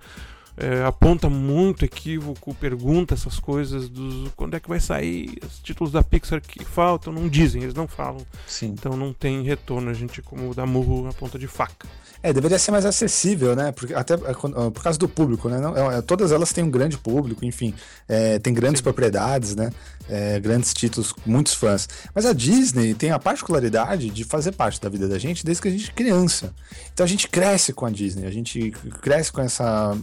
é, 0.58 0.84
aponta 0.84 1.28
muito 1.28 1.84
equívoco, 1.84 2.54
pergunta 2.54 3.14
essas 3.14 3.38
coisas 3.38 3.88
dos 3.88 4.30
quando 4.34 4.54
é 4.56 4.60
que 4.60 4.68
vai 4.68 4.80
sair 4.80 5.38
os 5.44 5.58
títulos 5.58 5.92
da 5.92 6.02
Pixar 6.02 6.40
que 6.40 6.64
faltam, 6.64 7.12
não 7.12 7.28
dizem, 7.28 7.62
eles 7.62 7.74
não 7.74 7.86
falam, 7.86 8.24
Sim. 8.46 8.68
então 8.68 8.96
não 8.96 9.12
tem 9.12 9.42
retorno, 9.42 9.90
a 9.90 9.94
gente 9.94 10.22
como 10.22 10.54
dá 10.54 10.64
murro 10.64 11.02
na 11.04 11.12
ponta 11.12 11.38
de 11.38 11.46
faca. 11.46 11.86
É, 12.22 12.32
deveria 12.32 12.58
ser 12.58 12.70
mais 12.70 12.86
acessível, 12.86 13.54
né? 13.54 13.70
Porque, 13.72 13.92
até 13.94 14.14
ah, 14.14 14.70
por 14.72 14.82
causa 14.82 14.98
do 14.98 15.06
público, 15.08 15.48
né? 15.48 15.60
Não, 15.60 15.92
é, 15.92 16.00
todas 16.00 16.32
elas 16.32 16.52
têm 16.52 16.64
um 16.64 16.70
grande 16.70 16.96
público, 16.96 17.44
enfim, 17.44 17.74
é, 18.08 18.38
tem 18.38 18.54
grandes 18.54 18.78
Sim. 18.78 18.84
propriedades, 18.84 19.54
né? 19.54 19.70
É, 20.08 20.38
grandes 20.38 20.72
títulos, 20.72 21.12
muitos 21.24 21.54
fãs. 21.54 21.88
Mas 22.14 22.26
a 22.26 22.32
Disney 22.32 22.94
tem 22.94 23.10
a 23.10 23.18
particularidade 23.18 24.10
de 24.10 24.24
fazer 24.24 24.52
parte 24.52 24.80
da 24.80 24.88
vida 24.88 25.08
da 25.08 25.18
gente 25.18 25.44
desde 25.44 25.62
que 25.62 25.68
a 25.68 25.70
gente 25.70 25.90
é 25.90 25.92
criança. 25.92 26.54
Então 26.92 27.04
a 27.04 27.08
gente 27.08 27.28
cresce 27.28 27.72
com 27.72 27.86
a 27.86 27.90
Disney, 27.90 28.26
a 28.26 28.30
gente 28.30 28.70
cresce 29.00 29.32
com, 29.32 29.40
essa, 29.40 29.96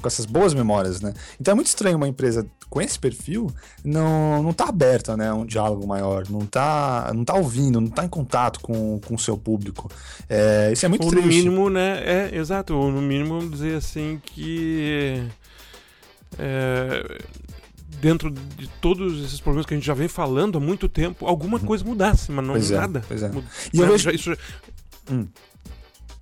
com 0.00 0.06
essas 0.06 0.26
boas 0.26 0.54
memórias, 0.54 1.00
né? 1.00 1.14
Então 1.40 1.52
é 1.52 1.54
muito 1.54 1.68
estranho 1.68 1.96
uma 1.96 2.08
empresa 2.08 2.46
com 2.68 2.80
esse 2.80 2.98
perfil 2.98 3.52
não, 3.84 4.42
não 4.42 4.52
tá 4.52 4.64
aberta, 4.64 5.16
né? 5.16 5.28
a 5.28 5.34
Um 5.34 5.46
diálogo 5.46 5.86
maior, 5.86 6.28
não 6.28 6.44
tá, 6.44 7.12
não 7.14 7.24
tá 7.24 7.34
ouvindo, 7.34 7.80
não 7.80 7.88
tá 7.88 8.04
em 8.04 8.08
contato 8.08 8.60
com, 8.60 8.98
com 9.00 9.14
o 9.14 9.18
seu 9.18 9.36
público. 9.36 9.90
É, 10.28 10.70
isso 10.72 10.84
é 10.84 10.88
muito 10.88 11.04
Ou 11.04 11.12
no 11.12 11.22
triste. 11.22 11.44
mínimo, 11.44 11.70
né? 11.70 12.02
É, 12.04 12.36
exato. 12.36 12.74
Ou 12.74 12.90
no 12.90 13.00
mínimo 13.00 13.48
dizer 13.48 13.76
assim 13.76 14.20
que. 14.24 15.22
é, 16.38 17.18
dentro 18.00 18.30
de 18.30 18.66
todos 18.80 19.24
esses 19.24 19.40
problemas 19.40 19.66
que 19.66 19.74
a 19.74 19.76
gente 19.76 19.86
já 19.86 19.94
vem 19.94 20.08
falando 20.08 20.58
há 20.58 20.60
muito 20.60 20.88
tempo, 20.88 21.26
alguma 21.26 21.58
coisa 21.58 21.84
mudasse, 21.84 22.30
mas 22.30 22.44
não 22.46 22.54
Pois 22.54 22.70
é, 22.70 22.76
nada. 22.78 23.04
pois 23.06 23.22
é. 23.22 23.28
Muda- 23.28 23.46
E 23.72 23.78
eu 23.80 23.86
vejo- 23.88 24.10
isso 24.10 24.36
Hum. 25.10 25.26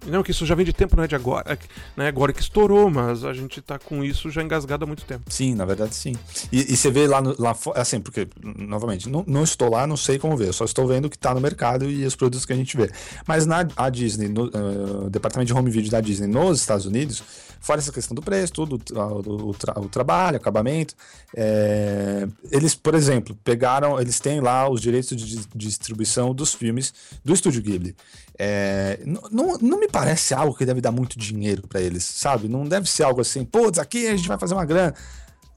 Não, 0.07 0.22
que 0.22 0.30
isso 0.30 0.44
já 0.44 0.55
vem 0.55 0.64
de 0.64 0.72
tempo, 0.72 0.96
não 0.96 1.05
é 1.05 1.07
de 1.07 1.14
agora, 1.14 1.59
né? 1.96 2.09
Agora 2.09 2.32
que 2.32 2.40
estourou, 2.40 2.90
mas 2.90 3.24
a 3.24 3.32
gente 3.32 3.61
tá 3.61 3.78
com 3.78 4.03
isso 4.05 4.30
já 4.30 4.42
engasgado 4.42 4.84
há 4.84 4.86
muito 4.86 5.05
tempo. 5.05 5.24
Sim, 5.28 5.55
na 5.55 5.64
verdade 5.64 5.94
sim. 5.94 6.14
E, 6.50 6.72
e 6.72 6.76
você 6.76 6.90
vê 6.90 7.07
lá, 7.07 7.20
no, 7.20 7.34
lá 7.38 7.57
assim, 7.76 8.00
porque, 8.00 8.28
novamente, 8.42 9.09
não, 9.09 9.24
não, 9.26 9.44
estou 9.44 9.70
lá, 9.70 9.86
não 9.86 9.96
sei 9.96 10.18
como 10.18 10.36
ver, 10.36 10.53
só 10.53 10.64
estou 10.64 10.86
vendo 10.86 11.07
o 11.07 11.11
que 11.11 11.16
está 11.16 11.34
no 11.34 11.40
mercado 11.40 11.88
e 11.88 12.05
os 12.05 12.16
produtos 12.16 12.44
que 12.44 12.53
a 12.53 12.57
gente 12.57 12.76
vê. 12.76 12.90
Mas 13.26 13.46
na 13.46 13.66
a 13.76 13.88
Disney, 13.88 14.28
no 14.28 14.46
uh, 14.46 15.11
departamento 15.11 15.53
de 15.53 15.59
home 15.59 15.70
video 15.70 15.90
da 15.90 16.00
Disney 16.00 16.26
nos 16.26 16.61
Estados 16.61 16.86
Unidos, 16.86 17.22
fora 17.62 17.80
essa 17.80 17.92
questão 17.92 18.14
do 18.14 18.20
preço, 18.20 18.53
tudo, 18.53 18.80
o, 18.92 19.50
o, 19.50 19.55
tra 19.55 19.78
o 19.78 19.88
trabalho, 19.88 20.36
acabamento, 20.36 20.94
é, 21.34 22.26
eles, 22.50 22.74
por 22.74 22.94
exemplo, 22.94 23.38
pegaram, 23.44 24.00
eles 24.00 24.18
têm 24.18 24.40
lá 24.40 24.68
os 24.68 24.80
direitos 24.80 25.16
de 25.16 25.46
distribuição 25.55 26.34
dos 26.34 26.53
filmes 26.53 26.92
do 27.24 27.32
Estúdio 27.32 27.62
Ghibli. 27.62 27.94
É, 28.39 29.01
não, 29.05 29.59
não 29.59 29.78
me 29.78 29.89
parece 29.89 30.35
algo 30.35 30.55
que 30.55 30.64
deve 30.64 30.80
dar 30.80 30.91
muito 30.91 31.18
dinheiro 31.18 31.66
para 31.68 31.80
eles, 31.80 32.05
sabe? 32.05 32.49
Não 32.49 32.64
deve 32.64 32.89
ser 32.89 33.05
algo 33.05 33.20
assim, 33.20 33.45
putz, 33.45 33.78
aqui 33.78 34.07
a 34.07 34.16
gente 34.16 34.28
vai 34.28 34.39
fazer 34.39 34.55
uma 34.55 34.64
grana. 34.64 34.95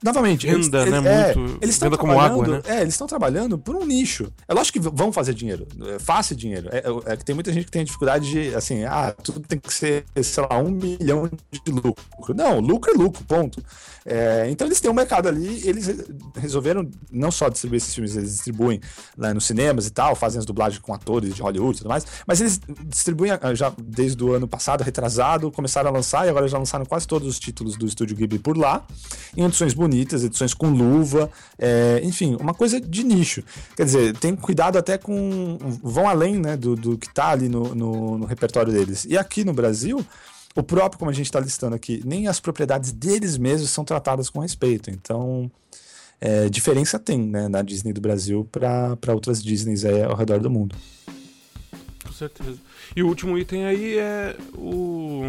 Novamente, 0.04 0.46
renda, 0.46 0.82
eles, 0.82 1.02
né? 1.02 1.30
É, 1.30 1.34
muito. 1.34 1.58
Eles 1.62 1.74
estão 1.74 1.90
como 1.92 2.20
água, 2.20 2.46
né? 2.46 2.62
É, 2.66 2.82
eles 2.82 2.92
estão 2.94 3.06
trabalhando 3.06 3.58
por 3.58 3.74
um 3.74 3.84
nicho. 3.84 4.30
É 4.46 4.52
lógico 4.52 4.78
que 4.78 4.90
vão 4.94 5.10
fazer 5.10 5.32
dinheiro. 5.32 5.66
É 5.94 5.98
fácil 5.98 6.36
dinheiro. 6.36 6.68
É, 6.70 6.78
é, 6.78 7.12
é, 7.12 7.16
que 7.16 7.24
tem 7.24 7.34
muita 7.34 7.50
gente 7.50 7.64
que 7.64 7.70
tem 7.70 7.82
dificuldade 7.82 8.30
de, 8.30 8.54
assim, 8.54 8.84
ah, 8.84 9.14
tudo 9.22 9.40
tem 9.40 9.58
que 9.58 9.72
ser, 9.72 10.04
sei 10.22 10.46
lá, 10.48 10.58
um 10.58 10.70
milhão 10.70 11.28
de 11.50 11.72
lucro. 11.72 12.34
Não, 12.34 12.60
lucro 12.60 12.92
é 12.92 12.94
lucro, 12.94 13.24
ponto. 13.24 13.62
É, 14.04 14.46
então 14.50 14.66
eles 14.68 14.80
têm 14.80 14.90
um 14.90 14.94
mercado 14.94 15.28
ali, 15.28 15.66
eles 15.66 15.88
resolveram 16.36 16.88
não 17.10 17.30
só 17.30 17.48
distribuir 17.48 17.78
esses 17.78 17.94
filmes, 17.94 18.16
eles 18.16 18.32
distribuem 18.32 18.80
lá 19.16 19.32
nos 19.32 19.44
cinemas 19.44 19.86
e 19.86 19.90
tal, 19.90 20.14
fazem 20.14 20.38
as 20.38 20.44
dublagens 20.44 20.80
com 20.80 20.92
atores 20.92 21.34
de 21.34 21.42
Hollywood 21.42 21.76
e 21.76 21.78
tudo 21.78 21.88
mais, 21.88 22.06
mas 22.26 22.40
eles 22.40 22.60
distribuem 22.86 23.32
ah, 23.32 23.54
já 23.54 23.72
desde 23.82 24.22
o 24.22 24.32
ano 24.32 24.46
passado, 24.46 24.82
retrasado, 24.82 25.50
começaram 25.50 25.90
a 25.90 25.92
lançar 25.92 26.26
e 26.26 26.30
agora 26.30 26.46
já 26.48 26.58
lançaram 26.58 26.84
quase 26.84 27.06
todos 27.06 27.28
os 27.28 27.38
títulos 27.38 27.76
do 27.76 27.86
Estúdio 27.86 28.16
Ghibli 28.16 28.38
por 28.38 28.56
lá, 28.56 28.86
em 29.36 29.44
edições 29.44 29.74
bonitas 29.74 30.24
edições 30.24 30.54
com 30.54 30.68
luva, 30.68 31.30
é, 31.58 32.00
enfim, 32.02 32.36
uma 32.40 32.54
coisa 32.54 32.80
de 32.80 33.04
nicho. 33.04 33.42
Quer 33.76 33.84
dizer, 33.84 34.16
tem 34.18 34.34
cuidado 34.34 34.76
até 34.78 34.98
com. 34.98 35.58
vão 35.82 36.08
além 36.08 36.38
né, 36.38 36.56
do, 36.56 36.74
do 36.74 36.98
que 36.98 37.06
está 37.06 37.30
ali 37.30 37.48
no, 37.48 37.74
no, 37.74 38.18
no 38.18 38.26
repertório 38.26 38.72
deles. 38.72 39.06
E 39.08 39.16
aqui 39.16 39.44
no 39.44 39.52
Brasil 39.52 40.04
o 40.56 40.62
próprio, 40.62 40.98
como 40.98 41.10
a 41.10 41.14
gente 41.14 41.26
está 41.26 41.38
listando 41.38 41.76
aqui, 41.76 42.00
nem 42.04 42.28
as 42.28 42.40
propriedades 42.40 42.90
deles 42.90 43.36
mesmos 43.36 43.68
são 43.68 43.84
tratadas 43.84 44.30
com 44.30 44.40
respeito. 44.40 44.90
Então, 44.90 45.50
é, 46.20 46.48
diferença 46.48 46.98
tem 46.98 47.18
né, 47.18 47.48
na 47.48 47.62
Disney 47.62 47.92
do 47.92 48.00
Brasil 48.00 48.48
para 48.50 49.14
outras 49.14 49.42
Disneys 49.42 49.84
aí 49.84 50.02
ao 50.02 50.14
redor 50.14 50.40
do 50.40 50.50
mundo. 50.50 50.74
Com 52.04 52.12
certeza. 52.12 52.58
E 52.94 53.02
o 53.02 53.08
último 53.08 53.36
item 53.36 53.66
aí 53.66 53.98
é 53.98 54.36
o, 54.54 55.22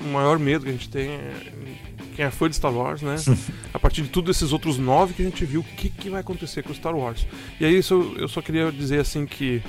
o 0.00 0.04
maior 0.04 0.38
medo 0.38 0.64
que 0.64 0.70
a 0.70 0.72
gente 0.72 0.88
tem. 0.88 1.10
É 1.10 1.86
quem 2.16 2.24
é 2.24 2.30
fã 2.30 2.48
de 2.48 2.56
Star 2.56 2.72
Wars, 2.72 3.02
né? 3.02 3.16
a 3.74 3.78
partir 3.78 4.02
de 4.02 4.08
tudo 4.08 4.30
esses 4.30 4.50
outros 4.50 4.78
nove 4.78 5.12
que 5.12 5.20
a 5.20 5.24
gente 5.24 5.44
viu, 5.44 5.60
o 5.60 5.64
que, 5.64 5.90
que 5.90 6.08
vai 6.08 6.22
acontecer 6.22 6.62
com 6.62 6.72
Star 6.72 6.96
Wars. 6.96 7.26
E 7.60 7.64
aí 7.64 7.78
isso, 7.78 8.14
eu 8.16 8.26
só 8.26 8.40
queria 8.40 8.72
dizer 8.72 9.00
assim 9.00 9.26
que 9.26 9.62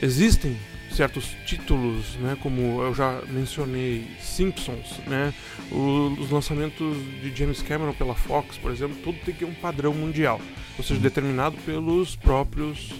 existem 0.00 0.56
certos 0.96 1.36
títulos, 1.44 2.14
né, 2.16 2.36
como 2.42 2.82
eu 2.82 2.94
já 2.94 3.20
mencionei, 3.28 4.06
Simpsons, 4.20 4.98
né, 5.06 5.32
os 5.70 6.30
lançamentos 6.30 6.96
de 7.22 7.34
James 7.36 7.60
Cameron 7.60 7.92
pela 7.92 8.14
Fox, 8.14 8.56
por 8.56 8.70
exemplo, 8.70 8.96
tudo 9.04 9.18
tem 9.24 9.34
que 9.34 9.40
ter 9.40 9.44
um 9.44 9.54
padrão 9.54 9.92
mundial, 9.92 10.40
ou 10.78 10.82
seja, 10.82 10.98
determinado 10.98 11.56
pelos 11.66 12.16
próprios 12.16 12.94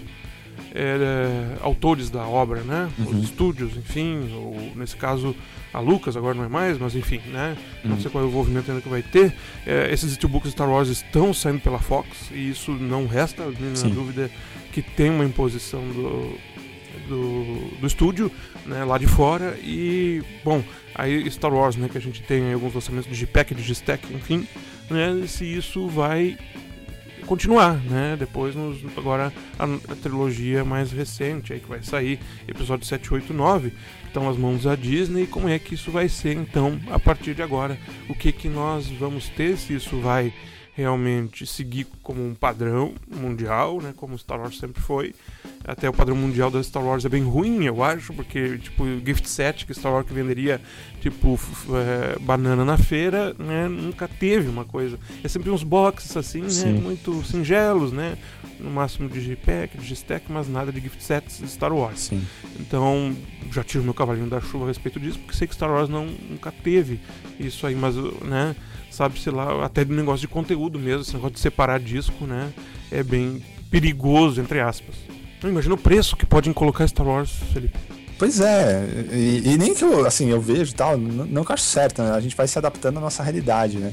é, 0.74 1.56
autores 1.62 2.10
da 2.10 2.26
obra, 2.26 2.60
né, 2.60 2.90
uhum. 2.98 3.06
os 3.06 3.24
estúdios, 3.24 3.76
enfim, 3.76 4.30
ou 4.34 4.72
nesse 4.76 4.96
caso 4.96 5.34
a 5.72 5.80
Lucas, 5.80 6.16
agora 6.16 6.34
não 6.34 6.44
é 6.44 6.48
mais, 6.48 6.78
mas 6.78 6.94
enfim, 6.94 7.20
né? 7.26 7.54
Não 7.84 7.96
uhum. 7.96 8.00
sei 8.00 8.10
qual 8.10 8.24
é 8.24 8.26
o 8.26 8.30
envolvimento 8.30 8.70
ainda 8.70 8.80
que 8.80 8.88
vai 8.88 9.02
ter. 9.02 9.34
É, 9.66 9.92
esses 9.92 10.10
steelbooks 10.14 10.52
Star 10.52 10.70
Wars 10.70 10.88
estão 10.88 11.34
saindo 11.34 11.60
pela 11.60 11.78
Fox 11.78 12.30
e 12.30 12.48
isso 12.48 12.70
não 12.70 13.06
resta 13.06 13.44
na 13.44 13.88
dúvida 13.90 14.30
que 14.72 14.80
tem 14.80 15.10
uma 15.10 15.24
imposição 15.24 15.80
do, 15.80 16.38
do 17.86 17.88
estúdio, 17.88 18.30
né, 18.64 18.84
lá 18.84 18.98
de 18.98 19.06
fora. 19.06 19.56
E, 19.62 20.22
bom, 20.44 20.62
aí 20.94 21.30
Star 21.30 21.52
Wars, 21.52 21.76
né, 21.76 21.88
que 21.88 21.96
a 21.96 22.00
gente 22.00 22.22
tem 22.22 22.52
alguns 22.52 22.74
lançamentos 22.74 23.08
de 23.10 23.16
JPEG, 23.16 23.54
de 23.54 23.62
G-Stack, 23.62 24.12
enfim, 24.12 24.46
né, 24.90 25.24
se 25.26 25.44
isso 25.44 25.88
vai 25.88 26.36
continuar, 27.26 27.74
né? 27.82 28.16
Depois, 28.16 28.54
nos, 28.54 28.78
agora, 28.96 29.32
a, 29.58 29.64
a, 29.64 29.96
trilogia 29.96 30.64
mais 30.64 30.92
recente 30.92 31.52
aí 31.52 31.58
que 31.58 31.68
vai 31.68 31.82
sair, 31.82 32.20
episódio 32.46 32.86
7, 32.86 33.14
8, 33.14 33.34
9, 33.34 33.72
estão 34.06 34.24
nas 34.24 34.36
mãos 34.36 34.62
da 34.62 34.76
Disney. 34.76 35.26
Como 35.26 35.48
é 35.48 35.58
que 35.58 35.74
isso 35.74 35.90
vai 35.90 36.08
ser, 36.08 36.36
então, 36.36 36.80
a 36.88 36.98
partir 36.98 37.34
de 37.34 37.42
agora? 37.42 37.76
O 38.08 38.14
que 38.14 38.30
que 38.30 38.48
nós 38.48 38.86
vamos 38.86 39.28
ter, 39.28 39.56
se 39.56 39.74
isso 39.74 39.98
vai 39.98 40.32
realmente 40.76 41.46
seguir 41.46 41.86
como 42.02 42.24
um 42.24 42.34
padrão 42.34 42.94
mundial, 43.10 43.80
né, 43.80 43.94
como 43.96 44.16
Star 44.18 44.38
Wars 44.38 44.58
sempre 44.58 44.82
foi. 44.82 45.14
Até 45.66 45.88
o 45.88 45.92
padrão 45.92 46.16
mundial 46.16 46.50
da 46.50 46.62
Star 46.62 46.84
Wars 46.84 47.04
é 47.04 47.08
bem 47.08 47.24
ruim, 47.24 47.64
eu 47.64 47.82
acho, 47.82 48.12
porque 48.14 48.56
tipo 48.58 48.84
o 48.84 49.00
gift 49.04 49.28
set 49.28 49.66
que 49.66 49.74
Star 49.74 49.92
Wars 49.92 50.06
que 50.06 50.14
venderia 50.14 50.60
tipo 51.00 51.38
é, 51.74 52.18
banana 52.20 52.64
na 52.64 52.78
feira, 52.78 53.34
né, 53.38 53.66
nunca 53.68 54.06
teve 54.06 54.48
uma 54.48 54.64
coisa. 54.64 54.98
É 55.24 55.28
sempre 55.28 55.50
uns 55.50 55.64
boxes 55.64 56.16
assim, 56.16 56.42
né, 56.42 56.72
muito 56.80 57.24
singelos, 57.24 57.90
né, 57.90 58.16
no 58.60 58.70
máximo 58.70 59.08
de 59.08 59.20
JPEG, 59.20 59.78
de 59.78 59.94
stack, 59.94 60.30
mas 60.30 60.48
nada 60.48 60.70
de 60.70 60.80
gift 60.80 61.02
sets 61.02 61.38
de 61.38 61.48
Star 61.48 61.72
Wars. 61.72 61.98
Sim. 61.98 62.22
Então 62.60 63.16
já 63.50 63.64
tiro 63.64 63.82
meu 63.82 63.94
cavalinho 63.94 64.28
da 64.28 64.40
chuva 64.40 64.66
a 64.66 64.68
respeito 64.68 65.00
disso, 65.00 65.18
porque 65.18 65.34
sei 65.34 65.48
que 65.48 65.54
Star 65.54 65.70
Wars 65.70 65.88
não 65.88 66.06
nunca 66.06 66.52
teve 66.52 67.00
isso 67.40 67.66
aí, 67.66 67.74
mas 67.74 67.96
né 68.22 68.54
sabe, 68.96 69.20
sei 69.20 69.32
lá, 69.32 69.64
até 69.64 69.84
do 69.84 69.94
negócio 69.94 70.20
de 70.20 70.28
conteúdo 70.28 70.78
mesmo, 70.78 71.02
esse 71.02 71.12
negócio 71.12 71.34
de 71.34 71.40
separar 71.40 71.78
disco, 71.78 72.24
né? 72.24 72.50
É 72.90 73.02
bem 73.02 73.42
perigoso, 73.70 74.40
entre 74.40 74.60
aspas. 74.60 74.94
Imagina 75.50 75.74
o 75.74 75.78
preço 75.78 76.16
que 76.16 76.26
podem 76.26 76.52
colocar 76.52 76.86
Star 76.86 77.06
Wars, 77.06 77.30
Felipe. 77.52 77.76
Pois 78.18 78.40
é, 78.40 78.82
e, 79.12 79.42
e, 79.44 79.58
nem 79.58 79.74
que 79.74 79.84
eu, 79.84 80.06
assim, 80.06 80.30
eu 80.30 80.40
vejo 80.40 80.74
tal, 80.74 80.96
não, 80.96 81.44
que 81.44 81.50
eu 81.50 81.54
acho 81.54 81.64
certo, 81.64 82.02
né? 82.02 82.12
A 82.12 82.20
gente 82.20 82.34
vai 82.34 82.48
se 82.48 82.58
adaptando 82.58 82.96
à 82.96 83.00
nossa 83.00 83.22
realidade, 83.22 83.76
né? 83.76 83.92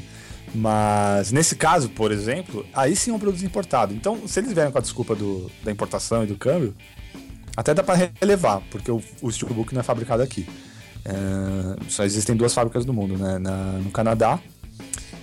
Mas 0.56 1.32
nesse 1.32 1.56
caso, 1.56 1.90
por 1.90 2.12
exemplo, 2.12 2.66
aí 2.74 2.96
sim 2.96 3.12
é 3.12 3.14
um 3.14 3.20
produto 3.20 3.44
importado. 3.44 3.94
Então, 3.94 4.26
se 4.28 4.40
eles 4.40 4.54
vierem 4.54 4.72
com 4.72 4.78
a 4.78 4.82
desculpa 4.82 5.14
do, 5.14 5.52
da 5.62 5.72
importação 5.72 6.24
e 6.24 6.28
do 6.28 6.36
câmbio, 6.36 6.74
até 7.58 7.74
dá 7.74 7.84
para 7.84 8.12
relevar, 8.20 8.62
porque 8.72 8.90
o, 8.90 9.02
o 9.22 9.32
Steelbook 9.32 9.74
não 9.74 9.82
é 9.82 9.84
fabricado 9.84 10.24
aqui. 10.24 10.48
É, 11.04 11.12
só 11.90 12.06
existem 12.06 12.36
duas 12.36 12.54
fábricas 12.54 12.86
do 12.86 12.94
mundo, 12.94 13.18
né? 13.18 13.38
Na, 13.40 13.56
no 13.74 13.92
Canadá 13.92 14.40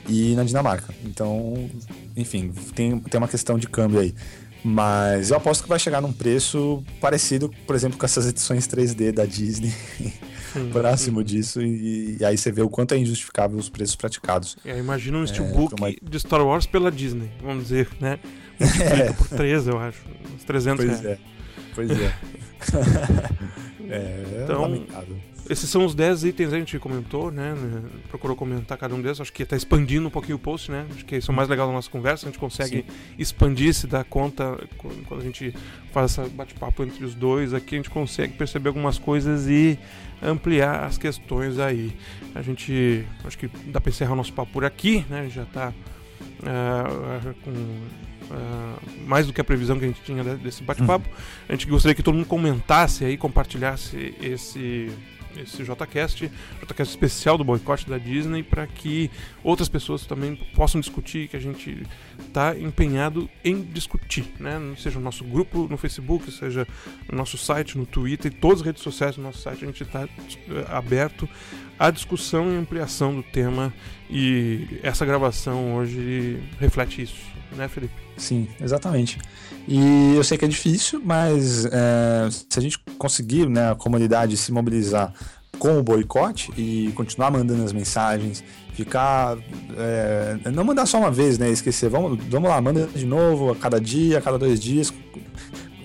e 0.08 0.34
na 0.34 0.44
Dinamarca. 0.44 0.92
Então, 1.04 1.70
enfim, 2.16 2.52
tem, 2.74 2.98
tem 2.98 3.18
uma 3.18 3.28
questão 3.28 3.58
de 3.58 3.66
câmbio 3.66 4.00
aí. 4.00 4.14
Mas 4.62 5.30
eu 5.30 5.36
aposto 5.36 5.62
que 5.62 5.68
vai 5.68 5.78
chegar 5.78 6.00
num 6.00 6.12
preço 6.12 6.84
parecido, 7.00 7.50
por 7.66 7.74
exemplo, 7.74 7.98
com 7.98 8.04
essas 8.04 8.26
edições 8.26 8.66
3D 8.68 9.12
da 9.12 9.24
Disney. 9.24 9.72
próximo 10.72 11.22
disso, 11.22 11.62
e, 11.62 12.16
e, 12.18 12.24
aí 12.24 12.36
você 12.36 12.50
vê 12.50 12.60
o 12.60 12.68
quanto 12.68 12.92
é 12.92 12.98
injustificável 12.98 13.56
os 13.56 13.68
preços 13.68 13.94
praticados. 13.94 14.56
É, 14.64 14.78
imagina 14.78 15.18
um 15.18 15.22
é, 15.22 15.26
steelbook 15.26 15.74
uma... 15.78 15.92
de 15.92 16.20
Star 16.20 16.44
Wars 16.44 16.66
pela 16.66 16.90
Disney, 16.90 17.30
vamos 17.40 17.64
dizer, 17.64 17.88
né? 18.00 18.18
É. 18.60 19.12
por 19.12 19.28
3, 19.28 19.68
eu 19.68 19.78
acho. 19.78 20.02
Uns 20.34 20.44
300 20.44 20.84
pois 20.84 21.00
reais. 21.00 21.18
É. 21.18 21.30
Pois 21.74 21.90
é. 21.90 22.14
é, 23.88 24.42
então, 24.44 24.62
lamentável. 24.62 25.16
Esses 25.50 25.68
são 25.68 25.84
os 25.84 25.96
10 25.96 26.26
itens 26.26 26.50
que 26.50 26.54
a 26.54 26.58
gente 26.60 26.78
comentou, 26.78 27.32
né? 27.32 27.56
Procurou 28.08 28.36
comentar 28.36 28.78
cada 28.78 28.94
um 28.94 29.02
deles. 29.02 29.20
Acho 29.20 29.32
que 29.32 29.42
está 29.42 29.56
expandindo 29.56 30.06
um 30.06 30.10
pouquinho 30.10 30.36
o 30.36 30.38
post, 30.38 30.70
né? 30.70 30.86
Acho 30.94 31.04
que 31.04 31.16
isso 31.16 31.28
é 31.28 31.34
o 31.34 31.36
mais 31.36 31.48
legal 31.48 31.66
da 31.66 31.72
nossa 31.72 31.90
conversa. 31.90 32.24
A 32.24 32.30
gente 32.30 32.38
consegue 32.38 32.84
Sim. 32.86 33.14
expandir, 33.18 33.74
se 33.74 33.88
dar 33.88 34.04
conta 34.04 34.56
quando 34.78 35.20
a 35.20 35.24
gente 35.24 35.52
faz 35.90 36.16
esse 36.16 36.30
bate-papo 36.30 36.84
entre 36.84 37.04
os 37.04 37.16
dois. 37.16 37.52
Aqui 37.52 37.74
a 37.74 37.78
gente 37.78 37.90
consegue 37.90 38.34
perceber 38.34 38.68
algumas 38.68 38.96
coisas 38.96 39.48
e 39.48 39.76
ampliar 40.22 40.84
as 40.84 40.96
questões 40.96 41.58
aí. 41.58 41.96
A 42.32 42.42
gente, 42.42 43.04
acho 43.24 43.36
que 43.36 43.50
dá 43.66 43.80
para 43.80 43.90
encerrar 43.90 44.12
o 44.12 44.16
nosso 44.16 44.32
papo 44.32 44.52
por 44.52 44.64
aqui, 44.64 45.04
né? 45.10 45.28
Já 45.28 45.42
está 45.42 45.70
uh, 45.70 47.28
eh, 47.28 47.34
com 47.42 47.50
uh, 47.50 49.04
mais 49.04 49.26
do 49.26 49.32
que 49.32 49.40
a 49.40 49.44
previsão 49.44 49.76
que 49.80 49.84
a 49.84 49.88
gente 49.88 50.02
tinha 50.02 50.22
desse 50.22 50.62
bate-papo. 50.62 51.08
Uhum. 51.08 51.16
A 51.48 51.52
gente 51.54 51.66
gostaria 51.66 51.94
que 51.96 52.04
todo 52.04 52.14
mundo 52.14 52.26
comentasse 52.26 53.04
aí, 53.04 53.16
compartilhasse 53.16 54.14
esse 54.22 54.92
esse 55.36 55.62
JCast, 55.62 56.30
JCast 56.62 56.94
especial 56.94 57.38
do 57.38 57.44
boicote 57.44 57.88
da 57.88 57.98
Disney, 57.98 58.42
para 58.42 58.66
que 58.66 59.10
outras 59.42 59.68
pessoas 59.68 60.06
também 60.06 60.36
possam 60.54 60.80
discutir, 60.80 61.28
que 61.28 61.36
a 61.36 61.40
gente 61.40 61.86
está 62.18 62.58
empenhado 62.58 63.28
em 63.44 63.62
discutir, 63.62 64.32
né? 64.38 64.58
Seja 64.76 64.98
no 64.98 65.04
nosso 65.04 65.24
grupo 65.24 65.66
no 65.68 65.76
Facebook, 65.76 66.30
seja 66.30 66.66
no 67.10 67.16
nosso 67.16 67.36
site, 67.38 67.76
no 67.76 67.86
Twitter, 67.86 68.32
e 68.32 68.34
todas 68.34 68.60
as 68.60 68.66
redes 68.66 68.82
sociais 68.82 69.16
do 69.16 69.22
nosso 69.22 69.38
site, 69.38 69.64
a 69.64 69.66
gente 69.66 69.82
está 69.82 70.04
eh, 70.04 70.66
aberto 70.68 71.28
à 71.78 71.90
discussão 71.90 72.52
e 72.52 72.56
ampliação 72.56 73.14
do 73.14 73.22
tema, 73.22 73.72
e 74.08 74.80
essa 74.82 75.06
gravação 75.06 75.76
hoje 75.76 76.42
reflete 76.58 77.02
isso, 77.02 77.20
né, 77.56 77.68
Felipe? 77.68 77.94
Sim, 78.16 78.48
exatamente. 78.60 79.18
E 79.66 80.14
eu 80.16 80.24
sei 80.24 80.36
que 80.38 80.44
é 80.44 80.48
difícil, 80.48 81.00
mas 81.04 81.64
é, 81.66 82.28
se 82.30 82.58
a 82.58 82.62
gente 82.62 82.78
conseguir, 82.98 83.48
né, 83.48 83.70
a 83.70 83.74
comunidade 83.74 84.36
se 84.36 84.52
mobilizar 84.52 85.12
com 85.58 85.78
o 85.78 85.82
boicote 85.82 86.50
e 86.56 86.90
continuar 86.92 87.30
mandando 87.30 87.62
as 87.62 87.72
mensagens, 87.72 88.42
ficar. 88.72 89.36
É, 89.76 90.50
não 90.50 90.64
mandar 90.64 90.86
só 90.86 90.98
uma 90.98 91.10
vez, 91.10 91.38
né? 91.38 91.50
Esquecer. 91.50 91.88
Vamos, 91.88 92.18
vamos 92.28 92.48
lá, 92.48 92.60
manda 92.60 92.86
de 92.86 93.04
novo 93.04 93.52
a 93.52 93.56
cada 93.56 93.80
dia, 93.80 94.18
a 94.18 94.20
cada 94.20 94.38
dois 94.38 94.58
dias. 94.58 94.92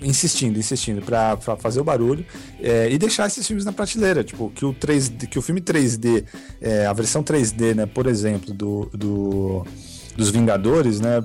Insistindo, 0.02 0.60
insistindo, 0.60 1.02
para 1.02 1.38
fazer 1.58 1.80
o 1.80 1.84
barulho 1.84 2.24
é, 2.60 2.92
e 2.92 2.98
deixar 2.98 3.26
esses 3.26 3.46
filmes 3.46 3.66
na 3.66 3.72
prateleira. 3.72 4.24
Tipo, 4.24 4.52
que 4.52 4.64
o, 4.64 4.74
3, 4.74 5.10
que 5.30 5.40
o 5.40 5.42
filme 5.42 5.62
3D, 5.62 6.26
é, 6.62 6.86
a 6.86 6.94
versão 6.94 7.24
3D, 7.24 7.74
né, 7.74 7.86
por 7.86 8.06
exemplo, 8.06 8.54
do, 8.54 8.90
do, 8.94 9.66
dos 10.16 10.30
Vingadores, 10.30 11.00
né, 11.00 11.24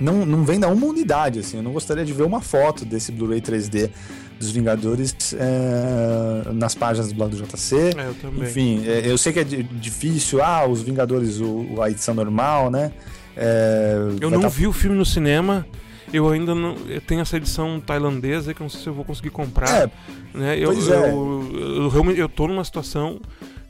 não, 0.00 0.24
não 0.24 0.44
vem 0.44 0.58
da 0.58 0.68
uma 0.68 0.86
unidade, 0.86 1.40
assim. 1.40 1.58
Eu 1.58 1.62
não 1.62 1.72
gostaria 1.72 2.04
de 2.04 2.12
ver 2.12 2.22
uma 2.22 2.40
foto 2.40 2.84
desse 2.84 3.12
Blu-ray 3.12 3.40
3D 3.40 3.90
dos 4.38 4.50
Vingadores 4.50 5.14
é, 5.34 6.52
nas 6.52 6.74
páginas 6.74 7.08
do 7.08 7.14
blog 7.14 7.34
do 7.34 7.42
JC. 7.42 7.76
É, 7.76 8.08
eu 8.08 8.14
também. 8.14 8.42
Enfim, 8.42 8.82
é, 8.86 9.02
eu 9.06 9.16
sei 9.18 9.32
que 9.32 9.40
é 9.40 9.44
difícil, 9.44 10.42
ah, 10.42 10.66
os 10.66 10.82
Vingadores, 10.82 11.40
o, 11.40 11.80
a 11.80 11.90
edição 11.90 12.14
normal, 12.14 12.70
né? 12.70 12.92
É, 13.36 13.94
eu 14.20 14.30
não 14.30 14.40
tá... 14.40 14.48
vi 14.48 14.66
o 14.66 14.72
filme 14.72 14.96
no 14.96 15.04
cinema. 15.04 15.66
Eu 16.12 16.28
ainda 16.28 16.54
não. 16.54 16.76
Eu 16.88 17.00
tenho 17.00 17.22
essa 17.22 17.36
edição 17.38 17.80
tailandesa 17.80 18.52
que 18.52 18.60
eu 18.60 18.64
não 18.64 18.68
sei 18.70 18.82
se 18.82 18.86
eu 18.86 18.92
vou 18.92 19.04
conseguir 19.04 19.30
comprar. 19.30 19.84
É, 19.84 19.90
né? 20.34 20.58
eu, 20.58 20.70
pois 20.72 20.88
é. 20.88 21.10
eu, 21.10 21.50
eu, 21.54 21.88
realmente 21.88 22.20
eu 22.20 22.28
tô 22.28 22.46
numa 22.46 22.62
situação 22.64 23.18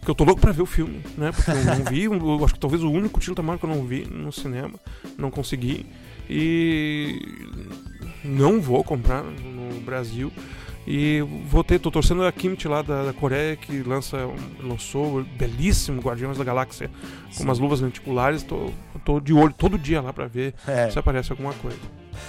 que 0.04 0.10
eu 0.10 0.14
tô 0.14 0.24
louco 0.24 0.40
pra 0.40 0.50
ver 0.50 0.62
o 0.62 0.66
filme, 0.66 1.00
né? 1.16 1.30
Porque 1.30 1.50
eu 1.50 1.64
não 1.64 1.84
vi, 1.84 2.04
eu 2.10 2.44
acho 2.44 2.54
que 2.54 2.60
talvez 2.60 2.82
o 2.82 2.90
único 2.90 3.20
Tino 3.20 3.36
Tamar 3.36 3.58
que 3.58 3.64
eu 3.64 3.70
não 3.70 3.84
vi 3.84 4.06
no 4.10 4.32
cinema, 4.32 4.74
não 5.16 5.30
consegui. 5.30 5.86
E 6.34 7.20
não 8.24 8.60
vou 8.60 8.82
comprar 8.82 9.22
no 9.22 9.80
Brasil. 9.80 10.32
E 10.86 11.20
vou 11.46 11.62
ter, 11.62 11.78
tô 11.78 11.90
torcendo 11.90 12.24
a 12.24 12.32
Kimchi 12.32 12.66
lá 12.66 12.82
da, 12.82 13.04
da, 13.04 13.12
Coreia, 13.12 13.54
que 13.54 13.82
lança, 13.82 14.16
lançou 14.60 15.22
belíssimo 15.36 16.00
Guardiões 16.00 16.36
da 16.36 16.42
Galáxia 16.42 16.90
Sim. 17.30 17.38
com 17.38 17.44
umas 17.44 17.58
luvas 17.58 17.80
lenticulares. 17.80 18.42
Tô, 18.42 18.70
tô 19.04 19.20
de 19.20 19.32
olho 19.32 19.52
todo 19.52 19.78
dia 19.78 20.00
lá 20.00 20.12
pra 20.12 20.26
ver 20.26 20.54
é. 20.66 20.90
se 20.90 20.98
aparece 20.98 21.30
alguma 21.30 21.52
coisa. 21.54 21.78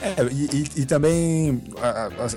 É, 0.02 0.24
e, 0.32 0.82
e, 0.82 0.86
também 0.86 1.64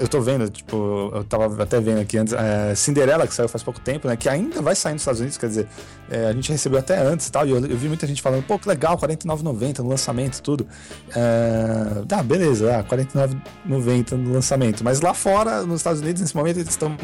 eu 0.01 0.09
tô 0.09 0.21
vendo, 0.21 0.49
tipo, 0.49 1.11
eu 1.15 1.25
tava 1.25 1.63
até 1.63 1.81
vendo 1.81 2.01
aqui 2.01 2.19
antes, 2.19 2.33
é, 2.33 2.75
Cinderela, 2.75 3.27
que 3.27 3.35
saiu 3.35 3.49
faz 3.49 3.63
pouco 3.63 3.81
tempo, 3.81 4.07
né? 4.07 4.17
Que 4.17 4.29
ainda 4.29 4.63
vai 4.63 4.75
sair 4.75 4.93
nos 4.93 5.03
Estados 5.03 5.21
Unidos, 5.21 5.39
quer 5.39 5.49
dizer, 5.49 5.69
é, 6.11 6.27
a 6.27 6.33
gente 6.33 6.51
recebeu 6.51 6.79
até 6.79 6.99
antes 6.99 7.27
e 7.27 7.33
tal, 7.33 7.47
e 7.47 7.51
eu, 7.51 7.57
eu, 7.57 7.77
vi 7.77 7.89
muita 7.89 8.07
gente 8.07 8.23
falando, 8.23 8.45
pô, 8.45 8.59
que 8.59 8.69
legal, 8.69 8.97
R$49,90 8.97 9.79
no 9.81 9.89
lançamento 9.89 10.41
tudo. 10.43 10.67
É, 11.15 12.05
ah, 12.11 12.23
beleza, 12.23 12.77
ah, 12.77 12.81
R$49,90 12.81 14.13
no 14.13 14.33
lançamento. 14.33 14.85
Mas 14.85 15.01
lá 15.01 15.15
fora, 15.15 15.63
nos 15.63 15.81
Estados 15.81 16.01
Unidos, 16.01 16.23
nesse 16.23 16.37
momento, 16.37 16.59
eles 16.59 16.69
estão 16.69 16.97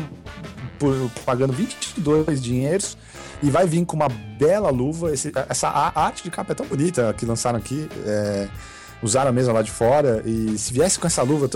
pagando 1.25 1.53
22 1.53 2.43
dinheiros 2.43 2.97
e 3.43 3.51
vai 3.51 3.67
vir 3.67 3.85
com 3.85 3.97
uma 3.97 4.09
bela 4.09 4.71
luva. 4.71 5.13
Esse, 5.13 5.33
essa 5.49 5.69
arte 5.69 6.23
de 6.23 6.31
capa 6.31 6.53
é 6.53 6.55
tão 6.55 6.67
bonita 6.67 7.13
que 7.15 7.27
lançaram 7.27 7.59
aqui. 7.59 7.89
É, 8.07 8.49
usaram 9.03 9.31
a 9.31 9.33
mesma 9.33 9.53
lá 9.53 9.63
de 9.63 9.71
fora. 9.71 10.23
E 10.25 10.57
se 10.57 10.73
viesse 10.73 10.99
com 10.99 11.07
essa 11.07 11.23
luva, 11.23 11.49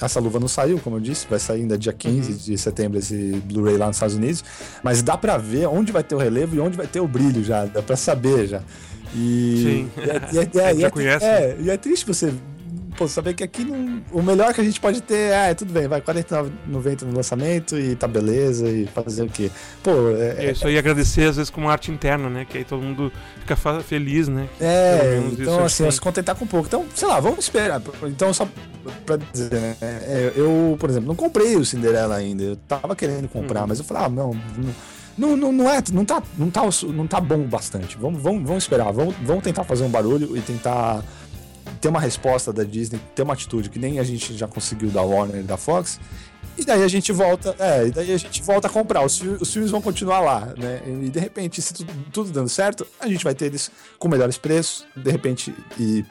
essa 0.00 0.20
luva 0.20 0.38
não 0.38 0.48
saiu, 0.48 0.78
como 0.78 0.96
eu 0.96 1.00
disse, 1.00 1.26
vai 1.28 1.38
sair 1.38 1.62
ainda 1.62 1.78
dia 1.78 1.92
15 1.92 2.30
uhum. 2.30 2.38
de 2.38 2.58
setembro 2.58 2.98
esse 2.98 3.42
Blu-ray 3.44 3.76
lá 3.76 3.86
nos 3.86 3.96
Estados 3.96 4.16
Unidos. 4.16 4.44
Mas 4.82 5.02
dá 5.02 5.16
pra 5.16 5.38
ver 5.38 5.66
onde 5.66 5.90
vai 5.92 6.04
ter 6.04 6.14
o 6.14 6.18
relevo 6.18 6.54
e 6.56 6.60
onde 6.60 6.76
vai 6.76 6.86
ter 6.86 7.00
o 7.00 7.08
brilho 7.08 7.42
já, 7.42 7.64
dá 7.64 7.82
pra 7.82 7.96
saber 7.96 8.46
já. 8.46 8.62
E, 9.14 9.62
Sim. 9.62 9.90
E, 9.96 10.38
é, 10.38 10.62
é, 10.62 10.82
é, 10.82 10.90
conhece. 10.90 11.24
É, 11.24 11.56
e 11.60 11.70
é 11.70 11.76
triste 11.76 12.06
você 12.06 12.32
pô, 12.96 13.06
saber 13.08 13.34
que 13.34 13.44
aqui 13.44 13.64
não, 13.64 14.02
o 14.12 14.22
melhor 14.22 14.52
que 14.54 14.60
a 14.60 14.64
gente 14.64 14.80
pode 14.80 15.00
ter 15.00 15.32
é, 15.32 15.54
tudo 15.54 15.72
bem, 15.72 15.86
vai 15.86 16.00
49,90 16.00 17.02
no 17.02 17.16
lançamento 17.16 17.78
e 17.78 17.94
tá 17.94 18.08
beleza 18.08 18.68
e 18.68 18.86
fazer 18.86 19.22
o 19.22 19.28
quê? 19.28 19.50
Pô, 19.82 20.10
é, 20.16 20.46
é 20.46 20.50
isso 20.52 20.66
aí 20.66 20.78
agradecer 20.78 21.28
às 21.28 21.36
vezes 21.36 21.50
com 21.50 21.60
uma 21.60 21.72
arte 21.72 21.90
interna, 21.90 22.28
né? 22.28 22.44
Que 22.44 22.58
aí 22.58 22.64
todo 22.64 22.82
mundo 22.82 23.12
fica 23.40 23.56
feliz, 23.82 24.28
né? 24.28 24.48
É, 24.60 25.22
então 25.32 25.64
assim, 25.64 25.90
se 25.90 26.00
contentar 26.00 26.34
com 26.34 26.46
pouco. 26.46 26.66
Então, 26.66 26.86
sei 26.94 27.08
lá, 27.08 27.20
vamos 27.20 27.40
esperar. 27.40 27.80
Então, 28.04 28.32
só 28.32 28.48
pra 29.04 29.16
dizer, 29.16 29.60
né? 29.60 29.76
É, 29.80 30.32
eu, 30.36 30.76
por 30.78 30.90
exemplo, 30.90 31.08
não 31.08 31.16
comprei 31.16 31.56
o 31.56 31.64
Cinderela 31.64 32.16
ainda. 32.16 32.42
Eu 32.42 32.56
tava 32.56 32.96
querendo 32.96 33.28
comprar, 33.28 33.62
uhum. 33.62 33.68
mas 33.68 33.78
eu 33.78 33.84
falei, 33.84 34.04
ah, 34.04 34.08
não, 34.08 34.32
não 34.56 34.74
não, 35.16 35.34
não, 35.50 35.70
é, 35.70 35.82
não 35.92 36.04
tá, 36.04 36.22
não 36.36 36.50
tá, 36.50 36.62
não 36.88 37.06
tá 37.06 37.20
bom 37.20 37.42
bastante. 37.44 37.96
Vamos, 37.96 38.20
vamos, 38.20 38.42
vamos 38.42 38.64
esperar, 38.64 38.92
vamos, 38.92 39.14
vamos 39.22 39.42
tentar 39.42 39.64
fazer 39.64 39.84
um 39.84 39.88
barulho 39.88 40.36
e 40.36 40.42
tentar 40.42 41.02
ter 41.80 41.88
uma 41.88 42.00
resposta 42.00 42.52
da 42.52 42.64
Disney, 42.64 43.00
ter 43.14 43.22
uma 43.22 43.34
atitude 43.34 43.70
que 43.70 43.78
nem 43.78 43.98
a 43.98 44.04
gente 44.04 44.36
já 44.36 44.46
conseguiu 44.46 44.90
da 44.90 45.02
Warner 45.02 45.40
e 45.40 45.42
da 45.42 45.56
Fox. 45.56 46.00
E 46.58 46.64
daí 46.64 46.82
a 46.82 46.88
gente 46.88 47.12
volta, 47.12 47.54
é, 47.58 47.86
e 47.86 47.90
daí 47.90 48.12
a 48.12 48.16
gente 48.16 48.42
volta 48.42 48.66
a 48.66 48.70
comprar. 48.70 49.04
Os, 49.04 49.20
os 49.20 49.52
filmes 49.52 49.70
vão 49.70 49.82
continuar 49.82 50.20
lá, 50.20 50.54
né? 50.56 50.80
E 51.02 51.10
de 51.10 51.20
repente, 51.20 51.60
se 51.60 51.74
tudo, 51.74 51.92
tudo, 52.10 52.30
dando 52.30 52.48
certo, 52.48 52.86
a 52.98 53.06
gente 53.06 53.22
vai 53.22 53.34
ter 53.34 53.46
eles 53.46 53.70
com 53.98 54.08
melhores 54.08 54.38
preços, 54.38 54.86
de 54.96 55.10
repente, 55.10 55.54
e, 55.78 56.04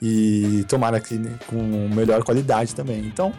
e 0.00 0.64
tomara 0.68 0.98
que 0.98 1.14
né, 1.14 1.38
com 1.46 1.88
melhor 1.94 2.24
qualidade 2.24 2.74
também. 2.74 3.06
Então, 3.06 3.32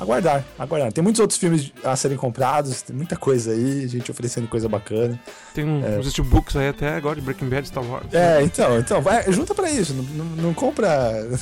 aguardar, 0.00 0.44
aguardar. 0.58 0.92
Tem 0.92 1.04
muitos 1.04 1.20
outros 1.20 1.38
filmes 1.38 1.72
a 1.84 1.94
serem 1.94 2.16
comprados, 2.16 2.80
tem 2.82 2.96
muita 2.96 3.16
coisa 3.16 3.52
aí, 3.52 3.86
gente 3.86 4.10
oferecendo 4.10 4.48
coisa 4.48 4.68
bacana. 4.68 5.20
Tem 5.54 5.64
um, 5.64 5.84
é. 5.84 5.98
uns 5.98 6.10
steelbooks 6.10 6.56
aí 6.56 6.68
até 6.68 6.96
agora 6.96 7.16
de 7.16 7.20
Breaking 7.20 7.48
Bad 7.48 7.68
Star 7.68 7.84
Wars. 7.84 8.06
É, 8.12 8.42
então, 8.42 8.78
então, 8.78 9.02
vai, 9.02 9.30
junta 9.30 9.54
pra 9.54 9.70
isso. 9.70 9.92
Não, 9.92 10.02
não, 10.02 10.24
não, 10.24 10.54
compra. 10.54 10.90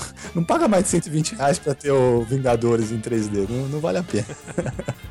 Não 0.34 0.42
paga 0.42 0.66
mais 0.66 0.84
de 0.84 0.90
120 0.90 1.36
reais 1.36 1.59
pra 1.59 1.74
ter 1.74 1.90
o 1.90 2.22
Vingadores 2.22 2.90
em 2.90 2.98
3D. 3.00 3.48
Não, 3.48 3.68
não 3.68 3.80
vale 3.80 3.98
a 3.98 4.02
pena. 4.02 4.26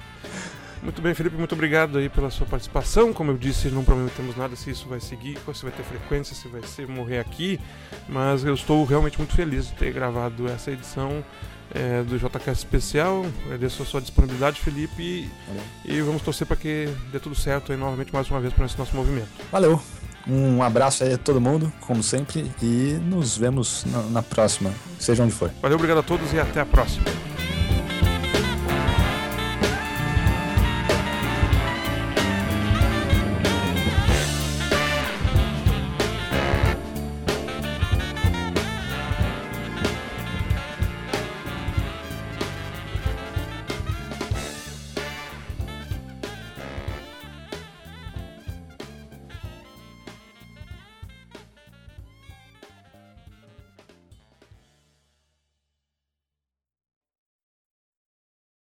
Muito 0.82 1.02
bem, 1.02 1.14
Felipe, 1.14 1.36
muito 1.36 1.54
obrigado 1.54 1.98
aí 1.98 2.08
pela 2.08 2.30
sua 2.30 2.45
participação. 2.45 3.12
Como 3.12 3.32
eu 3.32 3.38
disse, 3.38 3.68
não 3.68 3.84
prometemos 3.84 4.38
nada 4.38 4.56
se 4.56 4.70
isso 4.70 4.88
vai 4.88 5.02
seguir, 5.02 5.38
se 5.54 5.64
vai 5.64 5.72
ter 5.72 5.84
frequência, 5.84 6.34
se 6.34 6.48
vai 6.48 6.62
ser 6.64 6.88
morrer 6.88 7.20
aqui, 7.20 7.60
mas 8.08 8.45
eu 8.45 8.54
estou 8.54 8.86
realmente 8.86 9.18
muito 9.18 9.36
feliz 9.36 9.68
de 9.68 9.74
ter 9.74 9.91
gravado 9.91 10.48
essa 10.48 10.72
edição 10.72 11.26
é, 11.74 12.03
do 12.03 12.18
JK 12.18 12.51
Especial. 12.51 13.26
Agradeço 13.45 13.84
a 13.84 13.86
sua 13.86 14.01
disponibilidade, 14.01 14.59
Felipe. 14.59 15.01
E, 15.01 15.30
e 15.86 16.01
vamos 16.01 16.22
torcer 16.22 16.47
para 16.47 16.55
que 16.55 16.89
dê 17.11 17.20
tudo 17.20 17.36
certo 17.36 17.72
aí 17.72 17.78
novamente 17.78 18.13
mais 18.13 18.30
uma 18.30 18.39
vez 18.39 18.53
para 18.53 18.65
esse 18.65 18.78
nosso 18.78 18.95
movimento. 18.95 19.30
Valeu! 19.51 19.82
Um 20.30 20.61
abraço 20.61 21.05
aí 21.05 21.13
a 21.13 21.18
todo 21.18 21.39
mundo, 21.39 21.72
como 21.80 22.03
sempre, 22.03 22.51
e 22.61 22.99
nos 23.01 23.38
vemos 23.38 23.86
na, 23.86 24.01
na 24.03 24.22
próxima, 24.22 24.74
seja 24.99 25.24
onde 25.24 25.32
for. 25.32 25.49
Valeu, 25.61 25.78
obrigado 25.78 25.99
a 25.99 26.03
todos 26.03 26.34
e 26.34 26.39
até 26.39 26.59
a 26.59 26.65
próxima. 26.65 27.05